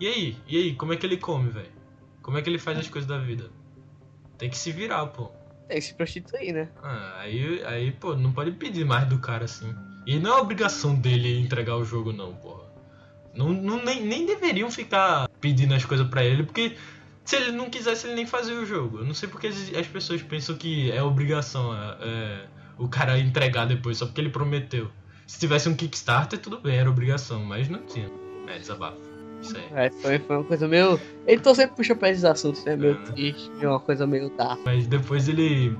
E 0.00 0.06
aí? 0.06 0.36
E 0.48 0.56
aí? 0.56 0.74
Como 0.74 0.94
é 0.94 0.96
que 0.96 1.04
ele 1.04 1.18
come, 1.18 1.50
velho? 1.50 1.70
Como 2.22 2.38
é 2.38 2.42
que 2.42 2.48
ele 2.48 2.58
faz 2.58 2.78
as 2.78 2.88
coisas 2.88 3.06
da 3.06 3.18
vida? 3.18 3.50
Tem 4.38 4.48
que 4.48 4.56
se 4.56 4.72
virar, 4.72 5.06
pô. 5.08 5.30
Tem 5.68 5.78
que 5.78 5.84
se 5.84 5.94
prostituir, 5.94 6.52
né? 6.52 6.70
Ah, 6.82 7.18
aí, 7.18 7.62
aí, 7.64 7.92
pô, 7.92 8.16
não 8.16 8.32
pode 8.32 8.52
pedir 8.52 8.84
mais 8.84 9.06
do 9.06 9.18
cara 9.18 9.44
assim. 9.44 9.74
E 10.06 10.18
não 10.18 10.38
é 10.38 10.40
obrigação 10.40 10.94
dele 10.94 11.38
entregar 11.38 11.76
o 11.76 11.84
jogo, 11.84 12.12
não, 12.12 12.34
porra. 12.34 12.64
Não, 13.34 13.50
não, 13.50 13.84
nem, 13.84 14.02
nem 14.02 14.26
deveriam 14.26 14.70
ficar 14.70 15.28
pedindo 15.40 15.74
as 15.74 15.84
coisas 15.84 16.08
pra 16.08 16.24
ele, 16.24 16.42
porque 16.42 16.76
se 17.24 17.36
ele 17.36 17.52
não 17.52 17.70
quisesse, 17.70 18.06
ele 18.06 18.16
nem 18.16 18.26
fazia 18.26 18.54
o 18.54 18.64
jogo. 18.64 18.98
Eu 18.98 19.04
não 19.04 19.14
sei 19.14 19.28
porque 19.28 19.48
as, 19.48 19.72
as 19.74 19.86
pessoas 19.86 20.22
pensam 20.22 20.56
que 20.56 20.90
é 20.90 21.02
obrigação 21.02 21.72
é, 21.76 21.96
é, 22.00 22.46
o 22.78 22.88
cara 22.88 23.18
entregar 23.18 23.66
depois, 23.66 23.98
só 23.98 24.06
porque 24.06 24.20
ele 24.20 24.30
prometeu. 24.30 24.90
Se 25.26 25.38
tivesse 25.38 25.68
um 25.68 25.76
Kickstarter, 25.76 26.38
tudo 26.38 26.58
bem, 26.58 26.76
era 26.76 26.90
obrigação, 26.90 27.44
mas 27.44 27.68
não 27.68 27.84
tinha. 27.86 28.10
É, 28.48 28.58
desabafo. 28.58 29.09
Isso 29.42 29.56
aí. 29.56 29.86
É, 29.86 29.90
foi, 29.90 30.18
foi 30.18 30.36
uma 30.36 30.44
coisa 30.44 30.68
meio. 30.68 31.00
Ele 31.26 31.40
tô 31.40 31.54
sempre 31.54 31.76
puxa 31.76 31.94
pra 31.94 32.10
esses 32.10 32.24
assuntos, 32.24 32.64
né? 32.64 32.76
Meio 32.76 32.98
Ah. 33.08 33.12
triste, 33.12 33.50
é 33.60 33.68
uma 33.68 33.80
coisa 33.80 34.06
meio 34.06 34.28
tá. 34.30 34.56
Mas 34.64 34.86
depois 34.86 35.28
ele. 35.28 35.74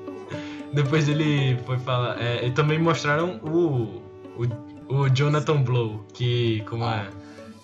depois 0.72 1.08
ele 1.08 1.56
foi 1.66 1.78
falar. 1.78 2.20
É, 2.20 2.46
e 2.46 2.50
também 2.50 2.78
mostraram 2.78 3.38
o, 3.42 4.02
o. 4.42 4.70
O 4.92 5.08
Jonathan 5.08 5.62
Blow, 5.62 6.04
que. 6.12 6.64
Como 6.68 6.84
é? 6.84 7.06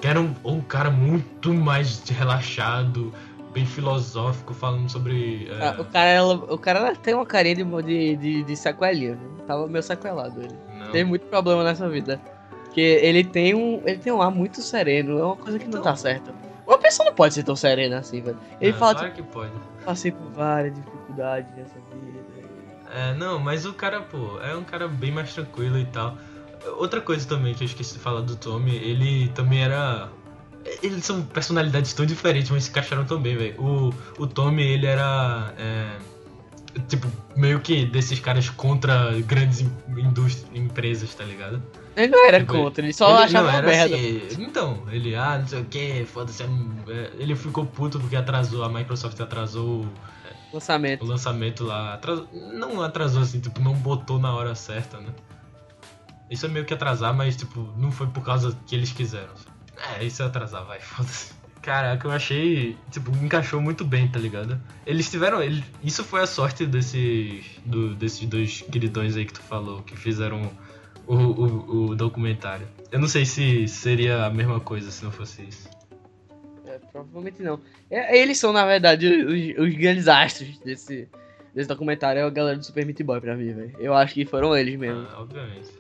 Que 0.01 0.07
era 0.07 0.21
um, 0.21 0.33
um 0.45 0.61
cara 0.61 0.91
muito 0.91 1.53
mais 1.53 2.01
relaxado, 2.09 3.13
bem 3.53 3.67
filosófico, 3.67 4.55
falando 4.55 4.89
sobre. 4.89 5.49
é, 5.51 5.69
Ah, 5.69 5.77
O 5.81 5.85
cara, 5.87 6.25
o 6.25 6.59
cara 6.59 6.95
tem 6.95 7.15
uma 7.15 7.27
carinha 7.27 7.57
de, 7.57 7.65
de, 7.83 8.17
de, 8.17 8.43
de 8.45 8.57
sequelinha, 8.57 9.17
viu? 9.17 9.45
Tava 9.47 9.67
meio 9.67 9.83
sequelado 9.83 10.41
ele. 10.41 10.55
não. 10.79 10.93
Tem 10.93 11.03
muito 11.05 11.27
problema 11.27 11.65
nessa 11.65 11.89
vida. 11.89 12.21
Porque 12.77 13.01
ele 13.03 13.25
tem 13.25 13.55
um. 13.55 13.81
Ele 13.87 13.97
tem 13.97 14.13
um 14.13 14.21
ar 14.21 14.31
muito 14.31 14.61
sereno, 14.61 15.19
é 15.19 15.25
uma 15.25 15.35
coisa 15.37 15.59
que 15.59 15.65
não 15.65 15.71
Então. 15.81 15.83
tá 15.83 15.97
certa. 15.97 16.35
Uma 16.67 16.77
pessoa 16.77 17.09
não 17.09 17.15
pode 17.17 17.33
ser 17.33 17.43
tão 17.43 17.57
serena 17.57 18.01
assim, 18.01 18.21
velho. 18.21 18.37
Ele 18.61 18.73
Ah, 18.73 18.75
fala, 18.75 18.95
claro 18.97 19.13
que 19.15 19.23
pode. 19.23 19.51
tipo, 19.51 19.65
passei 19.83 20.13
por 20.13 20.31
várias 20.33 20.75
dificuldades 20.75 21.51
nessa 21.57 21.73
vida. 21.73 22.21
É, 22.95 23.15
não, 23.15 23.39
mas 23.39 23.65
o 23.65 23.73
cara, 23.73 24.03
pô, 24.03 24.39
é 24.43 24.55
um 24.55 24.63
cara 24.63 24.87
bem 24.87 25.11
mais 25.11 25.33
tranquilo 25.33 25.79
e 25.79 25.87
tal. 25.87 26.19
Outra 26.77 27.01
coisa 27.01 27.27
também 27.27 27.55
que 27.55 27.65
eu 27.65 27.67
esqueci 27.67 27.95
de 27.95 27.99
falar 28.01 28.21
do 28.21 28.37
Tommy, 28.37 28.77
ele 28.77 29.29
também 29.31 29.65
era. 29.65 30.11
Eles 30.83 31.03
são 31.03 31.23
personalidades 31.23 31.95
tão 31.95 32.05
diferentes, 32.05 32.51
mas 32.51 32.65
se 32.65 32.71
encaixaram 32.71 33.07
tão 33.07 33.19
bem, 33.19 33.39
velho. 33.39 33.59
O, 33.59 33.95
o 34.19 34.27
Tommy, 34.27 34.63
ele 34.63 34.85
era. 34.85 35.55
é, 35.57 35.97
tipo, 36.89 37.09
meio 37.35 37.59
que 37.61 37.87
desses 37.87 38.21
caras 38.21 38.51
contra 38.51 39.13
grandes 39.23 39.63
in- 39.63 39.71
indústrias, 39.97 40.47
empresas, 40.55 41.15
tá 41.15 41.25
ligado? 41.25 41.63
Ele 41.97 42.09
não 42.09 42.27
era 42.27 42.45
contra, 42.45 42.85
ele 42.85 42.93
só 42.93 43.09
Ele- 43.09 43.25
achava 43.25 43.47
não, 43.53 43.59
uma 43.59 43.63
merda. 43.63 43.97
assim, 43.97 44.43
então, 44.43 44.83
ele, 44.91 45.15
ah, 45.17 45.39
não 45.39 45.49
sei 45.49 45.61
o 45.61 45.65
que, 45.65 46.05
foda-se. 46.05 46.43
é, 46.43 47.11
Ele 47.19 47.35
ficou 47.35 47.65
puto 47.65 47.99
porque 47.99 48.15
atrasou, 48.17 48.63
a 48.65 48.69
Microsoft 48.69 49.19
atrasou 49.19 49.81
o 49.85 49.91
Lançamento. 50.53 51.03
o 51.05 51.09
lançamento 51.09 51.65
lá 51.65 51.95
atrasou, 51.95 52.29
não 52.53 52.83
atrasou 52.83 53.23
assim, 53.23 53.41
tipo, 53.41 53.61
não 53.63 53.73
botou 53.75 54.19
na 54.19 54.35
hora 54.35 54.55
certa, 54.55 54.99
né? 54.99 55.09
Isso 56.31 56.45
é 56.45 56.49
meio 56.49 56.65
que 56.65 56.75
atrasar, 56.75 57.15
mas 57.15 57.37
tipo, 57.37 57.73
não 57.77 57.91
foi 57.91 58.07
por 58.09 58.23
causa 58.25 58.57
que 58.67 58.75
eles 58.75 58.93
quiseram. 58.93 59.33
É, 59.99 60.05
isso 60.05 60.23
é 60.23 60.27
atrasar, 60.27 60.65
vai, 60.65 60.79
foda-se. 60.81 61.35
Caraca, 61.63 62.07
eu 62.07 62.13
achei, 62.13 62.77
tipo, 62.93 63.11
encaixou 63.25 63.61
muito 63.61 63.85
bem, 63.85 64.07
tá 64.07 64.19
ligado? 64.21 64.61
Eles 64.87 65.11
tiveram, 65.11 65.43
ele, 65.43 65.65
isso 65.83 66.05
foi 66.05 66.21
a 66.21 66.27
sorte 66.27 66.65
desses, 66.65 67.45
do, 67.65 67.93
desses 67.95 68.25
dois 68.29 68.63
queridões 68.71 69.17
aí 69.17 69.25
que 69.25 69.33
tu 69.33 69.41
falou, 69.41 69.83
que 69.83 69.97
fizeram 69.97 70.49
o, 71.07 71.15
o, 71.15 71.87
o 71.89 71.95
documentário. 71.97 72.67
Eu 72.91 72.99
não 72.99 73.09
sei 73.09 73.25
se 73.25 73.67
seria 73.69 74.25
a 74.25 74.31
mesma 74.31 74.61
coisa 74.61 74.91
se 74.91 75.05
não 75.05 75.11
fosse 75.11 75.43
isso. 75.43 75.69
É, 76.67 76.79
provavelmente 76.93 77.43
não. 77.43 77.61
É, 77.91 78.19
eles 78.19 78.39
são, 78.39 78.53
na 78.53 78.67
verdade, 78.67 79.07
os, 79.07 79.67
os 79.67 79.75
grandes 79.75 80.09
astros 80.09 80.59
desse, 80.59 81.09
desse 81.55 81.69
documentário. 81.69 82.21
É 82.21 82.25
a 82.25 82.31
galera 82.31 82.59
do 82.59 82.65
Super 82.65 82.85
Meat 82.85 83.03
Boy 83.03 83.21
pra 83.21 83.37
mim, 83.37 83.53
velho. 83.53 83.75
Eu 83.79 83.95
acho 83.95 84.15
que 84.15 84.25
foram 84.25 84.57
eles 84.57 84.79
mesmo. 84.79 85.07
Ah, 85.11 85.21
obviamente. 85.21 85.71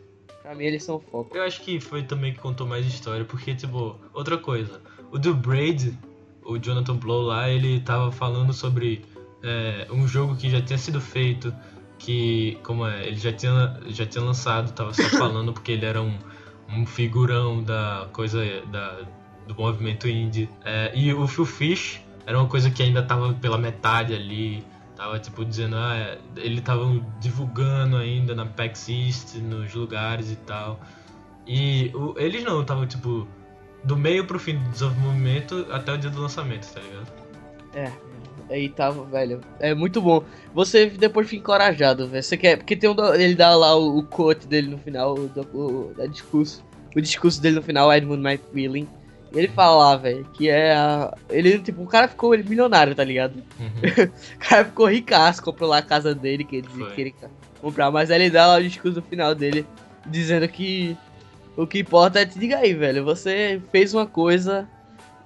Pra 0.43 0.55
mim, 0.55 0.65
eles 0.65 0.85
são 0.85 0.97
o 0.97 1.01
foco. 1.01 1.37
Eu 1.37 1.43
acho 1.43 1.61
que 1.63 1.81
foi 1.81 2.05
também 2.05 2.33
que 2.33 2.39
contou 2.39 2.67
mais 2.67 2.87
história, 2.87 3.25
porque, 3.25 3.55
tipo, 3.55 3.99
outra 4.15 4.39
coisa, 4.39 4.81
o 5.11 5.19
do 5.19 5.35
Braid, 5.35 5.93
o 6.45 6.57
Jonathan 6.57 6.97
Blow 6.97 7.23
lá, 7.23 7.51
ele 7.51 7.81
tava 7.81 8.13
falando 8.13 8.53
sobre 8.53 9.05
é, 9.43 9.89
um 9.91 10.07
jogo 10.07 10.37
que 10.37 10.49
já 10.49 10.61
tinha 10.61 10.79
sido 10.79 11.01
feito, 11.01 11.53
que, 11.99 12.59
como 12.63 12.87
é, 12.87 13.07
ele 13.07 13.17
já 13.17 13.33
tinha, 13.33 13.81
já 13.87 14.07
tinha 14.07 14.23
lançado, 14.23 14.73
tava 14.73 14.93
só 14.93 15.03
falando 15.19 15.53
porque 15.53 15.73
ele 15.73 15.85
era 15.87 16.01
um, 16.03 16.17
um 16.69 16.85
figurão 16.87 17.63
da 17.63 18.09
coisa, 18.13 18.43
da, 18.71 19.01
do 19.47 19.55
movimento 19.55 20.09
indie. 20.09 20.49
É, 20.65 20.93
e 20.95 21.13
o 21.13 21.27
Phil 21.27 21.47
Fish 21.47 22.01
era 22.27 22.39
uma 22.39 22.49
coisa 22.49 22.71
que 22.71 22.83
ainda 22.83 23.03
tava 23.03 23.33
pela 23.35 23.57
metade 23.59 24.15
ali, 24.15 24.65
tava, 24.97 25.19
tipo, 25.19 25.45
dizendo, 25.45 25.77
ah, 25.77 25.97
é, 25.97 26.19
ele 26.37 26.61
tava 26.61 26.85
divulgando 27.21 27.97
ainda 27.97 28.35
na 28.35 28.47
PAX 28.47 28.89
East, 28.89 29.35
nos 29.37 29.75
lugares 29.75 30.31
e 30.31 30.37
tal. 30.37 30.81
E 31.47 31.91
o- 31.95 32.15
eles 32.19 32.43
não, 32.43 32.63
estavam 32.63 32.87
tipo 32.87 33.29
do 33.85 33.97
meio 33.97 34.25
pro 34.27 34.39
fim 34.39 34.57
do 34.59 34.69
desenvolvimento 34.71 35.67
até 35.71 35.93
o 35.93 35.97
dia 35.99 36.11
do 36.11 36.21
lançamento, 36.21 36.67
tá 36.73 36.81
ligado? 36.81 37.07
É, 37.73 37.93
aí 38.51 38.69
tava, 38.69 39.05
velho. 39.05 39.41
É 39.59 39.75
muito 39.75 40.01
bom. 40.01 40.23
Você 40.55 40.87
depois 40.87 41.29
fica 41.29 41.41
encorajado, 41.41 42.09
velho. 42.09 42.23
Você 42.23 42.37
quer. 42.37 42.57
Porque 42.57 42.77
tem 42.77 42.89
um. 42.89 43.15
Ele 43.15 43.35
dá 43.35 43.55
lá 43.55 43.77
o, 43.77 43.99
o 43.99 44.03
quote 44.03 44.47
dele 44.47 44.69
no 44.69 44.79
final, 44.79 45.15
o, 45.15 45.31
o, 45.57 45.95
da 45.97 46.07
discurso. 46.07 46.65
O 46.95 47.01
discurso 47.01 47.41
dele 47.41 47.57
no 47.57 47.63
final, 47.63 47.93
Edmund 47.93 48.23
McMillan. 48.23 48.87
E 49.33 49.39
ele 49.39 49.49
fala 49.49 49.91
lá, 49.91 49.97
velho, 49.97 50.25
que 50.33 50.49
é 50.49 50.75
a. 50.75 51.15
Ele, 51.29 51.59
tipo, 51.59 51.83
o 51.83 51.87
cara 51.87 52.09
ficou 52.09 52.31
milionário, 52.31 52.95
tá 52.95 53.05
ligado? 53.05 53.35
Uhum. 53.59 54.11
O 54.37 54.39
cara 54.39 54.65
ficou 54.65 54.87
ricaço, 54.87 55.43
comprou 55.43 55.69
lá 55.69 55.79
a 55.79 55.83
casa 55.83 56.15
dele, 56.15 56.45
que 56.45 56.57
ele 56.57 56.69
dizia 56.69 56.87
que 56.87 57.01
ele 57.01 57.15
comprar. 57.61 57.91
Mas 57.91 58.11
aí 58.11 58.23
ele 58.23 58.31
dá 58.31 58.47
lá 58.47 58.57
o 58.57 58.63
discurso 58.63 59.01
no 59.01 59.07
final 59.07 59.35
dele, 59.35 59.67
dizendo 60.07 60.49
que 60.49 60.97
o 61.57 61.67
que 61.67 61.81
importa 61.81 62.21
é 62.21 62.27
te 62.27 62.39
diga 62.39 62.59
aí, 62.59 62.73
velho. 62.75 63.05
Você 63.05 63.61
fez 63.73 63.93
uma 63.93 64.07
coisa 64.07 64.69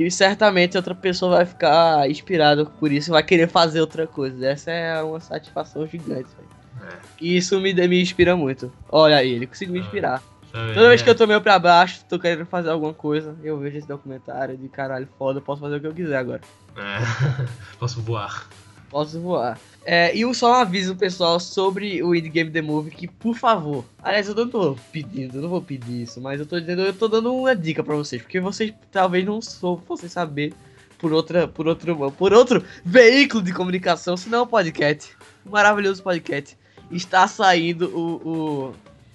e 0.06 0.10
certamente 0.10 0.76
outra 0.76 0.94
pessoa 0.94 1.36
vai 1.36 1.46
ficar 1.46 2.08
inspirada 2.08 2.64
por 2.64 2.90
isso 2.90 3.10
e 3.10 3.12
vai 3.12 3.22
querer 3.22 3.48
fazer 3.48 3.80
outra 3.80 4.06
coisa. 4.06 4.46
Essa 4.46 4.70
é 4.70 5.02
uma 5.02 5.20
satisfação 5.20 5.86
gigante, 5.86 6.28
velho. 6.36 6.90
É. 6.90 6.96
E 7.20 7.36
isso 7.36 7.60
me, 7.60 7.72
me 7.74 8.00
inspira 8.00 8.36
muito. 8.36 8.72
Olha 8.88 9.16
aí, 9.16 9.32
ele 9.32 9.46
conseguiu 9.46 9.74
me 9.74 9.80
inspirar. 9.80 10.22
Tá 10.50 10.62
vendo, 10.64 10.74
Toda 10.74 10.88
vez 10.88 11.00
né? 11.00 11.04
que 11.04 11.10
eu 11.10 11.14
tô 11.14 11.26
meio 11.26 11.40
pra 11.40 11.58
baixo, 11.58 12.04
tô 12.08 12.18
querendo 12.18 12.46
fazer 12.46 12.70
alguma 12.70 12.92
coisa, 12.92 13.36
eu 13.42 13.58
vejo 13.58 13.76
esse 13.76 13.86
documentário 13.86 14.56
de 14.56 14.68
caralho 14.68 15.08
foda, 15.18 15.38
eu 15.38 15.42
posso 15.42 15.60
fazer 15.60 15.76
o 15.76 15.80
que 15.80 15.86
eu 15.86 15.94
quiser 15.94 16.16
agora. 16.16 16.40
É. 16.76 17.46
Posso 17.78 18.00
voar. 18.00 18.48
Posso 18.90 19.20
voar. 19.20 19.58
É, 19.86 20.14
e 20.14 20.34
só 20.34 20.50
um 20.50 20.54
aviso 20.54 20.94
pessoal 20.96 21.40
sobre 21.40 22.02
o 22.02 22.14
Indie 22.14 22.28
Game 22.28 22.50
The 22.50 22.60
Movie 22.60 22.90
que, 22.90 23.08
por 23.08 23.36
favor, 23.36 23.84
aliás, 24.02 24.28
eu 24.28 24.34
não 24.34 24.48
tô 24.48 24.76
pedindo, 24.92 25.36
eu 25.36 25.42
não 25.42 25.48
vou 25.48 25.62
pedir 25.62 26.02
isso, 26.02 26.20
mas 26.20 26.38
eu 26.38 26.44
tô 26.44 26.60
dizendo, 26.60 26.82
eu 26.82 26.92
tô 26.92 27.08
dando 27.08 27.32
uma 27.34 27.56
dica 27.56 27.82
pra 27.82 27.94
vocês, 27.94 28.20
porque 28.20 28.40
vocês 28.40 28.74
talvez 28.90 29.24
não 29.24 29.40
fossem 29.86 30.08
saber 30.08 30.52
por 30.98 31.12
outra, 31.12 31.48
por 31.48 31.66
outro, 31.66 32.12
por 32.12 32.32
outro 32.32 32.62
veículo 32.84 33.42
de 33.42 33.54
comunicação, 33.54 34.16
senão 34.16 34.42
o 34.42 34.46
podcast, 34.46 35.16
o 35.46 35.50
maravilhoso 35.50 36.02
podcast, 36.02 36.58
está 36.90 37.26
saindo 37.26 37.86
o, 37.96 38.28
o 38.28 38.74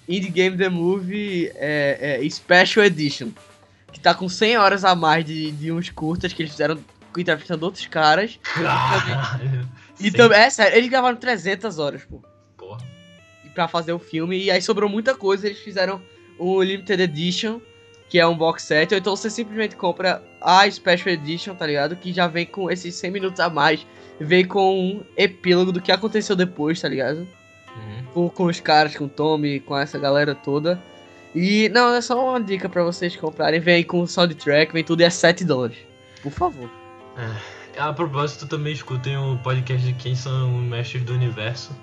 Indie 0.10 0.30
Game 0.30 0.58
The 0.58 0.70
Movie 0.70 1.52
é, 1.56 2.20
é, 2.24 2.30
Special 2.30 2.86
Edition, 2.86 3.30
que 3.92 4.00
tá 4.00 4.14
com 4.16 4.28
100 4.28 4.58
horas 4.58 4.84
a 4.84 4.96
mais 4.96 5.24
de, 5.24 5.52
de 5.52 5.72
uns 5.72 5.90
curtas 5.90 6.34
que 6.34 6.42
eles 6.42 6.52
fizeram 6.52 6.80
entrevistando 7.22 7.66
outros 7.66 7.86
caras. 7.88 8.40
Caralho. 8.44 9.68
E 10.00 10.12
também, 10.12 10.40
é 10.40 10.50
sério, 10.50 10.78
eles 10.78 10.90
gravaram 10.90 11.16
300 11.16 11.80
horas, 11.80 12.04
pô, 12.04 12.22
Porra. 12.58 12.82
pra 13.54 13.68
fazer 13.68 13.94
o 13.94 14.00
filme. 14.00 14.38
E 14.44 14.52
aí 14.52 14.62
sobrou 14.62 14.90
muita 14.90 15.16
coisa, 15.16 15.48
eles 15.48 15.60
fizeram 15.60 16.02
um 16.40 16.62
Limited 16.62 17.02
Edition, 17.02 17.62
que 18.10 18.20
é 18.20 18.28
um 18.28 18.36
box 18.36 18.64
set. 18.64 18.94
Ou 18.94 18.98
então 18.98 19.16
você 19.16 19.30
simplesmente 19.30 19.76
compra 19.76 20.22
a 20.42 20.70
Special 20.70 21.14
Edition, 21.14 21.56
tá 21.56 21.66
ligado? 21.66 21.96
Que 21.96 22.12
já 22.12 22.28
vem 22.28 22.46
com 22.46 22.70
esses 22.70 22.94
100 22.96 23.12
minutos 23.12 23.40
a 23.40 23.50
mais. 23.50 23.86
Vem 24.20 24.46
com 24.46 24.80
um 24.80 25.04
epílogo 25.18 25.72
do 25.72 25.82
que 25.82 25.92
aconteceu 25.92 26.36
depois, 26.36 26.80
tá 26.82 26.88
ligado? 26.88 27.20
Uhum. 27.76 28.06
Com, 28.14 28.30
com 28.30 28.44
os 28.46 28.60
caras, 28.60 28.96
com 28.96 29.06
o 29.06 29.10
Tommy, 29.10 29.60
com 29.60 29.78
essa 29.78 29.98
galera 30.00 30.34
toda. 30.36 30.82
E 31.34 31.68
não, 31.70 31.94
é 31.94 32.00
só 32.02 32.30
uma 32.30 32.40
dica 32.42 32.70
pra 32.70 32.84
vocês 32.84 33.16
comprarem. 33.16 33.60
Vem 33.60 33.84
com 33.84 34.06
soundtrack, 34.08 34.72
vem 34.72 34.84
tudo 34.84 35.02
e 35.02 35.04
é 35.04 35.10
7 35.10 35.44
dólares. 35.44 35.78
Por 36.24 36.32
favor. 36.32 36.70
A 37.78 37.94
propósito, 37.94 38.48
também 38.48 38.74
escutem 38.74 39.18
o 39.18 39.38
podcast 39.38 39.86
de 39.86 39.94
quem 39.94 40.16
são 40.16 40.58
os 40.58 40.64
mestres 40.64 41.04
do 41.04 41.14
universo. 41.14 41.76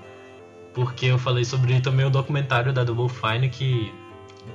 Porque 0.73 1.07
eu 1.07 1.19
falei 1.19 1.45
sobre 1.45 1.81
também 1.81 2.07
o 2.07 2.11
documentário 2.11 2.73
da 2.73 2.83
Double 2.83 3.09
Fine 3.09 3.51
que 3.51 3.93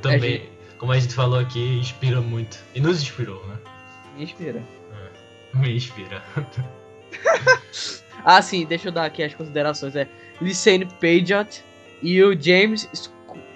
também, 0.01 0.49
como 0.79 0.91
a 0.91 0.99
gente 0.99 1.13
falou 1.13 1.39
aqui, 1.39 1.77
inspira 1.77 2.21
muito. 2.21 2.57
E 2.73 2.79
nos 2.79 3.01
inspirou, 3.01 3.45
né? 3.47 3.57
Me 4.15 4.23
inspira. 4.23 4.63
Me 5.53 5.75
inspira. 5.75 6.23
Ah, 8.25 8.41
sim, 8.41 8.65
deixa 8.65 8.89
eu 8.89 8.91
dar 8.91 9.05
aqui 9.05 9.23
as 9.23 9.33
considerações. 9.33 9.95
É 9.95 10.05
Lyssane 10.41 10.85
Pageant 10.85 11.61
e 12.01 12.21
o 12.21 12.37
James 12.37 12.89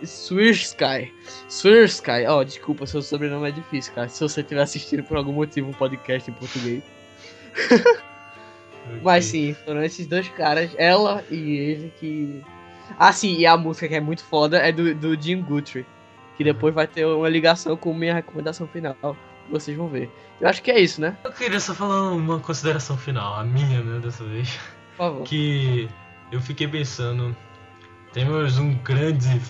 Swirsky. 0.03 1.11
Swirsky. 1.49 2.25
Ó, 2.27 2.43
desculpa, 2.43 2.85
seu 2.85 3.01
sobrenome 3.01 3.49
é 3.49 3.51
difícil, 3.51 3.93
cara. 3.93 4.07
Se 4.07 4.21
você 4.21 4.39
estiver 4.39 4.61
assistindo 4.61 5.03
por 5.03 5.17
algum 5.17 5.33
motivo 5.33 5.69
um 5.69 5.73
podcast 5.73 6.29
em 6.29 6.33
português. 6.33 6.83
Mas 9.01 9.25
sim, 9.25 9.55
foram 9.65 9.83
esses 9.83 10.07
dois 10.07 10.27
caras, 10.29 10.71
ela 10.77 11.23
e 11.29 11.57
ele, 11.57 11.93
que. 11.99 12.41
Ah, 12.97 13.13
sim, 13.13 13.37
e 13.37 13.45
a 13.45 13.55
música 13.55 13.87
que 13.87 13.95
é 13.95 14.01
muito 14.01 14.23
foda 14.23 14.57
é 14.57 14.71
do, 14.71 14.93
do 14.93 15.19
Jim 15.19 15.41
Guthrie. 15.41 15.85
Que 16.37 16.43
depois 16.43 16.73
vai 16.73 16.87
ter 16.87 17.05
uma 17.05 17.29
ligação 17.29 17.77
com 17.77 17.93
minha 17.93 18.13
recomendação 18.13 18.67
final. 18.67 18.95
Vocês 19.49 19.77
vão 19.77 19.87
ver. 19.87 20.09
Eu 20.39 20.49
acho 20.49 20.61
que 20.61 20.71
é 20.71 20.79
isso, 20.79 20.99
né? 20.99 21.15
Eu 21.23 21.31
queria 21.31 21.59
só 21.59 21.73
falar 21.73 22.11
uma 22.11 22.39
consideração 22.39 22.97
final, 22.97 23.35
a 23.35 23.43
minha, 23.43 23.81
né, 23.81 23.99
dessa 23.99 24.23
vez. 24.23 24.59
Por 24.91 24.97
favor. 24.97 25.23
Que 25.23 25.87
eu 26.31 26.41
fiquei 26.41 26.67
pensando. 26.67 27.35
Temos 28.11 28.57
um 28.57 28.73
grande. 28.75 29.41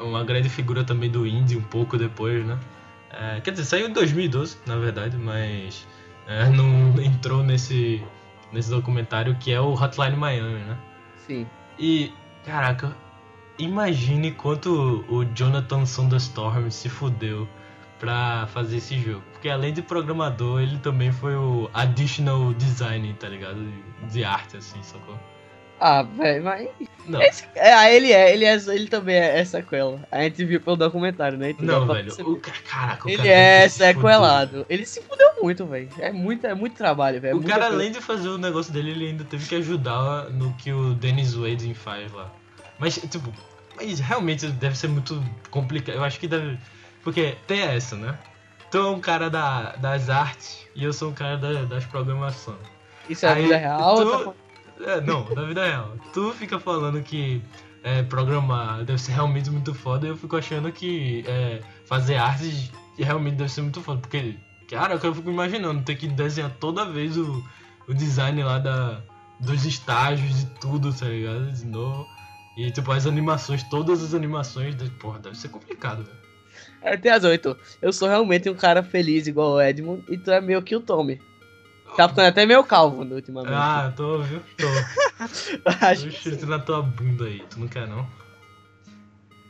Uma 0.00 0.24
grande 0.24 0.48
figura 0.48 0.82
também 0.82 1.10
do 1.10 1.26
indie 1.26 1.56
um 1.56 1.62
pouco 1.62 1.96
depois, 1.96 2.44
né? 2.44 2.58
É, 3.10 3.40
quer 3.40 3.50
dizer, 3.52 3.64
saiu 3.64 3.88
em 3.88 3.92
2012, 3.92 4.56
na 4.66 4.76
verdade, 4.76 5.16
mas 5.16 5.86
é, 6.26 6.48
não 6.50 7.00
entrou 7.00 7.42
nesse, 7.42 8.02
nesse 8.52 8.70
documentário 8.70 9.36
que 9.36 9.52
é 9.52 9.60
o 9.60 9.72
Hotline 9.72 10.16
Miami, 10.16 10.60
né? 10.60 10.76
Sim. 11.26 11.46
E, 11.78 12.12
caraca, 12.44 12.96
imagine 13.58 14.32
quanto 14.32 15.04
o 15.08 15.24
Jonathan 15.24 15.84
Thunderstorm 15.84 16.70
se 16.70 16.88
fudeu 16.88 17.48
pra 17.98 18.46
fazer 18.48 18.76
esse 18.76 18.98
jogo. 18.98 19.24
Porque 19.32 19.48
além 19.48 19.72
de 19.72 19.82
programador, 19.82 20.60
ele 20.60 20.78
também 20.78 21.12
foi 21.12 21.34
o 21.34 21.70
additional 21.72 22.52
design, 22.54 23.14
tá 23.14 23.28
ligado? 23.28 23.58
De, 23.58 24.12
de 24.12 24.24
arte, 24.24 24.56
assim, 24.56 24.82
sacou? 24.82 25.18
Ah, 25.80 26.02
velho, 26.02 26.42
mas. 26.44 26.68
Não, 27.06 27.22
Esse- 27.22 27.44
é, 27.54 27.72
ah, 27.72 27.90
ele 27.90 28.12
é, 28.12 28.32
ele 28.32 28.44
é, 28.44 28.54
ele 28.54 28.88
também 28.88 29.14
é, 29.14 29.38
é 29.38 29.44
sequela. 29.44 30.00
A 30.10 30.22
gente 30.22 30.44
viu 30.44 30.60
pelo 30.60 30.76
documentário, 30.76 31.38
né? 31.38 31.50
Então 31.50 31.64
não, 31.64 31.86
velho. 31.86 32.12
O, 32.26 32.36
ca- 32.40 32.50
caraca, 32.68 33.06
o 33.06 33.10
Ele 33.10 33.16
cara 33.18 33.28
é 33.28 33.68
se 33.68 33.78
sequelado. 33.78 34.66
Ele 34.68 34.84
se 34.86 35.02
fudeu 35.02 35.28
muito, 35.40 35.64
velho. 35.66 35.88
É 35.98 36.10
muito, 36.10 36.46
é 36.46 36.54
muito 36.54 36.76
trabalho, 36.76 37.20
velho. 37.20 37.32
é 37.32 37.36
O 37.36 37.42
cara, 37.44 37.62
coisa. 37.66 37.74
além 37.76 37.92
de 37.92 38.00
fazer 38.00 38.28
o 38.28 38.38
negócio 38.38 38.72
dele, 38.72 38.90
ele 38.90 39.06
ainda 39.08 39.24
teve 39.24 39.46
que 39.46 39.54
ajudar 39.54 40.30
no 40.30 40.52
que 40.54 40.72
o 40.72 40.94
Dennis 40.94 41.34
Wade 41.34 41.72
faz 41.74 42.10
lá. 42.12 42.32
Mas, 42.78 42.96
tipo, 42.96 43.32
mas 43.76 44.00
realmente 44.00 44.46
deve 44.48 44.76
ser 44.76 44.88
muito 44.88 45.22
complicado. 45.50 45.94
Eu 45.96 46.04
acho 46.04 46.18
que 46.18 46.26
deve. 46.26 46.58
Porque 47.04 47.36
tem 47.46 47.60
essa, 47.60 47.94
né? 47.96 48.18
Tu 48.70 48.78
é 48.78 48.90
um 48.90 48.98
cara 49.00 49.30
da, 49.30 49.76
das 49.76 50.08
artes 50.10 50.66
e 50.74 50.82
eu 50.82 50.92
sou 50.92 51.10
um 51.10 51.14
cara 51.14 51.36
da, 51.36 51.62
das 51.66 51.84
programações. 51.84 52.58
Isso 53.08 53.24
é 53.24 53.28
a 53.28 53.34
vida 53.34 53.56
real? 53.56 53.94
tu- 53.94 54.24
tá 54.24 54.34
É, 54.80 55.00
não, 55.00 55.24
da 55.34 55.44
vida 55.44 55.64
real. 55.64 55.96
Tu 56.12 56.32
fica 56.32 56.58
falando 56.58 57.02
que 57.02 57.42
é, 57.82 58.02
programar 58.02 58.84
deve 58.84 59.00
ser 59.00 59.12
realmente 59.12 59.50
muito 59.50 59.72
foda 59.74 60.06
e 60.06 60.10
eu 60.10 60.16
fico 60.16 60.36
achando 60.36 60.70
que 60.72 61.24
é, 61.26 61.60
fazer 61.84 62.16
artes 62.16 62.70
realmente 62.98 63.36
deve 63.36 63.50
ser 63.50 63.62
muito 63.62 63.80
foda. 63.80 64.00
Porque, 64.00 64.36
cara, 64.68 64.98
eu 65.02 65.14
fico 65.14 65.30
imaginando 65.30 65.82
ter 65.82 65.96
que 65.96 66.08
desenhar 66.08 66.50
toda 66.58 66.84
vez 66.84 67.16
o, 67.16 67.44
o 67.88 67.94
design 67.94 68.42
lá 68.42 68.58
da, 68.58 69.02
dos 69.40 69.64
estágios 69.64 70.40
de 70.40 70.46
tudo, 70.60 70.92
tá 70.92 71.06
ligado? 71.06 71.52
De 71.52 71.64
novo. 71.64 72.06
E 72.56 72.70
tipo, 72.70 72.90
as 72.90 73.06
animações, 73.06 73.62
todas 73.64 74.02
as 74.02 74.14
animações, 74.14 74.74
porra, 74.98 75.18
deve 75.18 75.36
ser 75.36 75.48
complicado, 75.48 76.02
velho. 76.02 76.26
É, 76.80 76.96
tem 76.96 77.12
razão, 77.12 77.30
Heitor. 77.30 77.58
Eu 77.82 77.92
sou 77.92 78.08
realmente 78.08 78.48
um 78.48 78.54
cara 78.54 78.82
feliz 78.82 79.26
igual 79.26 79.52
o 79.52 79.60
Edmund 79.60 80.04
e 80.08 80.16
tu 80.16 80.30
é 80.30 80.40
meio 80.40 80.62
que 80.62 80.74
o 80.74 80.80
Tommy. 80.80 81.20
Tá 81.96 82.08
ficando 82.08 82.26
até 82.26 82.44
meio 82.44 82.62
calvo 82.62 83.04
né, 83.04 83.14
ultimamente. 83.14 83.54
Ah, 83.54 83.92
tô, 83.96 84.18
viu? 84.18 84.40
Tô. 84.58 84.66
Acho 85.86 86.08
que 86.08 86.12
chute 86.12 86.44
na 86.44 86.58
tua 86.58 86.82
bunda 86.82 87.24
aí, 87.24 87.42
tu 87.48 87.58
não 87.58 87.68
quer 87.68 87.88
não? 87.88 88.06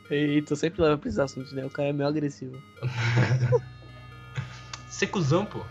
Heitor 0.09 0.55
sempre 0.55 0.81
leva 0.81 0.97
pra 0.97 1.09
esses 1.09 1.19
assuntos, 1.19 1.51
né? 1.51 1.65
O 1.65 1.69
cara 1.69 1.89
é 1.89 1.93
meio 1.93 2.07
agressivo. 2.07 2.57
Ser 4.87 5.07
cuzão, 5.07 5.45
pô. 5.45 5.61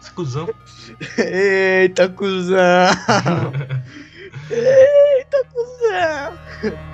Ser 0.00 0.12
cuzão. 0.12 0.48
Eita, 1.18 2.08
cuzão! 2.08 2.56
Eita, 4.50 5.44
cuzão! 5.52 6.93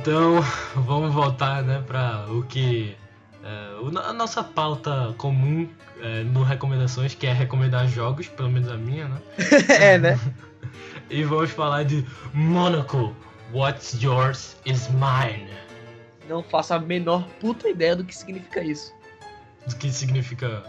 Então, 0.00 0.40
vamos 0.74 1.12
voltar, 1.12 1.62
né, 1.62 1.84
pra 1.86 2.24
o 2.28 2.42
que. 2.42 2.96
é, 3.44 3.98
a 4.08 4.12
nossa 4.14 4.42
pauta 4.42 5.14
comum 5.18 5.68
é, 6.00 6.22
no 6.22 6.42
Recomendações, 6.42 7.14
que 7.14 7.26
é 7.26 7.32
recomendar 7.34 7.86
jogos, 7.86 8.26
pelo 8.26 8.50
menos 8.50 8.70
a 8.70 8.78
minha, 8.78 9.08
né? 9.08 9.18
é, 9.68 9.98
né? 9.98 10.18
E 11.10 11.24
vamos 11.24 11.50
falar 11.50 11.82
de 11.82 12.06
Monaco. 12.32 13.12
What's 13.52 14.00
yours 14.00 14.56
is 14.64 14.88
mine. 14.90 15.50
Não 16.28 16.40
faço 16.40 16.72
a 16.72 16.78
menor 16.78 17.26
puta 17.40 17.68
ideia 17.68 17.96
do 17.96 18.04
que 18.04 18.16
significa 18.16 18.62
isso. 18.62 18.94
O 19.66 19.74
que 19.74 19.90
significa 19.90 20.62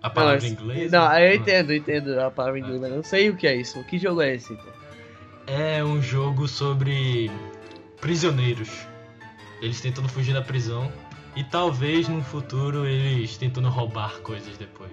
a 0.00 0.08
palavra 0.08 0.46
em 0.46 0.52
Não, 0.52 0.62
inglês? 0.62 0.92
Não, 0.92 1.08
né? 1.08 1.28
eu 1.32 1.34
entendo, 1.34 1.72
eu 1.72 1.76
entendo 1.78 2.20
a 2.20 2.30
palavra 2.30 2.60
em 2.60 2.62
inglês, 2.62 2.80
mas 2.80 2.92
não 2.92 3.02
sei 3.02 3.28
o 3.28 3.36
que 3.36 3.48
é 3.48 3.56
isso. 3.56 3.82
Que 3.84 3.98
jogo 3.98 4.22
é 4.22 4.36
esse, 4.36 4.52
então? 4.52 4.72
É 5.48 5.82
um 5.82 6.00
jogo 6.00 6.46
sobre 6.46 7.28
prisioneiros. 8.00 8.86
Eles 9.60 9.80
tentando 9.80 10.08
fugir 10.08 10.32
da 10.34 10.42
prisão 10.42 10.90
e 11.34 11.42
talvez 11.44 12.08
no 12.08 12.22
futuro 12.22 12.86
eles 12.86 13.36
tentando 13.36 13.68
roubar 13.68 14.18
coisas 14.20 14.56
depois. 14.56 14.90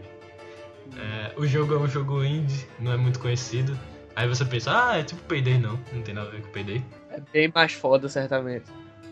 É, 0.98 1.34
o 1.38 1.46
jogo 1.48 1.74
é 1.76 1.78
um 1.78 1.88
jogo 1.88 2.24
indie, 2.24 2.66
não 2.80 2.92
é 2.92 2.98
muito 2.98 3.20
conhecido. 3.20 3.78
Aí 4.16 4.28
você 4.28 4.46
pensa, 4.46 4.72
ah, 4.92 4.98
é 4.98 5.04
tipo 5.04 5.22
Payday, 5.24 5.58
não, 5.58 5.80
não 5.92 6.02
tem 6.02 6.14
nada 6.14 6.30
a 6.30 6.32
ver 6.32 6.42
com 6.42 6.50
Payday. 6.52 6.84
É 7.10 7.22
bem 7.34 7.52
mais 7.54 7.74
foda, 7.74 8.08
certamente. 8.08 8.66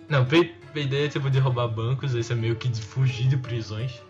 Não, 0.07 0.25
Pay- 0.25 0.55
Payday 0.73 1.05
é 1.05 1.09
tipo 1.09 1.29
de 1.29 1.39
roubar 1.39 1.67
bancos, 1.67 2.15
esse 2.15 2.31
é 2.31 2.35
meio 2.35 2.55
que 2.55 2.67
de 2.69 2.81
fugir 2.81 3.27
de 3.27 3.37
prisões. 3.37 4.01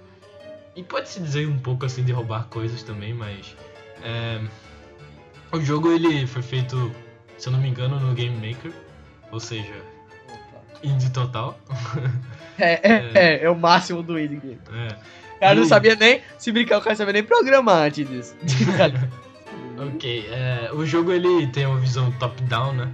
E 0.76 0.84
pode-se 0.84 1.20
dizer 1.20 1.48
um 1.48 1.58
pouco 1.58 1.86
assim 1.86 2.04
de 2.04 2.12
roubar 2.12 2.46
coisas 2.46 2.84
também, 2.84 3.14
mas. 3.14 3.56
é, 4.04 4.40
o 5.52 5.62
jogo 5.62 5.92
ele 5.92 6.26
foi 6.28 6.42
feito, 6.42 6.92
se 7.38 7.48
eu 7.48 7.54
não 7.54 7.60
me 7.60 7.70
engano, 7.70 8.00
no 8.00 8.14
Game 8.16 8.36
Maker, 8.36 8.72
ou 9.34 9.40
seja, 9.40 9.74
indie 10.84 11.10
total. 11.10 11.60
É, 12.56 12.74
é, 12.88 13.12
é, 13.16 13.44
é 13.46 13.50
o 13.50 13.56
máximo 13.56 14.04
do 14.04 14.18
indie 14.20 14.36
game. 14.36 14.60
É. 14.72 14.94
O 15.38 15.40
cara 15.40 15.56
não 15.56 15.66
sabia 15.66 15.96
nem, 15.96 16.22
se 16.38 16.52
brincar, 16.52 16.78
o 16.78 16.82
cara 16.82 16.92
não 16.92 16.98
sabia 16.98 17.14
nem 17.14 17.24
programar 17.24 17.88
antes 17.88 18.08
disso. 18.08 18.36
Ok, 19.76 20.28
é, 20.30 20.70
o 20.72 20.86
jogo 20.86 21.12
ele 21.12 21.48
tem 21.48 21.66
uma 21.66 21.80
visão 21.80 22.12
top-down, 22.12 22.74
né? 22.74 22.94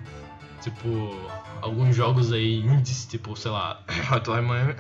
Tipo, 0.62 1.14
alguns 1.62 1.94
jogos 1.94 2.32
aí 2.32 2.62
indies, 2.62 3.06
tipo, 3.06 3.36
sei 3.36 3.52
lá, 3.52 3.84
Hotline 4.10 4.48
Miami, 4.48 4.76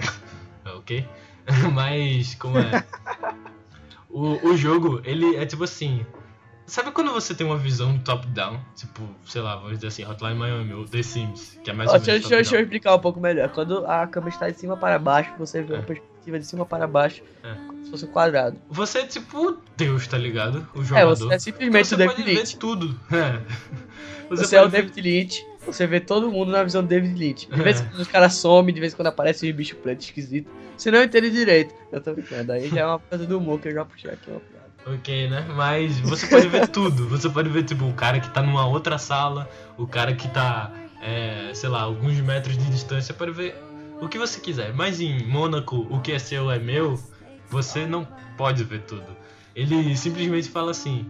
é, 0.63 0.69
ok? 0.71 1.05
Mas, 1.73 2.35
como 2.35 2.57
é? 2.57 2.85
O, 4.09 4.47
o 4.47 4.55
jogo, 4.55 5.01
ele 5.03 5.35
é 5.35 5.45
tipo 5.45 5.65
assim, 5.65 6.05
sabe 6.69 6.91
quando 6.91 7.11
você 7.11 7.33
tem 7.35 7.45
uma 7.45 7.57
visão 7.57 7.97
top-down? 7.99 8.59
Tipo, 8.75 9.03
sei 9.25 9.41
lá, 9.41 9.55
vamos 9.55 9.73
dizer 9.73 9.87
assim, 9.87 10.05
Hotline 10.05 10.35
Miami 10.35 10.73
ou 10.73 10.85
The 10.85 11.03
Sims, 11.03 11.59
que 11.63 11.69
é 11.69 11.73
mais 11.73 11.89
Ó, 11.89 11.93
ou 11.93 11.99
deixa, 11.99 12.11
eu- 12.11 12.13
menos 12.13 12.29
deixa, 12.29 12.35
deixa 12.43 12.55
eu 12.55 12.61
explicar 12.61 12.95
um 12.95 12.99
pouco 12.99 13.19
melhor. 13.19 13.49
Quando 13.49 13.85
a 13.85 14.07
câmera 14.07 14.33
está 14.33 14.49
de 14.49 14.57
cima 14.59 14.77
para 14.77 14.97
baixo, 14.99 15.31
você 15.37 15.61
vê 15.61 15.73
É. 15.73 15.77
uma 15.77 15.83
perspectiva 15.83 16.39
de 16.39 16.45
cima 16.45 16.65
para 16.65 16.87
baixo, 16.87 17.21
É. 17.43 17.53
como 17.67 17.83
se 17.85 17.91
fosse 17.91 18.05
um 18.05 18.11
quadrado. 18.11 18.57
Você 18.69 18.99
é 18.99 19.05
tipo 19.07 19.57
Deus, 19.75 20.07
tá 20.07 20.17
ligado? 20.17 20.67
O 20.75 20.81
É, 20.81 20.85
jogador. 20.85 21.15
você 21.15 21.33
é 21.33 21.39
simplesmente 21.39 21.87
Você 21.87 21.95
o 21.95 21.97
pode 21.97 22.09
David 22.09 22.25
ver 22.33 22.39
Lynch. 22.39 22.57
tudo. 22.57 22.99
É. 23.11 23.41
Você, 24.29 24.55
é 24.55 24.59
o 24.59 24.63
pode 24.63 24.71
ver- 24.75 24.81
David 24.83 25.01
Lynch, 25.01 25.45
você 25.65 25.87
vê 25.87 25.99
todo 25.99 26.29
mundo 26.31 26.51
na 26.51 26.61
visão 26.63 26.83
do 26.83 26.87
David 26.87 27.15
Lynch. 27.17 27.47
De 27.49 27.61
vez 27.63 27.79
em 27.81 27.83
É. 27.83 27.87
quando 27.89 27.99
os 28.01 28.07
caras 28.07 28.33
somem, 28.35 28.73
de 28.73 28.79
vez 28.79 28.93
em 28.93 28.95
quando 28.95 29.07
aparece 29.07 29.51
um 29.51 29.55
bicho 29.55 29.75
preto 29.77 30.01
esquisito. 30.01 30.49
Você 30.77 30.91
não 30.91 31.03
entende 31.03 31.29
direito. 31.31 31.73
Eu 31.91 31.99
tô 31.99 32.13
brincando, 32.13 32.51
aí 32.53 32.69
já 32.69 32.81
é 32.81 32.85
uma 32.85 32.99
coisa 32.99 33.25
do 33.25 33.37
humor 33.37 33.59
que 33.59 33.67
eu 33.69 33.73
já 33.73 33.83
puxei 33.83 34.11
aqui 34.11 34.25
piada. 34.27 34.58
Ok, 34.85 35.29
né? 35.29 35.45
Mas 35.55 35.99
você 35.99 36.27
pode 36.27 36.47
ver 36.47 36.67
tudo. 36.69 37.07
Você 37.09 37.29
pode 37.29 37.49
ver, 37.49 37.63
tipo, 37.63 37.85
o 37.85 37.93
cara 37.93 38.19
que 38.19 38.29
tá 38.29 38.41
numa 38.41 38.65
outra 38.65 38.97
sala, 38.97 39.49
o 39.77 39.85
cara 39.85 40.13
que 40.13 40.27
tá, 40.29 40.71
é, 41.01 41.51
sei 41.53 41.69
lá, 41.69 41.81
alguns 41.81 42.19
metros 42.21 42.57
de 42.57 42.65
distância. 42.69 43.13
Pode 43.13 43.31
ver 43.31 43.55
o 44.01 44.07
que 44.07 44.17
você 44.17 44.39
quiser. 44.39 44.73
Mas 44.73 44.99
em 44.99 45.25
Mônaco, 45.25 45.87
o 45.89 45.99
que 45.99 46.11
é 46.11 46.19
seu 46.19 46.49
é 46.49 46.57
meu, 46.57 46.99
você 47.49 47.85
não 47.85 48.07
pode 48.37 48.63
ver 48.63 48.81
tudo. 48.81 49.15
Ele 49.55 49.95
simplesmente 49.95 50.49
fala 50.49 50.71
assim: 50.71 51.05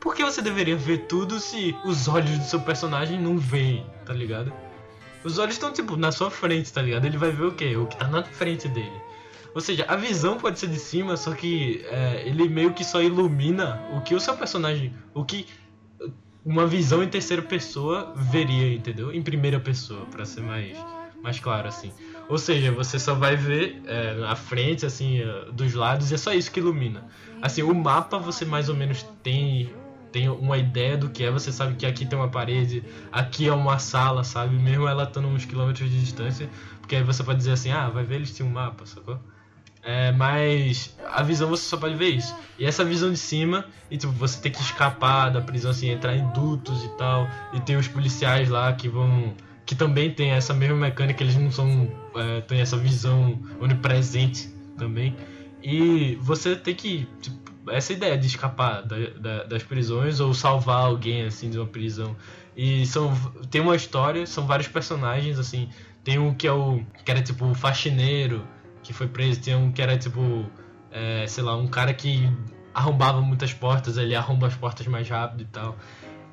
por 0.00 0.14
que 0.14 0.24
você 0.24 0.40
deveria 0.40 0.76
ver 0.76 1.06
tudo 1.06 1.38
se 1.40 1.76
os 1.84 2.08
olhos 2.08 2.38
do 2.38 2.44
seu 2.44 2.60
personagem 2.60 3.20
não 3.20 3.38
veem, 3.38 3.86
tá 4.04 4.12
ligado? 4.12 4.52
Os 5.24 5.38
olhos 5.38 5.54
estão, 5.54 5.72
tipo, 5.72 5.96
na 5.96 6.12
sua 6.12 6.30
frente, 6.30 6.72
tá 6.72 6.80
ligado? 6.80 7.04
Ele 7.04 7.18
vai 7.18 7.32
ver 7.32 7.44
o 7.44 7.52
quê? 7.52 7.76
O 7.76 7.86
que 7.86 7.96
tá 7.96 8.06
na 8.06 8.22
frente 8.22 8.68
dele. 8.68 8.92
Ou 9.56 9.60
seja, 9.62 9.86
a 9.88 9.96
visão 9.96 10.36
pode 10.36 10.58
ser 10.58 10.66
de 10.66 10.78
cima, 10.78 11.16
só 11.16 11.32
que 11.32 11.82
é, 11.86 12.28
ele 12.28 12.46
meio 12.46 12.74
que 12.74 12.84
só 12.84 13.00
ilumina 13.00 13.80
o 13.88 14.02
que 14.02 14.14
o 14.14 14.20
seu 14.20 14.36
personagem. 14.36 14.92
O 15.14 15.24
que 15.24 15.46
uma 16.44 16.66
visão 16.66 17.02
em 17.02 17.08
terceira 17.08 17.40
pessoa 17.40 18.12
veria, 18.14 18.74
entendeu? 18.74 19.10
Em 19.10 19.22
primeira 19.22 19.58
pessoa, 19.58 20.04
pra 20.08 20.26
ser 20.26 20.42
mais, 20.42 20.76
mais 21.22 21.40
claro 21.40 21.68
assim. 21.68 21.90
Ou 22.28 22.36
seja, 22.36 22.70
você 22.70 22.98
só 22.98 23.14
vai 23.14 23.34
ver 23.34 23.82
é, 23.86 24.12
na 24.16 24.36
frente, 24.36 24.84
assim, 24.84 25.20
eh, 25.22 25.46
dos 25.50 25.72
lados, 25.72 26.10
e 26.10 26.14
é 26.14 26.18
só 26.18 26.34
isso 26.34 26.52
que 26.52 26.60
ilumina. 26.60 27.06
Assim, 27.40 27.62
o 27.62 27.74
mapa 27.74 28.18
você 28.18 28.44
mais 28.44 28.68
ou 28.68 28.74
menos 28.74 29.04
tem, 29.22 29.74
tem 30.12 30.28
uma 30.28 30.58
ideia 30.58 30.98
do 30.98 31.08
que 31.08 31.24
é, 31.24 31.30
você 31.30 31.50
sabe 31.50 31.76
que 31.76 31.86
aqui 31.86 32.04
tem 32.04 32.18
uma 32.18 32.28
parede, 32.28 32.84
aqui 33.10 33.48
é 33.48 33.54
uma 33.54 33.78
sala, 33.78 34.22
sabe? 34.22 34.54
Mesmo 34.58 34.86
ela 34.86 35.04
estando 35.04 35.28
uns 35.28 35.46
quilômetros 35.46 35.88
de 35.88 35.98
distância, 35.98 36.50
porque 36.78 36.94
aí 36.96 37.02
você 37.02 37.24
pode 37.24 37.38
dizer 37.38 37.52
assim, 37.52 37.70
ah, 37.70 37.88
vai 37.88 38.04
ver, 38.04 38.16
eles 38.16 38.36
tinham 38.36 38.50
um 38.50 38.52
mapa, 38.52 38.84
sacou? 38.84 39.18
É, 39.88 40.10
mas 40.10 40.96
a 41.12 41.22
visão 41.22 41.48
você 41.48 41.62
só 41.62 41.76
pode 41.76 41.94
ver 41.94 42.08
isso. 42.08 42.34
E 42.58 42.64
essa 42.66 42.84
visão 42.84 43.12
de 43.12 43.16
cima, 43.18 43.64
e 43.88 43.96
tipo, 43.96 44.12
você 44.12 44.40
tem 44.40 44.50
que 44.50 44.60
escapar 44.60 45.30
da 45.30 45.40
prisão, 45.40 45.70
assim, 45.70 45.90
entrar 45.90 46.16
em 46.16 46.26
dutos 46.32 46.82
e 46.84 46.88
tal. 46.88 47.30
E 47.52 47.60
tem 47.60 47.76
os 47.76 47.86
policiais 47.86 48.48
lá 48.50 48.72
que 48.72 48.88
vão. 48.88 49.32
que 49.64 49.74
também 49.74 50.12
tem 50.12 50.30
essa 50.30 50.54
mesma 50.54 50.76
mecânica, 50.76 51.22
eles 51.22 51.36
não 51.36 51.50
são. 51.52 51.88
É, 52.16 52.40
tem 52.42 52.60
essa 52.60 52.76
visão 52.76 53.40
onipresente 53.60 54.48
também. 54.76 55.16
E 55.62 56.16
você 56.20 56.56
tem 56.56 56.74
que. 56.74 57.08
Tipo, 57.22 57.36
essa 57.70 57.92
ideia 57.92 58.16
de 58.18 58.26
escapar 58.26 58.82
da- 58.82 59.10
da- 59.20 59.44
das 59.44 59.62
prisões 59.64 60.20
ou 60.20 60.32
salvar 60.34 60.84
alguém 60.86 61.22
assim 61.26 61.50
de 61.50 61.58
uma 61.58 61.66
prisão. 61.66 62.16
E 62.56 62.86
são 62.86 63.12
tem 63.50 63.60
uma 63.60 63.76
história, 63.76 64.26
são 64.26 64.46
vários 64.46 64.68
personagens 64.68 65.38
assim. 65.38 65.68
Tem 66.04 66.18
um 66.18 66.32
que 66.34 66.46
é 66.46 66.52
o 66.52 66.80
que 67.04 67.10
era 67.10 67.20
tipo 67.22 67.44
o 67.46 67.54
faxineiro 67.54 68.46
que 68.86 68.92
foi 68.92 69.08
preso, 69.08 69.42
tem 69.42 69.54
um 69.56 69.72
que 69.72 69.82
era 69.82 69.96
tipo 69.98 70.46
é, 70.90 71.26
sei 71.26 71.42
lá, 71.42 71.56
um 71.56 71.66
cara 71.66 71.92
que 71.92 72.30
arrombava 72.72 73.20
muitas 73.20 73.52
portas, 73.52 73.96
ele 73.96 74.14
arromba 74.14 74.46
as 74.46 74.54
portas 74.54 74.86
mais 74.86 75.08
rápido 75.08 75.42
e 75.42 75.46
tal. 75.46 75.76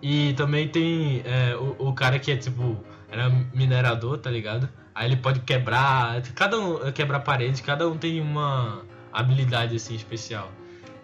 E 0.02 0.34
também 0.34 0.68
tem 0.68 1.22
é, 1.26 1.56
o, 1.56 1.90
o 1.90 1.94
cara 1.94 2.20
que 2.20 2.32
é 2.32 2.38
tipo 2.38 2.78
era 3.10 3.30
minerador, 3.54 4.18
tá 4.18 4.30
ligado? 4.30 4.70
Aí 4.94 5.08
ele 5.08 5.18
pode 5.18 5.40
quebrar, 5.42 6.22
cada 6.36 6.60
um 6.60 6.92
quebrar 6.92 7.22
parede, 7.22 7.62
cada 7.64 7.88
um 7.88 7.98
tem 7.98 8.22
uma 8.22 8.84
habilidade 9.12 9.76
assim 9.76 9.96
especial. 9.96 10.52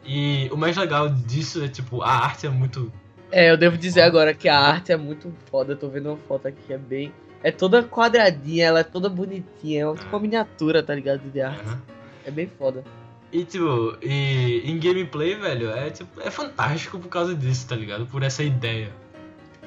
E 0.06 0.50
o 0.52 0.58
mais 0.58 0.78
legal 0.78 1.10
disso 1.10 1.64
é 1.64 1.68
tipo 1.68 2.02
a 2.02 2.12
arte 2.12 2.48
é 2.48 2.50
muito 2.50 2.92
É, 3.32 3.52
eu 3.52 3.58
devo 3.58 3.78
dizer 3.78 4.02
agora 4.02 4.34
que 4.34 4.48
a 4.50 4.58
arte 4.58 4.92
é 4.92 4.98
muito 4.98 5.34
foda. 5.50 5.74
Eu 5.74 5.78
tô 5.78 5.90
vendo 5.90 6.10
uma 6.10 6.18
foto 6.18 6.48
aqui 6.48 6.62
que 6.66 6.74
é 6.74 6.78
bem. 6.78 7.12
É 7.44 7.52
toda 7.52 7.84
quadradinha, 7.84 8.66
ela 8.66 8.80
é 8.80 8.84
toda 8.84 9.08
bonitinha. 9.10 9.82
É 9.82 9.86
uma 9.88 9.96
tipo 9.96 10.10
uma 10.10 10.20
miniatura, 10.20 10.84
tá 10.84 10.94
ligado? 10.94 11.22
De 11.32 11.42
arte. 11.42 11.62
Aham. 11.62 11.82
É 12.26 12.32
bem 12.32 12.48
foda. 12.48 12.84
E 13.32 13.44
tipo, 13.46 13.96
e 14.02 14.62
em 14.70 14.80
gameplay, 14.80 15.36
velho, 15.36 15.70
é 15.72 15.90
tipo, 15.92 16.20
é 16.22 16.30
fantástico 16.32 17.00
por 17.00 17.08
causa 17.10 17.34
disso, 17.36 17.68
tá 17.68 17.76
ligado? 17.76 18.06
Por 18.08 18.24
essa 18.24 18.44
ideia. 18.44 18.92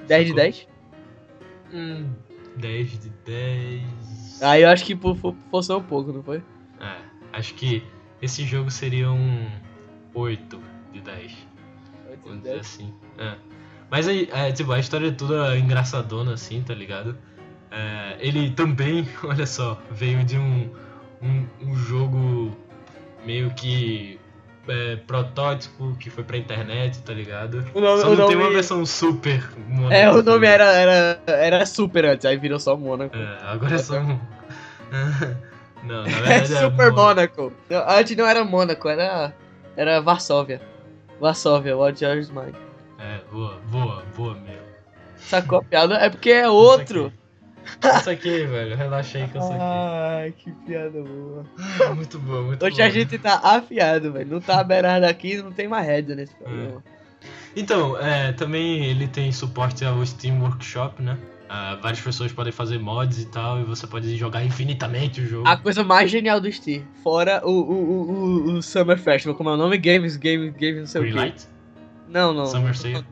10 0.06 0.24
de 0.26 0.28
Sacou? 0.30 0.42
10? 0.44 0.68
Hum, 1.72 2.10
10 2.56 2.90
de 3.00 3.08
10. 3.24 4.42
Aí 4.42 4.62
eu 4.62 4.68
acho 4.68 4.84
que 4.84 4.96
for- 4.96 5.16
for- 5.16 5.34
forçou 5.50 5.78
um 5.78 5.82
pouco, 5.82 6.12
não 6.12 6.22
foi? 6.22 6.42
É, 6.80 6.96
acho 7.32 7.54
que 7.54 7.82
esse 8.20 8.44
jogo 8.44 8.70
seria 8.70 9.10
um 9.10 9.48
8 10.12 10.60
de 10.92 11.00
10. 11.00 11.32
Vamos 12.24 12.42
dizer 12.42 12.58
assim. 12.60 12.92
É. 13.16 13.36
Mas 13.90 14.08
aí, 14.08 14.28
é, 14.32 14.50
tipo, 14.52 14.72
a 14.72 14.78
história 14.78 15.08
é 15.08 15.10
toda 15.12 15.56
engraçadona, 15.56 16.34
assim, 16.34 16.62
tá 16.62 16.74
ligado? 16.74 17.16
É, 17.72 18.16
ele 18.20 18.50
também, 18.50 19.08
olha 19.24 19.46
só, 19.46 19.78
veio 19.90 20.22
de 20.24 20.36
um, 20.36 20.70
um, 21.22 21.46
um 21.62 21.74
jogo 21.74 22.54
meio 23.24 23.50
que 23.54 24.20
é, 24.68 24.96
protótipo 24.96 25.96
que 25.98 26.10
foi 26.10 26.22
pra 26.22 26.36
internet, 26.36 27.00
tá 27.02 27.12
ligado? 27.14 27.64
O 27.74 27.80
nome, 27.80 28.02
Só 28.02 28.08
não 28.10 28.16
tem 28.16 28.36
nome- 28.36 28.44
uma 28.44 28.50
versão 28.50 28.84
super. 28.84 29.42
Monaco, 29.66 29.94
É, 29.94 30.10
o 30.10 30.22
tá 30.22 30.30
nome 30.32 30.46
era, 30.46 30.64
era, 30.72 31.22
era 31.26 31.66
Super 31.66 32.04
antes, 32.04 32.26
aí 32.26 32.36
virou 32.36 32.60
só 32.60 32.76
Mônaco. 32.76 33.16
É, 33.16 33.38
agora 33.42 33.74
é 33.74 33.78
só 33.78 33.94
não, 35.82 36.02
na 36.02 36.08
É, 36.08 36.10
verdade 36.12 36.54
é. 36.54 36.58
Super 36.58 36.90
Mon- 36.92 36.96
Mônaco. 36.96 37.52
Não, 37.70 37.88
Antes 37.88 38.16
não 38.16 38.26
era 38.26 38.44
Mônaco, 38.44 38.88
era, 38.88 39.34
era 39.76 40.00
Varsóvia. 40.00 40.60
Varsóvia, 41.20 41.76
What 41.76 42.04
Yours 42.04 42.28
Mine. 42.30 42.54
É, 42.98 43.20
boa, 43.32 43.58
boa, 43.70 44.02
boa 44.16 44.34
mesmo. 44.34 44.62
Sacou 45.16 45.58
a 45.58 45.62
piada? 45.64 45.94
É 45.94 46.10
porque 46.10 46.30
é 46.30 46.48
outro. 46.48 47.12
Isso 47.96 48.10
aqui, 48.10 48.44
velho, 48.46 48.76
relaxa 48.76 49.18
aí 49.18 49.28
que 49.28 49.36
eu 49.36 49.42
saquei. 49.42 49.58
Ai, 49.60 50.34
que 50.36 50.52
piada 50.52 51.02
boa. 51.02 51.44
Muito 51.94 52.18
boa, 52.18 52.42
muito 52.42 52.64
Hoje 52.64 52.76
boa. 52.76 52.88
a 52.88 52.90
gente 52.90 53.18
tá 53.18 53.40
afiado, 53.42 54.12
velho. 54.12 54.30
Não 54.30 54.40
tá 54.40 54.62
beirado 54.62 55.06
aqui, 55.06 55.36
não 55.42 55.52
tem 55.52 55.68
mais 55.68 55.86
rédea 55.86 56.16
nesse 56.16 56.34
programa. 56.34 56.82
Então, 57.54 57.98
é, 57.98 58.32
também 58.32 58.86
ele 58.86 59.06
tem 59.06 59.30
suporte 59.30 59.84
ao 59.84 60.04
Steam 60.04 60.40
Workshop, 60.40 61.02
né? 61.02 61.18
Ah, 61.54 61.78
várias 61.82 62.00
pessoas 62.00 62.32
podem 62.32 62.50
fazer 62.50 62.78
mods 62.78 63.18
e 63.18 63.26
tal, 63.26 63.60
e 63.60 63.64
você 63.64 63.86
pode 63.86 64.16
jogar 64.16 64.42
infinitamente 64.42 65.20
o 65.20 65.26
jogo. 65.26 65.46
A 65.46 65.54
coisa 65.54 65.84
mais 65.84 66.10
genial 66.10 66.40
do 66.40 66.50
Steam, 66.50 66.82
fora 67.02 67.42
o, 67.44 67.50
o, 67.50 67.74
o, 67.74 68.52
o, 68.54 68.62
Summer 68.62 68.98
Festival, 68.98 69.36
como 69.36 69.50
é 69.50 69.52
o 69.52 69.56
nome? 69.58 69.76
Games, 69.76 70.16
Games, 70.16 70.54
Games, 70.54 70.78
não 70.78 70.86
sei 70.86 71.02
o 71.02 71.12
quê. 71.12 71.34
Não, 72.08 72.32
não. 72.32 72.46
Summer 72.46 72.74
Sale? 72.74 73.04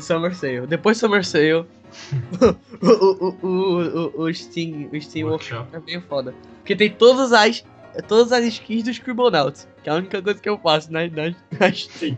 Summer 0.00 0.34
Sale. 0.34 0.66
Depois 0.66 0.96
Summer 0.96 1.22
Sale, 1.22 1.66
o, 2.80 2.86
o, 2.86 3.36
o, 3.42 4.12
o, 4.18 4.22
o 4.22 4.34
Steam, 4.34 4.88
o 4.92 5.00
Steam 5.00 5.28
Workshop. 5.28 5.68
É 5.74 5.80
bem 5.80 6.00
foda. 6.00 6.34
Porque 6.58 6.74
tem 6.76 6.90
todas 6.90 7.32
as, 7.32 7.64
todas 8.08 8.32
as 8.32 8.44
skins 8.46 8.84
do 8.84 8.90
Scribblenauts, 8.90 9.68
que 9.82 9.88
é 9.88 9.92
a 9.92 9.96
única 9.96 10.20
coisa 10.22 10.40
que 10.40 10.48
eu 10.48 10.58
faço 10.58 10.92
na, 10.92 11.00
na, 11.08 11.34
na 11.58 11.70
Steam. 11.74 12.16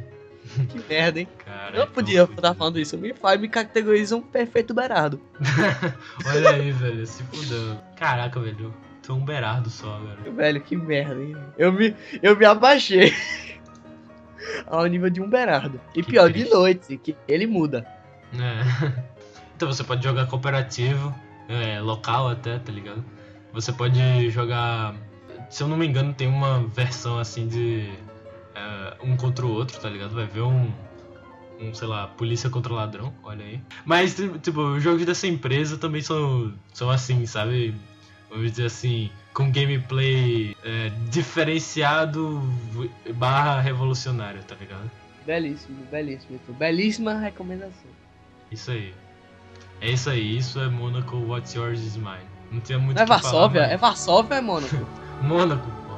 que 0.68 0.78
merda, 0.88 1.20
hein? 1.20 1.28
Cara, 1.44 1.76
Eu 1.76 1.86
não 1.86 1.92
podia 1.92 2.22
estar 2.24 2.54
falando 2.54 2.78
isso. 2.78 2.96
Me 2.98 3.12
faz, 3.14 3.40
me 3.40 3.48
categoriza 3.48 4.16
um 4.16 4.20
perfeito 4.20 4.72
berardo. 4.74 5.20
Olha 6.26 6.50
aí, 6.50 6.70
velho, 6.70 7.06
se 7.06 7.22
fudeu. 7.24 7.76
Caraca, 7.96 8.38
velho, 8.40 8.72
tô 9.02 9.14
um 9.14 9.24
berardo 9.24 9.70
só, 9.70 9.98
velho. 10.00 10.34
Velho, 10.34 10.60
que 10.60 10.76
merda, 10.76 11.20
hein? 11.22 11.36
Eu 11.58 11.72
me, 11.72 11.94
eu 12.22 12.36
me 12.36 12.44
abaixei 12.44 13.14
ao 14.66 14.84
nível 14.86 15.08
de 15.10 15.20
um 15.22 15.28
berardo. 15.28 15.80
E 15.94 16.02
Que 16.02 16.10
pior, 16.10 16.30
triste. 16.30 16.48
de 16.48 16.54
noite, 16.54 16.96
que 16.98 17.16
ele 17.26 17.46
muda. 17.46 17.86
É. 18.34 19.13
Então 19.56 19.68
você 19.68 19.84
pode 19.84 20.02
jogar 20.02 20.26
cooperativo, 20.26 21.14
é, 21.48 21.80
local 21.80 22.28
até, 22.28 22.58
tá 22.58 22.72
ligado? 22.72 23.04
Você 23.52 23.72
pode 23.72 24.30
jogar. 24.30 24.94
Se 25.50 25.62
eu 25.62 25.68
não 25.68 25.76
me 25.76 25.86
engano, 25.86 26.12
tem 26.12 26.26
uma 26.26 26.66
versão 26.68 27.18
assim 27.18 27.46
de. 27.46 27.88
é, 28.54 28.96
um 29.02 29.16
contra 29.16 29.46
o 29.46 29.50
outro, 29.52 29.78
tá 29.80 29.88
ligado? 29.88 30.14
Vai 30.14 30.26
ver 30.26 30.40
um. 30.42 30.72
Um, 31.60 31.72
sei 31.72 31.86
lá, 31.86 32.08
polícia 32.08 32.50
contra 32.50 32.72
ladrão, 32.74 33.14
olha 33.22 33.44
aí. 33.44 33.60
Mas, 33.84 34.16
ti- 34.16 34.28
tipo, 34.40 34.60
os 34.60 34.82
jogos 34.82 35.06
dessa 35.06 35.28
empresa 35.28 35.78
também 35.78 36.02
são, 36.02 36.52
são 36.72 36.90
assim, 36.90 37.24
sabe? 37.26 37.72
Vamos 38.28 38.50
dizer 38.50 38.66
assim, 38.66 39.08
com 39.32 39.52
gameplay 39.52 40.56
é, 40.64 40.90
diferenciado 41.10 42.40
barra 43.14 43.60
revolucionário, 43.60 44.42
tá 44.42 44.56
ligado? 44.56 44.90
Belíssimo, 45.24 45.78
belíssimo. 45.92 46.40
Belíssima 46.58 47.14
recomendação. 47.20 47.90
Isso 48.50 48.72
aí. 48.72 48.92
É 49.80 49.90
isso 49.90 50.08
aí, 50.10 50.36
isso 50.38 50.58
é 50.60 50.68
Monaco 50.68 51.16
What's 51.16 51.52
Yours 51.54 51.80
is 51.80 51.96
Mine. 51.96 52.26
Não 52.50 52.60
tinha 52.60 52.78
muito 52.78 52.96
Não 52.96 53.02
é 53.02 53.06
que 53.06 53.08
falar, 53.12 53.22
Varsóvia? 53.22 53.62
mas- 53.62 53.70
É 53.72 53.76
Varsóvia 53.76 54.30
ou 54.32 54.38
é 54.38 54.40
Mônaco? 54.40 54.86
Mônaco, 55.22 55.66
pô. 55.86 55.94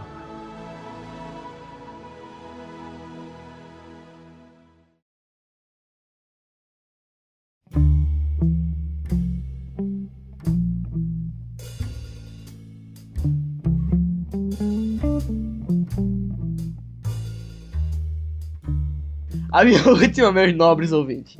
A 19.52 19.64
minha 19.64 19.82
última, 19.88 20.32
meus 20.32 20.54
nobres 20.54 20.92
ouvintes. 20.92 21.36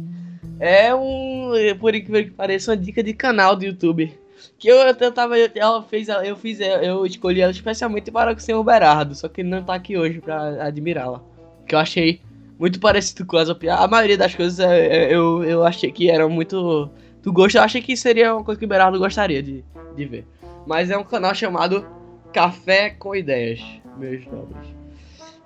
É 0.59 0.95
um, 0.95 1.53
por 1.79 1.95
incrível 1.95 2.25
que 2.25 2.31
pareça, 2.31 2.71
uma 2.71 2.77
dica 2.77 3.03
de 3.03 3.13
canal 3.13 3.55
do 3.55 3.65
YouTube. 3.65 4.13
Que 4.59 4.69
eu, 4.69 4.77
eu 4.77 5.13
tava, 5.13 5.39
ela 5.39 5.83
fez, 5.83 6.09
eu 6.09 6.37
fiz, 6.37 6.61
eu 6.61 7.05
escolhi 7.05 7.41
ela 7.41 7.51
especialmente 7.51 8.11
para 8.11 8.33
o 8.33 8.41
senhor 8.41 8.63
Berardo, 8.65 9.15
só 9.15 9.29
que 9.29 9.43
ele 9.43 9.51
não 9.51 9.63
tá 9.63 9.75
aqui 9.75 9.97
hoje 9.97 10.21
pra 10.21 10.67
admirá-la. 10.67 11.23
Que 11.67 11.75
eu 11.75 11.79
achei 11.79 12.21
muito 12.59 12.81
parecido 12.81 13.27
com 13.27 13.37
as 13.37 13.49
opiniões. 13.49 13.81
A 13.81 13.89
maioria 13.89 14.17
das 14.17 14.35
coisas 14.35 14.59
é, 14.61 14.87
é, 14.87 15.15
eu, 15.15 15.45
eu 15.45 15.65
achei 15.65 15.91
que 15.93 16.11
eram 16.11 16.31
muito 16.31 16.91
do 17.23 17.33
gosto. 17.33 17.57
Eu 17.57 17.63
achei 17.63 17.83
que 17.83 17.97
seria 17.97 18.35
uma 18.35 18.45
coisa 18.45 18.59
que 18.59 18.65
o 18.65 18.69
Berardo 18.69 18.99
gostaria 18.99 19.43
de, 19.43 19.65
de 19.95 20.05
ver. 20.05 20.27
Mas 20.67 20.91
é 20.91 20.97
um 20.97 21.05
canal 21.05 21.35
chamado 21.35 21.87
Café 22.33 22.91
com 22.91 23.15
Ideias, 23.15 23.63
meus 23.99 24.25
nobres. 24.27 24.69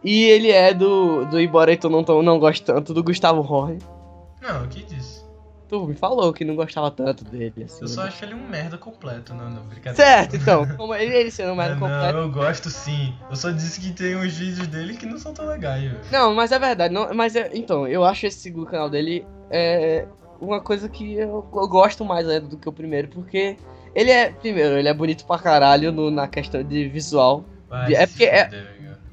E 0.02 0.24
ele 0.24 0.50
é 0.50 0.72
do, 0.72 1.24
do 1.26 1.40
embora 1.40 1.76
tu 1.76 1.90
não, 1.90 2.02
não 2.22 2.38
goste 2.38 2.64
tanto, 2.64 2.94
do 2.94 3.02
Gustavo 3.02 3.40
Horn. 3.40 3.78
Não, 4.40 4.64
o 4.64 4.68
que 4.68 4.82
disse? 4.82 5.24
Tu 5.68 5.86
me 5.86 5.94
falou 5.94 6.32
que 6.32 6.44
não 6.44 6.56
gostava 6.56 6.90
tanto 6.90 7.24
dele, 7.24 7.62
assim. 7.64 7.82
Eu 7.82 7.88
só 7.88 8.02
acho 8.02 8.24
ele 8.24 8.34
um 8.34 8.48
merda 8.48 8.76
completo, 8.76 9.32
não, 9.32 9.48
não, 9.48 9.62
brincadeira. 9.62 9.94
Certo, 9.94 10.34
então. 10.36 10.66
Como 10.76 10.92
ele, 10.94 11.14
ele 11.14 11.30
sendo 11.30 11.52
um 11.52 11.56
merda 11.56 11.74
É, 11.76 11.78
completo. 11.78 12.12
Não, 12.12 12.22
eu 12.22 12.30
gosto 12.32 12.68
sim. 12.70 13.14
Eu 13.30 13.36
só 13.36 13.50
disse 13.50 13.80
que 13.80 13.92
tem 13.92 14.16
uns 14.16 14.34
vídeos 14.34 14.66
dele 14.66 14.96
que 14.96 15.06
não 15.06 15.16
são 15.18 15.32
tão 15.32 15.46
legais. 15.46 15.92
Não, 16.10 16.34
mas 16.34 16.50
é 16.50 16.58
verdade. 16.58 16.92
Não, 16.92 17.14
mas 17.14 17.36
é- 17.36 17.50
então, 17.54 17.86
eu 17.86 18.04
acho 18.04 18.26
esse 18.26 18.38
segundo 18.40 18.66
canal 18.66 18.90
dele 18.90 19.24
é 19.48 20.06
uma 20.40 20.60
coisa 20.60 20.88
que 20.88 21.14
eu, 21.14 21.46
eu 21.52 21.68
gosto 21.68 22.04
mais 22.04 22.26
né, 22.26 22.40
do 22.40 22.56
que 22.56 22.68
o 22.68 22.72
primeiro, 22.72 23.06
porque 23.08 23.56
Ele 23.94 24.10
é, 24.10 24.30
primeiro, 24.30 24.76
ele 24.78 24.88
é 24.88 24.94
bonito 24.94 25.24
pra 25.26 25.36
caralho 25.38 25.90
no- 25.92 26.10
na 26.12 26.26
questão 26.28 26.62
de 26.62 26.88
visual. 26.88 27.44
Vai 27.68 27.92
É 27.94 28.06
porque 28.06 28.24
é-. 28.24 28.48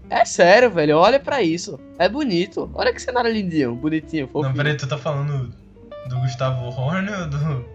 É 0.09 0.23
sério, 0.25 0.71
velho, 0.71 0.97
olha 0.97 1.19
pra 1.19 1.41
isso. 1.41 1.79
É 1.99 2.07
bonito. 2.07 2.69
Olha 2.73 2.93
que 2.93 3.01
cenário 3.01 3.31
lindinho, 3.31 3.75
bonitinho, 3.75 4.25
Não, 4.25 4.31
fofinho. 4.31 4.55
peraí, 4.55 4.77
tu 4.77 4.87
tá 4.87 4.97
falando 4.97 5.53
do 6.07 6.19
Gustavo 6.21 6.65
Horner 6.69 7.21
ou 7.21 7.27
do. 7.27 7.65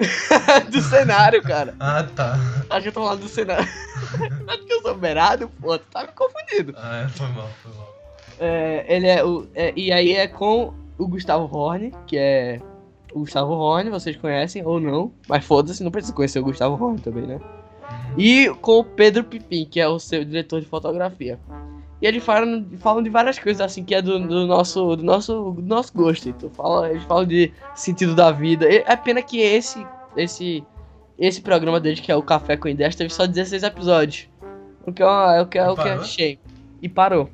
do 0.70 0.80
cenário, 0.80 1.42
cara. 1.42 1.74
Ah, 1.80 2.02
tá. 2.16 2.38
A 2.70 2.80
gente 2.80 2.94
tá 2.94 3.00
falando 3.00 3.20
do 3.20 3.28
cenário. 3.28 3.68
Acho 4.48 4.64
que 4.64 4.72
eu 4.72 4.80
sou 4.82 4.94
beirado, 4.96 5.48
pô, 5.60 5.78
tu 5.78 5.84
tá 5.92 6.02
me 6.02 6.08
confundindo. 6.08 6.74
Ah, 6.76 7.06
foi 7.10 7.26
mal, 7.28 7.48
foi 7.62 7.72
mal. 7.74 7.94
É, 8.38 8.84
ele 8.88 9.06
é 9.06 9.22
o. 9.24 9.46
é- 9.54 9.72
e 9.76 9.92
aí 9.92 10.14
é 10.14 10.26
com 10.26 10.72
o 10.96 11.06
Gustavo 11.06 11.44
Horn, 11.54 11.92
que 12.06 12.16
é. 12.16 12.60
O 13.12 13.20
Gustavo 13.20 13.52
Horn, 13.52 13.90
vocês 13.90 14.16
conhecem 14.16 14.64
ou 14.64 14.80
não. 14.80 15.12
Mas 15.28 15.44
foda-se, 15.44 15.82
não 15.82 15.90
precisa 15.90 16.14
conhecer 16.14 16.38
o 16.38 16.44
Gustavo 16.44 16.82
Horn 16.82 16.98
também, 17.00 17.26
né? 17.26 17.38
E 18.16 18.48
com 18.60 18.78
o 18.80 18.84
Pedro 18.84 19.24
Pipim, 19.24 19.64
que 19.64 19.80
é 19.80 19.88
o 19.88 19.98
seu 19.98 20.24
diretor 20.24 20.60
de 20.60 20.66
fotografia. 20.66 21.38
E 22.02 22.06
eles 22.06 22.24
falam, 22.24 22.66
falam 22.78 23.02
de 23.02 23.10
várias 23.10 23.38
coisas 23.38 23.60
assim 23.60 23.84
que 23.84 23.94
é 23.94 24.00
do, 24.00 24.18
do 24.18 24.46
nosso, 24.46 24.96
do, 24.96 25.02
nosso, 25.02 25.52
do 25.52 25.62
nosso 25.62 25.92
gosto. 25.94 26.28
Então, 26.28 26.48
fala, 26.50 26.90
eles 26.90 27.02
falam 27.04 27.26
de 27.26 27.52
sentido 27.74 28.14
da 28.14 28.30
vida. 28.30 28.66
É 28.68 28.96
pena 28.96 29.20
que 29.22 29.38
esse, 29.38 29.86
esse, 30.16 30.64
esse 31.18 31.42
programa 31.42 31.78
deles, 31.78 32.00
que 32.00 32.10
é 32.10 32.16
o 32.16 32.22
Café 32.22 32.56
com 32.56 32.68
Ideias, 32.68 32.96
teve 32.96 33.12
só 33.12 33.26
16 33.26 33.62
episódios. 33.62 34.28
O 34.86 34.92
que 34.92 35.02
é, 35.02 35.06
uma- 35.06 35.42
o 35.42 35.46
que 35.46 35.58
é, 35.58 35.68
o 35.70 35.74
que 35.76 35.88
é 35.88 36.02
shame. 36.04 36.38
E 36.80 36.88
parou. 36.88 37.28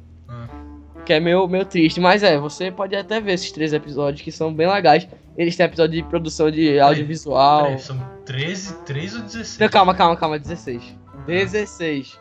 Que 1.07 1.13
é 1.13 1.21
meio, 1.21 1.47
meio 1.47 1.65
triste. 1.65 2.01
Mas 2.01 2.25
é, 2.25 2.37
você 2.37 2.71
pode 2.71 2.97
até 2.97 3.21
ver 3.21 3.35
esses 3.35 3.53
três 3.53 3.73
episódios 3.73 4.23
que 4.23 4.33
são 4.33 4.53
bem 4.53 4.69
legais. 4.69 5.07
Eles 5.39 5.55
têm 5.55 5.65
episódio 5.65 6.03
de 6.03 6.09
produção 6.09 6.51
de 6.51 6.81
audiovisual. 6.81 7.67
Peraí, 7.67 7.79
são 7.79 7.99
13, 8.25 8.75
13 8.85 9.17
ou 9.17 9.23
16? 9.23 9.59
Não, 9.59 9.69
calma, 9.69 9.95
calma, 9.95 10.17
calma, 10.17 10.39
16. 10.39 10.97
16. 11.27 12.19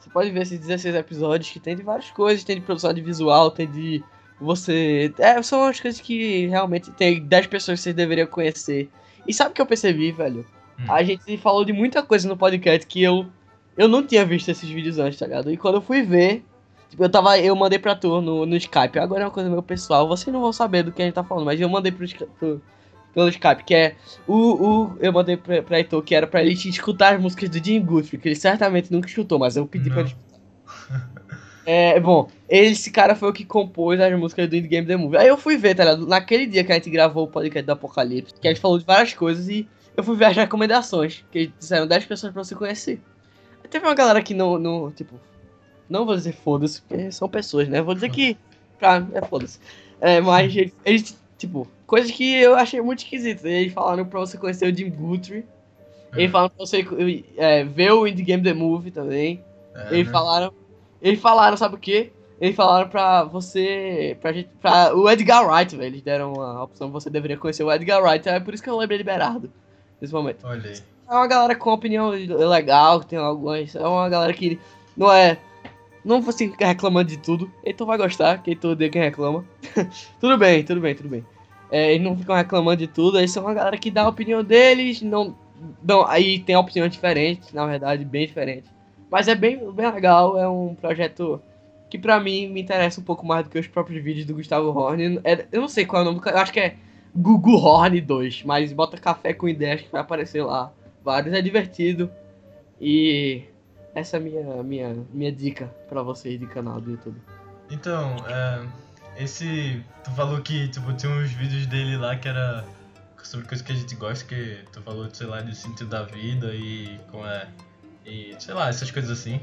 Você 0.00 0.10
pode 0.10 0.30
ver 0.30 0.42
esses 0.42 0.58
16 0.58 0.94
episódios 0.94 1.50
que 1.50 1.60
tem 1.60 1.76
de 1.76 1.82
várias 1.82 2.10
coisas, 2.10 2.42
tem 2.42 2.56
de 2.56 2.62
produção 2.62 2.94
de 2.94 3.02
visual, 3.02 3.50
tem 3.50 3.70
de 3.70 4.02
você. 4.40 5.12
É, 5.18 5.42
são 5.42 5.64
as 5.64 5.78
coisas 5.78 6.00
que 6.00 6.46
realmente 6.46 6.90
tem 6.92 7.22
10 7.22 7.46
pessoas 7.48 7.78
que 7.78 7.84
vocês 7.84 7.94
deveriam 7.94 8.26
conhecer. 8.26 8.88
E 9.28 9.34
sabe 9.34 9.50
o 9.50 9.54
que 9.54 9.60
eu 9.60 9.66
percebi, 9.66 10.12
velho? 10.12 10.46
Hum. 10.80 10.84
A 10.88 11.02
gente 11.02 11.36
falou 11.36 11.62
de 11.62 11.74
muita 11.74 12.02
coisa 12.02 12.26
no 12.26 12.36
podcast 12.36 12.86
que 12.86 13.02
eu 13.02 13.26
eu 13.76 13.88
não 13.88 14.06
tinha 14.06 14.24
visto 14.24 14.48
esses 14.48 14.68
vídeos 14.68 14.98
antes, 14.98 15.18
tá 15.18 15.26
ligado? 15.26 15.50
E 15.50 15.56
quando 15.56 15.76
eu 15.76 15.82
fui 15.82 16.02
ver, 16.02 16.44
eu 16.98 17.08
tava. 17.08 17.38
Eu 17.38 17.54
mandei 17.56 17.78
pra 17.78 17.94
tu 17.94 18.20
no, 18.20 18.44
no 18.46 18.56
Skype. 18.56 18.98
Agora 18.98 19.22
é 19.22 19.24
uma 19.26 19.30
coisa 19.30 19.48
meu 19.50 19.62
pessoal, 19.62 20.06
vocês 20.08 20.32
não 20.32 20.40
vão 20.40 20.52
saber 20.52 20.82
do 20.82 20.92
que 20.92 21.02
a 21.02 21.04
gente 21.04 21.14
tá 21.14 21.24
falando, 21.24 21.44
mas 21.46 21.60
eu 21.60 21.68
mandei 21.68 21.90
pro, 21.92 22.06
pro- 22.38 22.62
pelo 23.14 23.28
Skype, 23.28 23.64
que 23.64 23.74
é 23.74 23.94
o, 24.26 24.34
o. 24.36 24.96
Eu 25.00 25.12
mandei 25.12 25.36
pra, 25.36 25.62
pra 25.62 25.78
Heitor 25.78 26.02
que 26.02 26.14
era 26.14 26.26
pra 26.26 26.42
ele 26.42 26.52
escutar 26.52 27.14
as 27.14 27.20
músicas 27.20 27.48
do 27.48 27.64
Jim 27.64 27.80
Guthrie, 27.80 28.18
que 28.18 28.28
ele 28.28 28.34
certamente 28.36 28.92
nunca 28.92 29.08
escutou, 29.08 29.38
mas 29.38 29.56
eu 29.56 29.66
pedi 29.66 29.88
pra 29.90 30.02
Não. 30.02 30.08
ele 30.10 30.16
É, 31.66 31.98
bom, 31.98 32.28
esse 32.48 32.90
cara 32.90 33.14
foi 33.14 33.30
o 33.30 33.32
que 33.32 33.44
compôs 33.44 33.98
as 33.98 34.18
músicas 34.18 34.48
do 34.50 34.54
Indie 34.56 34.68
Game 34.68 34.86
The 34.86 34.96
Movie. 34.96 35.16
Aí 35.16 35.28
eu 35.28 35.38
fui 35.38 35.56
ver, 35.56 35.74
tá 35.74 35.84
ligado? 35.84 36.06
Naquele 36.06 36.46
dia 36.46 36.62
que 36.62 36.70
a 36.70 36.74
gente 36.74 36.90
gravou 36.90 37.24
o 37.24 37.28
podcast 37.28 37.64
do 37.64 37.72
Apocalipse, 37.72 38.34
que 38.38 38.46
a 38.46 38.50
gente 38.50 38.60
falou 38.60 38.78
de 38.78 38.84
várias 38.84 39.14
coisas 39.14 39.48
e 39.48 39.66
eu 39.96 40.04
fui 40.04 40.14
ver 40.14 40.26
as 40.26 40.36
recomendações, 40.36 41.24
que 41.30 41.46
disseram 41.58 41.86
10 41.86 42.04
pessoas 42.04 42.32
pra 42.34 42.44
você 42.44 42.54
conhecer. 42.54 43.00
Aí 43.62 43.68
teve 43.70 43.86
uma 43.86 43.94
galera 43.94 44.20
que 44.20 44.34
não, 44.34 44.58
não 44.58 44.90
tipo, 44.90 45.18
não 45.88 46.04
vou 46.06 46.14
dizer 46.14 46.32
foda-se, 46.32 46.82
porque 46.82 47.10
são 47.10 47.28
pessoas, 47.28 47.68
né? 47.68 47.82
Vou 47.82 47.94
dizer 47.94 48.10
que, 48.10 48.36
pra, 48.78 49.06
é 49.12 49.20
foda-se. 49.22 49.58
É, 50.00 50.20
mas 50.20 50.54
eles, 50.54 50.72
eles, 50.84 51.18
tipo, 51.38 51.66
coisas 51.86 52.10
que 52.10 52.34
eu 52.34 52.54
achei 52.54 52.80
muito 52.80 53.00
esquisitas. 53.00 53.44
Eles 53.44 53.72
falaram 53.72 54.04
pra 54.04 54.20
você 54.20 54.36
conhecer 54.36 54.72
o 54.72 54.76
Jim 54.76 54.90
Guthrie, 54.90 55.44
eles 56.16 56.30
falaram 56.30 56.50
pra 56.50 56.64
você 56.64 56.86
é, 57.36 57.64
ver 57.64 57.92
o 57.92 58.06
Indie 58.06 58.22
Game 58.22 58.42
The 58.42 58.52
Movie 58.52 58.90
também. 58.90 59.42
É, 59.74 59.94
Eles 59.94 60.06
né? 60.06 60.12
falaram. 60.12 60.52
Eles 61.02 61.20
falaram, 61.20 61.56
sabe 61.56 61.74
o 61.74 61.78
quê? 61.78 62.12
Eles 62.40 62.56
falaram 62.56 62.88
pra 62.88 63.24
você. 63.24 64.16
Pra 64.20 64.32
gente. 64.32 64.48
Pra 64.60 64.94
o 64.94 65.08
Edgar 65.10 65.46
Wright, 65.46 65.76
velho. 65.76 65.88
Eles 65.88 66.02
deram 66.02 66.40
a 66.40 66.62
opção 66.62 66.90
você 66.90 67.10
deveria 67.10 67.36
conhecer 67.36 67.64
o 67.64 67.72
Edgar 67.72 68.02
Wright. 68.02 68.28
É 68.28 68.40
por 68.40 68.54
isso 68.54 68.62
que 68.62 68.70
eu 68.70 68.76
lembrei 68.76 68.98
de 68.98 69.04
Berardo. 69.04 69.50
Nesse 70.00 70.12
momento. 70.12 70.46
Olha 70.46 70.70
aí. 70.70 70.78
É 71.08 71.12
uma 71.14 71.26
galera 71.26 71.54
com 71.54 71.70
opinião 71.72 72.08
legal, 72.10 73.00
que 73.00 73.06
tem 73.06 73.18
algumas. 73.18 73.74
É 73.74 73.86
uma 73.86 74.08
galera 74.08 74.32
que 74.32 74.58
não 74.96 75.12
é. 75.12 75.38
Não 76.04 76.20
você 76.20 76.48
ficar 76.48 76.66
reclamando 76.66 77.08
de 77.08 77.16
tudo. 77.16 77.50
Então 77.64 77.86
vai 77.86 77.96
gostar, 77.96 78.42
quem 78.42 78.54
tu 78.54 78.68
odeia 78.68 78.90
quem 78.90 79.02
reclama. 79.02 79.44
tudo 80.20 80.36
bem, 80.36 80.62
tudo 80.62 80.80
bem, 80.80 80.94
tudo 80.94 81.08
bem. 81.08 81.24
É, 81.70 81.92
eles 81.92 82.04
não 82.04 82.16
ficam 82.16 82.36
reclamando 82.36 82.76
de 82.76 82.86
tudo, 82.86 83.18
eles 83.18 83.30
são 83.30 83.44
uma 83.44 83.54
galera 83.54 83.76
que 83.78 83.90
dá 83.90 84.02
a 84.02 84.08
opinião 84.08 84.44
deles, 84.44 85.00
não. 85.02 85.34
não 85.82 86.06
aí 86.06 86.38
tem 86.38 86.56
opiniões 86.56 86.92
diferentes, 86.92 87.52
na 87.52 87.66
verdade, 87.66 88.04
bem 88.04 88.26
diferentes. 88.26 88.70
Mas 89.10 89.28
é 89.28 89.34
bem, 89.34 89.58
bem 89.72 89.90
legal, 89.90 90.38
é 90.38 90.48
um 90.48 90.74
projeto 90.74 91.40
que 91.88 91.98
pra 91.98 92.20
mim 92.20 92.48
me 92.48 92.60
interessa 92.60 93.00
um 93.00 93.04
pouco 93.04 93.24
mais 93.26 93.44
do 93.44 93.50
que 93.50 93.58
os 93.58 93.66
próprios 93.66 94.02
vídeos 94.02 94.26
do 94.26 94.34
Gustavo 94.34 94.68
Horn. 94.68 95.20
É- 95.24 95.46
eu 95.50 95.60
não 95.60 95.68
sei 95.68 95.86
qual 95.86 96.02
é 96.02 96.08
o 96.08 96.12
nome, 96.12 96.20
eu 96.24 96.38
acho 96.38 96.52
que 96.52 96.60
é 96.60 96.76
Gugu 97.14 97.56
Horn 97.56 98.00
2, 98.00 98.42
mas 98.44 98.72
bota 98.72 98.98
café 98.98 99.32
com 99.32 99.48
ideias 99.48 99.82
que 99.82 99.90
vai 99.90 100.00
aparecer 100.00 100.42
lá. 100.42 100.72
Vários, 101.02 101.34
é 101.34 101.40
divertido. 101.40 102.10
E 102.80 103.44
essa 103.94 104.16
é 104.16 104.20
a 104.20 104.22
minha, 104.22 104.62
minha, 104.62 105.06
minha 105.12 105.32
dica 105.32 105.66
pra 105.88 106.02
vocês 106.02 106.38
de 106.38 106.46
canal 106.46 106.80
do 106.80 106.92
YouTube. 106.92 107.20
Então, 107.70 108.16
é, 108.28 108.66
esse. 109.22 109.82
Tu 110.02 110.10
falou 110.12 110.40
que 110.42 110.68
tipo, 110.68 110.92
tinha 110.94 111.12
uns 111.12 111.30
vídeos 111.32 111.66
dele 111.66 111.96
lá 111.96 112.16
que 112.16 112.28
era 112.28 112.64
sobre 113.22 113.46
coisas 113.48 113.66
que 113.66 113.72
a 113.72 113.74
gente 113.74 113.94
gosta, 113.96 114.24
que 114.24 114.58
tu 114.72 114.82
falou, 114.82 115.08
sei 115.12 115.26
lá, 115.26 115.40
do 115.40 115.54
sentido 115.54 115.88
da 115.88 116.02
vida 116.02 116.54
e 116.54 116.98
como 117.10 117.24
é. 117.26 117.48
E 118.04 118.34
sei 118.38 118.52
lá, 118.54 118.68
essas 118.68 118.90
coisas 118.90 119.10
assim. 119.10 119.40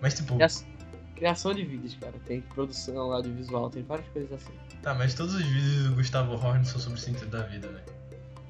Mas 0.00 0.14
tipo, 0.14 0.36
Criação, 1.14 1.52
de 1.52 1.64
vídeos, 1.64 1.96
cara. 2.00 2.14
Tem 2.26 2.40
produção, 2.40 3.12
audiovisual, 3.12 3.68
tem 3.68 3.82
várias 3.82 4.08
coisas 4.08 4.32
assim. 4.32 4.52
tá, 4.82 4.94
mas 4.94 5.14
todos 5.14 5.34
os 5.34 5.42
vídeos 5.42 5.84
do 5.88 5.94
Gustavo 5.96 6.34
Horn 6.34 6.64
são 6.64 6.80
sobre 6.80 6.98
o 6.98 7.02
sentido 7.02 7.28
da 7.30 7.42
vida, 7.42 7.68
né? 7.68 7.80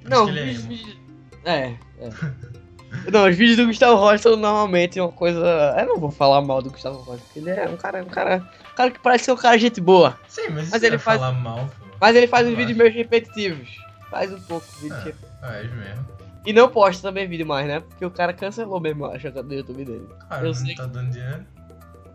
Por 0.02 0.10
Não, 0.10 0.24
isso 0.24 0.32
que 0.34 0.38
ele 0.38 0.50
é 0.50 0.52
emo. 0.52 0.68
vídeos. 0.68 0.98
É, 1.44 1.66
é. 1.98 2.58
Não, 3.12 3.28
os 3.28 3.36
vídeos 3.36 3.56
do 3.56 3.66
Gustavo 3.66 3.96
Rocha 3.96 4.18
são 4.24 4.36
normalmente 4.36 5.00
uma 5.00 5.10
coisa. 5.12 5.74
Eu 5.78 5.86
não 5.86 5.98
vou 5.98 6.10
falar 6.10 6.40
mal 6.42 6.62
do 6.62 6.70
Gustavo 6.70 6.98
Rocha, 6.98 7.22
porque 7.24 7.38
ele 7.38 7.50
é 7.50 7.68
um 7.68 7.76
cara, 7.76 8.02
um 8.02 8.06
cara. 8.06 8.36
Um 8.72 8.74
cara 8.76 8.90
que 8.90 9.00
parece 9.00 9.24
ser 9.24 9.32
um 9.32 9.36
cara 9.36 9.58
gente 9.58 9.80
boa. 9.80 10.18
Sim, 10.28 10.48
mas, 10.50 10.70
Mas 10.70 10.82
ele 10.82 10.98
faz- 10.98 11.20
falar 11.20 11.32
mal. 11.32 11.68
Mas 12.00 12.14
ele 12.16 12.26
faz 12.28 12.46
uns 12.46 12.54
vídeos 12.56 12.78
meio 12.78 12.92
repetitivos. 12.92 13.68
Faz 14.10 14.32
um 14.32 14.40
pouco 14.40 14.66
de 14.66 14.82
vídeo 14.82 14.96
repetitivo. 14.96 15.32
Ah, 15.42 15.54
é 15.56 15.62
mesmo. 15.64 16.06
E 16.46 16.52
não 16.52 16.68
posta 16.68 17.08
também 17.08 17.26
vídeo 17.28 17.46
mais, 17.46 17.66
né? 17.66 17.80
Porque 17.80 18.06
o 18.06 18.10
cara 18.10 18.32
cancelou 18.32 18.80
mesmo, 18.80 19.04
eu 19.04 19.10
acho, 19.12 19.30
do 19.30 19.54
YouTube 19.54 19.84
dele. 19.84 20.08
Cara, 20.28 20.42
Eu 20.42 20.46
não 20.46 20.54
sei 20.54 20.74
tá 20.74 20.86
dando 20.86 21.10
dinheiro. 21.10 21.44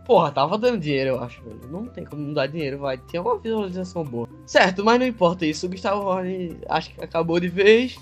Porra, 0.04 0.30
tava 0.32 0.58
dando 0.58 0.78
dinheiro, 0.78 1.10
eu 1.10 1.22
acho, 1.22 1.42
velho. 1.42 1.60
Não 1.70 1.86
tem 1.86 2.04
como 2.04 2.20
não 2.20 2.34
dar 2.34 2.46
dinheiro, 2.46 2.78
vai. 2.78 2.98
Tinha 2.98 3.22
uma 3.22 3.38
visualização 3.38 4.04
boa. 4.04 4.28
Certo, 4.46 4.84
mas 4.84 4.98
não 4.98 5.06
importa 5.06 5.46
isso. 5.46 5.66
O 5.66 5.68
Gustavo 5.70 6.02
Horn 6.06 6.58
acho 6.68 6.90
que 6.90 7.02
acabou 7.04 7.38
de 7.40 7.48
vez. 7.48 7.96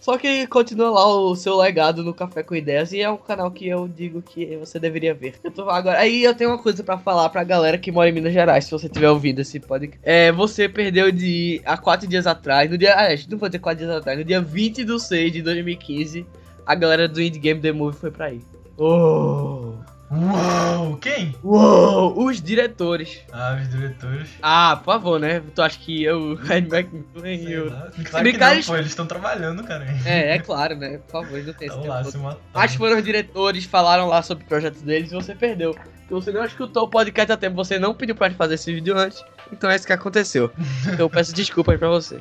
Só 0.00 0.16
que 0.16 0.46
continua 0.46 0.90
lá 0.90 1.06
o 1.06 1.34
seu 1.34 1.56
legado 1.56 2.04
no 2.04 2.14
Café 2.14 2.42
com 2.42 2.54
Ideias 2.54 2.92
e 2.92 3.00
é 3.00 3.10
um 3.10 3.16
canal 3.16 3.50
que 3.50 3.66
eu 3.66 3.88
digo 3.88 4.22
que 4.22 4.56
você 4.56 4.78
deveria 4.78 5.14
ver. 5.14 5.34
Eu 5.42 5.50
tô 5.50 5.68
agora. 5.68 5.98
Aí 5.98 6.22
eu 6.22 6.34
tenho 6.34 6.50
uma 6.50 6.62
coisa 6.62 6.84
pra 6.84 6.98
falar 6.98 7.28
pra 7.28 7.42
galera 7.42 7.78
que 7.78 7.90
mora 7.90 8.08
em 8.08 8.12
Minas 8.12 8.32
Gerais, 8.32 8.64
se 8.64 8.70
você 8.70 8.88
tiver 8.88 9.10
ouvindo 9.10 9.40
esse 9.40 9.58
podcast. 9.58 10.00
É, 10.02 10.30
você 10.30 10.68
perdeu 10.68 11.10
de 11.10 11.60
há 11.64 11.76
quatro 11.76 12.06
dias 12.06 12.26
atrás, 12.26 12.70
no 12.70 12.78
dia. 12.78 12.94
Ah, 12.94 13.08
não 13.28 13.38
vou 13.38 13.48
dizer 13.48 13.58
quatro 13.58 13.84
dias 13.84 13.96
atrás, 13.96 14.18
no 14.18 14.24
dia 14.24 14.40
20 14.40 14.84
de 14.84 15.00
6 15.00 15.32
de 15.32 15.42
2015, 15.42 16.26
a 16.64 16.74
galera 16.74 17.08
do 17.08 17.20
Indie 17.20 17.40
Game 17.40 17.60
The 17.60 17.72
Movie 17.72 17.98
foi 17.98 18.10
pra 18.10 18.26
aí. 18.26 18.40
Oh! 18.78 19.74
Uou! 20.10 20.96
Quem? 20.98 21.34
Uou! 21.42 22.24
Os 22.26 22.40
diretores. 22.40 23.20
Ah, 23.32 23.58
os 23.60 23.68
diretores. 23.68 24.28
Ah, 24.40 24.76
por 24.76 24.84
favor, 24.94 25.18
né? 25.18 25.42
Tu 25.54 25.60
acha 25.62 25.78
que 25.78 26.04
eu, 26.04 26.34
Ed 26.50 26.68
McMillan 26.72 27.28
e 27.32 27.56
lá. 27.58 27.90
Se 27.90 28.04
Claro 28.04 28.22
brincar, 28.22 28.52
eles- 28.52 28.66
pô, 28.66 28.76
eles 28.76 28.88
estão 28.90 29.06
trabalhando, 29.06 29.64
cara. 29.64 29.84
É, 30.04 30.36
é 30.36 30.38
claro, 30.38 30.76
né? 30.76 30.98
Por 30.98 31.10
favor, 31.24 31.42
não 31.42 31.52
tem 31.52 31.68
esse 31.68 31.76
lá 31.78 31.98
tempo 31.98 32.10
se 32.12 32.18
todo. 32.18 32.36
Mas 32.54 32.74
foram 32.76 32.96
os 32.98 33.04
diretores, 33.04 33.64
falaram 33.64 34.06
lá 34.06 34.22
sobre 34.22 34.44
o 34.44 34.48
projeto 34.48 34.78
deles 34.82 35.10
e 35.10 35.14
você 35.14 35.34
perdeu. 35.34 35.74
Porque 35.74 36.14
você 36.14 36.30
não 36.30 36.44
escutou 36.44 36.84
o 36.84 36.88
podcast 36.88 37.32
a 37.32 37.36
tempo, 37.36 37.56
você 37.56 37.78
não 37.78 37.92
pediu 37.92 38.14
pra 38.14 38.30
fazer 38.30 38.54
esse 38.54 38.72
vídeo 38.72 38.96
antes. 38.96 39.24
Então 39.52 39.68
é 39.68 39.74
isso 39.76 39.86
que 39.86 39.92
aconteceu. 39.92 40.52
Então 40.86 41.06
eu 41.06 41.10
peço 41.10 41.34
desculpas 41.34 41.78
pra 41.78 41.88
você. 41.88 42.20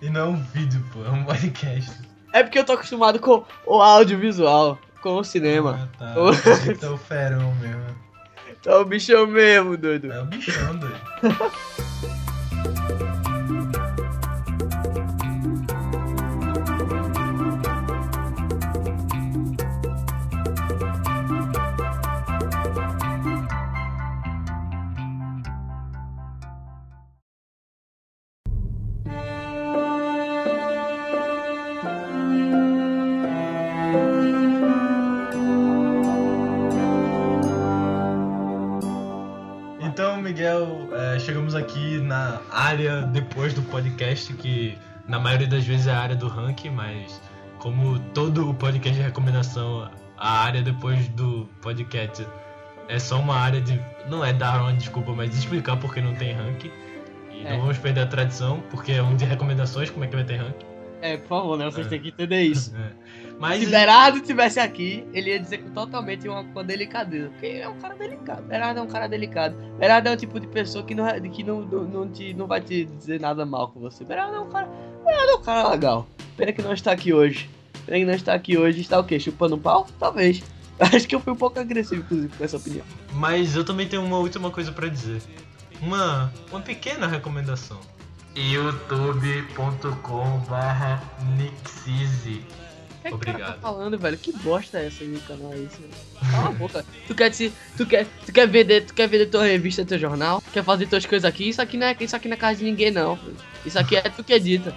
E 0.00 0.08
não 0.08 0.20
é 0.20 0.24
um 0.28 0.36
vídeo, 0.36 0.84
pô, 0.92 1.04
é 1.04 1.10
um 1.10 1.24
podcast. 1.24 1.90
É 2.32 2.42
porque 2.44 2.58
eu 2.58 2.64
tô 2.64 2.72
acostumado 2.74 3.18
com 3.18 3.44
o 3.66 3.80
audiovisual, 3.80 4.78
com 5.04 5.18
o 5.18 5.24
cinema. 5.24 5.90
Ah, 6.00 6.14
tá. 6.14 6.72
Então 6.72 6.94
o 6.94 6.96
ferão 6.96 7.54
mesmo. 7.56 7.84
Tá 8.62 8.78
o 8.78 8.86
bichão 8.86 9.26
mesmo, 9.26 9.76
doido. 9.76 10.10
É 10.10 10.22
o 10.22 10.24
bichão, 10.24 10.74
doido. 10.78 10.96
depois 43.14 43.54
do 43.54 43.62
podcast, 43.62 44.32
que 44.34 44.76
na 45.06 45.18
maioria 45.20 45.46
das 45.46 45.64
vezes 45.64 45.86
é 45.86 45.92
a 45.92 46.00
área 46.00 46.16
do 46.16 46.26
ranking, 46.26 46.70
mas 46.70 47.22
como 47.60 47.98
todo 48.12 48.50
o 48.50 48.52
podcast 48.52 48.98
de 48.98 49.02
recomendação, 49.02 49.88
a 50.18 50.40
área 50.40 50.60
depois 50.62 51.06
do 51.08 51.48
podcast 51.62 52.26
é 52.88 52.98
só 52.98 53.20
uma 53.20 53.36
área 53.36 53.60
de. 53.60 53.80
Não 54.08 54.24
é 54.24 54.32
dar 54.32 54.60
uma 54.60 54.72
desculpa, 54.72 55.12
mas 55.12 55.34
explicar 55.34 55.76
porque 55.76 56.00
não 56.00 56.14
tem 56.16 56.32
ranking. 56.34 56.70
E 57.30 57.46
É. 57.46 57.52
não 57.52 57.60
vamos 57.60 57.78
perder 57.78 58.00
a 58.02 58.06
tradição, 58.06 58.60
porque 58.68 58.92
é 58.92 59.02
um 59.02 59.14
de 59.14 59.24
recomendações, 59.24 59.88
como 59.90 60.04
é 60.04 60.08
que 60.08 60.16
vai 60.16 60.24
ter 60.24 60.36
ranking? 60.36 60.66
É, 61.04 61.18
por 61.18 61.28
favor, 61.28 61.58
né? 61.58 61.66
Vocês 61.66 61.86
É. 61.86 61.90
têm 61.90 62.00
que 62.00 62.08
entender 62.08 62.40
isso. 62.42 62.74
É. 62.74 62.92
Mas. 63.38 63.62
Se 63.62 63.66
Berardo 63.70 64.20
tivesse 64.20 64.58
aqui, 64.58 65.06
ele 65.12 65.30
ia 65.30 65.38
dizer 65.38 65.58
com 65.58 65.68
totalmente 65.70 66.26
uma, 66.26 66.42
com 66.44 66.64
delicadeza. 66.64 67.28
Porque 67.28 67.44
ele 67.44 67.58
é 67.60 67.68
um 67.68 67.78
cara 67.78 67.94
delicado. 67.94 68.42
Berardo 68.44 68.80
é 68.80 68.82
um 68.82 68.86
cara 68.86 69.06
delicado. 69.06 69.54
Berardo 69.78 70.08
é 70.08 70.12
o 70.12 70.16
tipo 70.16 70.40
de 70.40 70.46
pessoa 70.46 70.82
que 70.82 70.94
não, 70.94 71.06
que 71.30 71.44
não, 71.44 71.60
não, 71.60 71.84
não, 71.84 72.08
te, 72.08 72.32
não 72.32 72.46
vai 72.46 72.62
te 72.62 72.86
dizer 72.86 73.20
nada 73.20 73.44
mal 73.44 73.68
com 73.68 73.80
você. 73.80 74.02
Berardo 74.02 74.34
é 74.36 74.40
um 74.40 74.48
cara. 74.48 74.66
Berardo 75.04 75.30
é 75.30 75.34
um 75.36 75.42
cara 75.42 75.68
legal. 75.68 76.06
Pena 76.38 76.52
que 76.52 76.62
não 76.62 76.72
está 76.72 76.92
aqui 76.92 77.12
hoje. 77.12 77.50
Pena 77.84 77.98
que 77.98 78.04
não 78.06 78.14
está 78.14 78.32
aqui 78.32 78.56
hoje. 78.56 78.80
Está 78.80 78.98
o 78.98 79.04
quê? 79.04 79.20
Chupando 79.20 79.56
um 79.56 79.60
pau? 79.60 79.86
Talvez. 79.98 80.42
Acho 80.80 81.06
que 81.06 81.14
eu 81.14 81.20
fui 81.20 81.34
um 81.34 81.36
pouco 81.36 81.60
agressivo, 81.60 82.00
inclusive, 82.00 82.34
com 82.34 82.42
essa 82.44 82.56
opinião. 82.56 82.84
Mas 83.12 83.54
eu 83.54 83.62
também 83.64 83.86
tenho 83.86 84.02
uma 84.02 84.16
última 84.16 84.50
coisa 84.50 84.72
pra 84.72 84.88
dizer. 84.88 85.20
Uma, 85.82 86.32
uma 86.50 86.60
pequena 86.60 87.06
recomendação. 87.06 87.78
youtube.com 88.36 90.38
barra 90.48 91.02
Nixize 91.36 92.44
é 93.04 93.10
cara 93.10 93.16
Obrigado. 93.16 93.54
tá 93.54 93.60
falando, 93.60 93.98
velho? 93.98 94.16
Que 94.16 94.32
bosta 94.32 94.78
é 94.78 94.86
essa 94.86 95.04
aí 95.04 95.10
no 95.10 95.20
canal 95.20 95.52
aí? 95.52 95.66
isso? 95.66 95.78
Cala 96.30 96.48
a 96.48 96.52
boca. 96.52 96.84
Tu 97.06 97.14
quer, 97.14 97.34
se, 97.34 97.52
tu, 97.76 97.84
quer, 97.84 98.06
tu 98.24 98.32
quer 98.32 98.48
vender, 98.48 98.86
tu 98.86 98.94
quer 98.94 99.06
vender 99.06 99.26
tua 99.26 99.44
revista, 99.44 99.84
teu 99.84 99.98
jornal? 99.98 100.42
Quer 100.52 100.64
fazer 100.64 100.86
tuas 100.86 101.04
coisas 101.04 101.26
aqui? 101.26 101.50
Isso 101.50 101.60
aqui 101.60 101.76
não 101.76 101.86
é, 101.86 101.96
isso 102.00 102.16
aqui 102.16 102.28
não 102.28 102.34
é 102.34 102.38
casa 102.38 102.60
de 102.60 102.64
ninguém, 102.64 102.90
não. 102.90 103.18
filho. 103.18 103.36
Isso 103.66 103.78
aqui 103.78 103.96
é 103.96 104.02
tu 104.02 104.24
que 104.24 104.32
edita. 104.32 104.74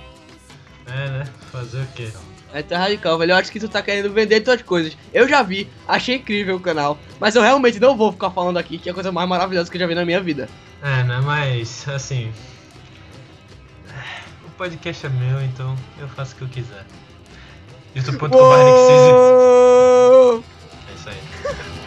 É, 0.88 1.10
né? 1.10 1.24
Fazer 1.54 1.82
o 1.82 1.88
quê? 1.96 2.12
É 2.54 2.62
tão 2.62 2.78
radical, 2.78 3.18
velho. 3.18 3.32
Eu 3.32 3.38
acho 3.38 3.50
que 3.50 3.62
tu 3.62 3.70
tá 3.70 3.82
querendo 3.82 4.12
vender 4.12 4.42
tuas 4.42 4.62
coisas. 4.62 4.98
Eu 5.14 5.28
já 5.28 5.42
vi, 5.42 5.70
achei 5.88 6.16
incrível 6.16 6.58
o 6.58 6.62
canal. 6.62 7.00
Mas 7.22 7.34
eu 7.34 7.42
realmente 7.42 7.80
não 7.80 7.96
vou 7.96 8.12
ficar 8.12 8.32
falando 8.32 8.58
aqui 8.58 8.78
que 8.78 8.90
é 8.90 8.92
a 8.92 8.96
coisa 8.96 9.12
mais 9.12 9.30
maravilhosa 9.30 9.72
que 9.72 9.78
eu 9.78 9.82
já 9.82 9.88
vi 9.88 9.96
na 9.96 10.04
minha 10.04 10.22
vida. 10.22 10.50
É, 10.82 11.04
né? 11.04 11.22
Mas, 11.24 11.88
assim 11.88 12.32
podcast 14.58 15.06
é 15.06 15.10
meu, 15.10 15.42
então 15.44 15.78
eu 16.00 16.08
faço 16.10 16.34
o 16.34 16.38
que 16.38 16.42
eu 16.42 16.50
quiser. 16.50 16.84
youtube.com.br 17.96 18.34
É 20.90 20.94
isso 20.96 21.10
aí. 21.10 21.87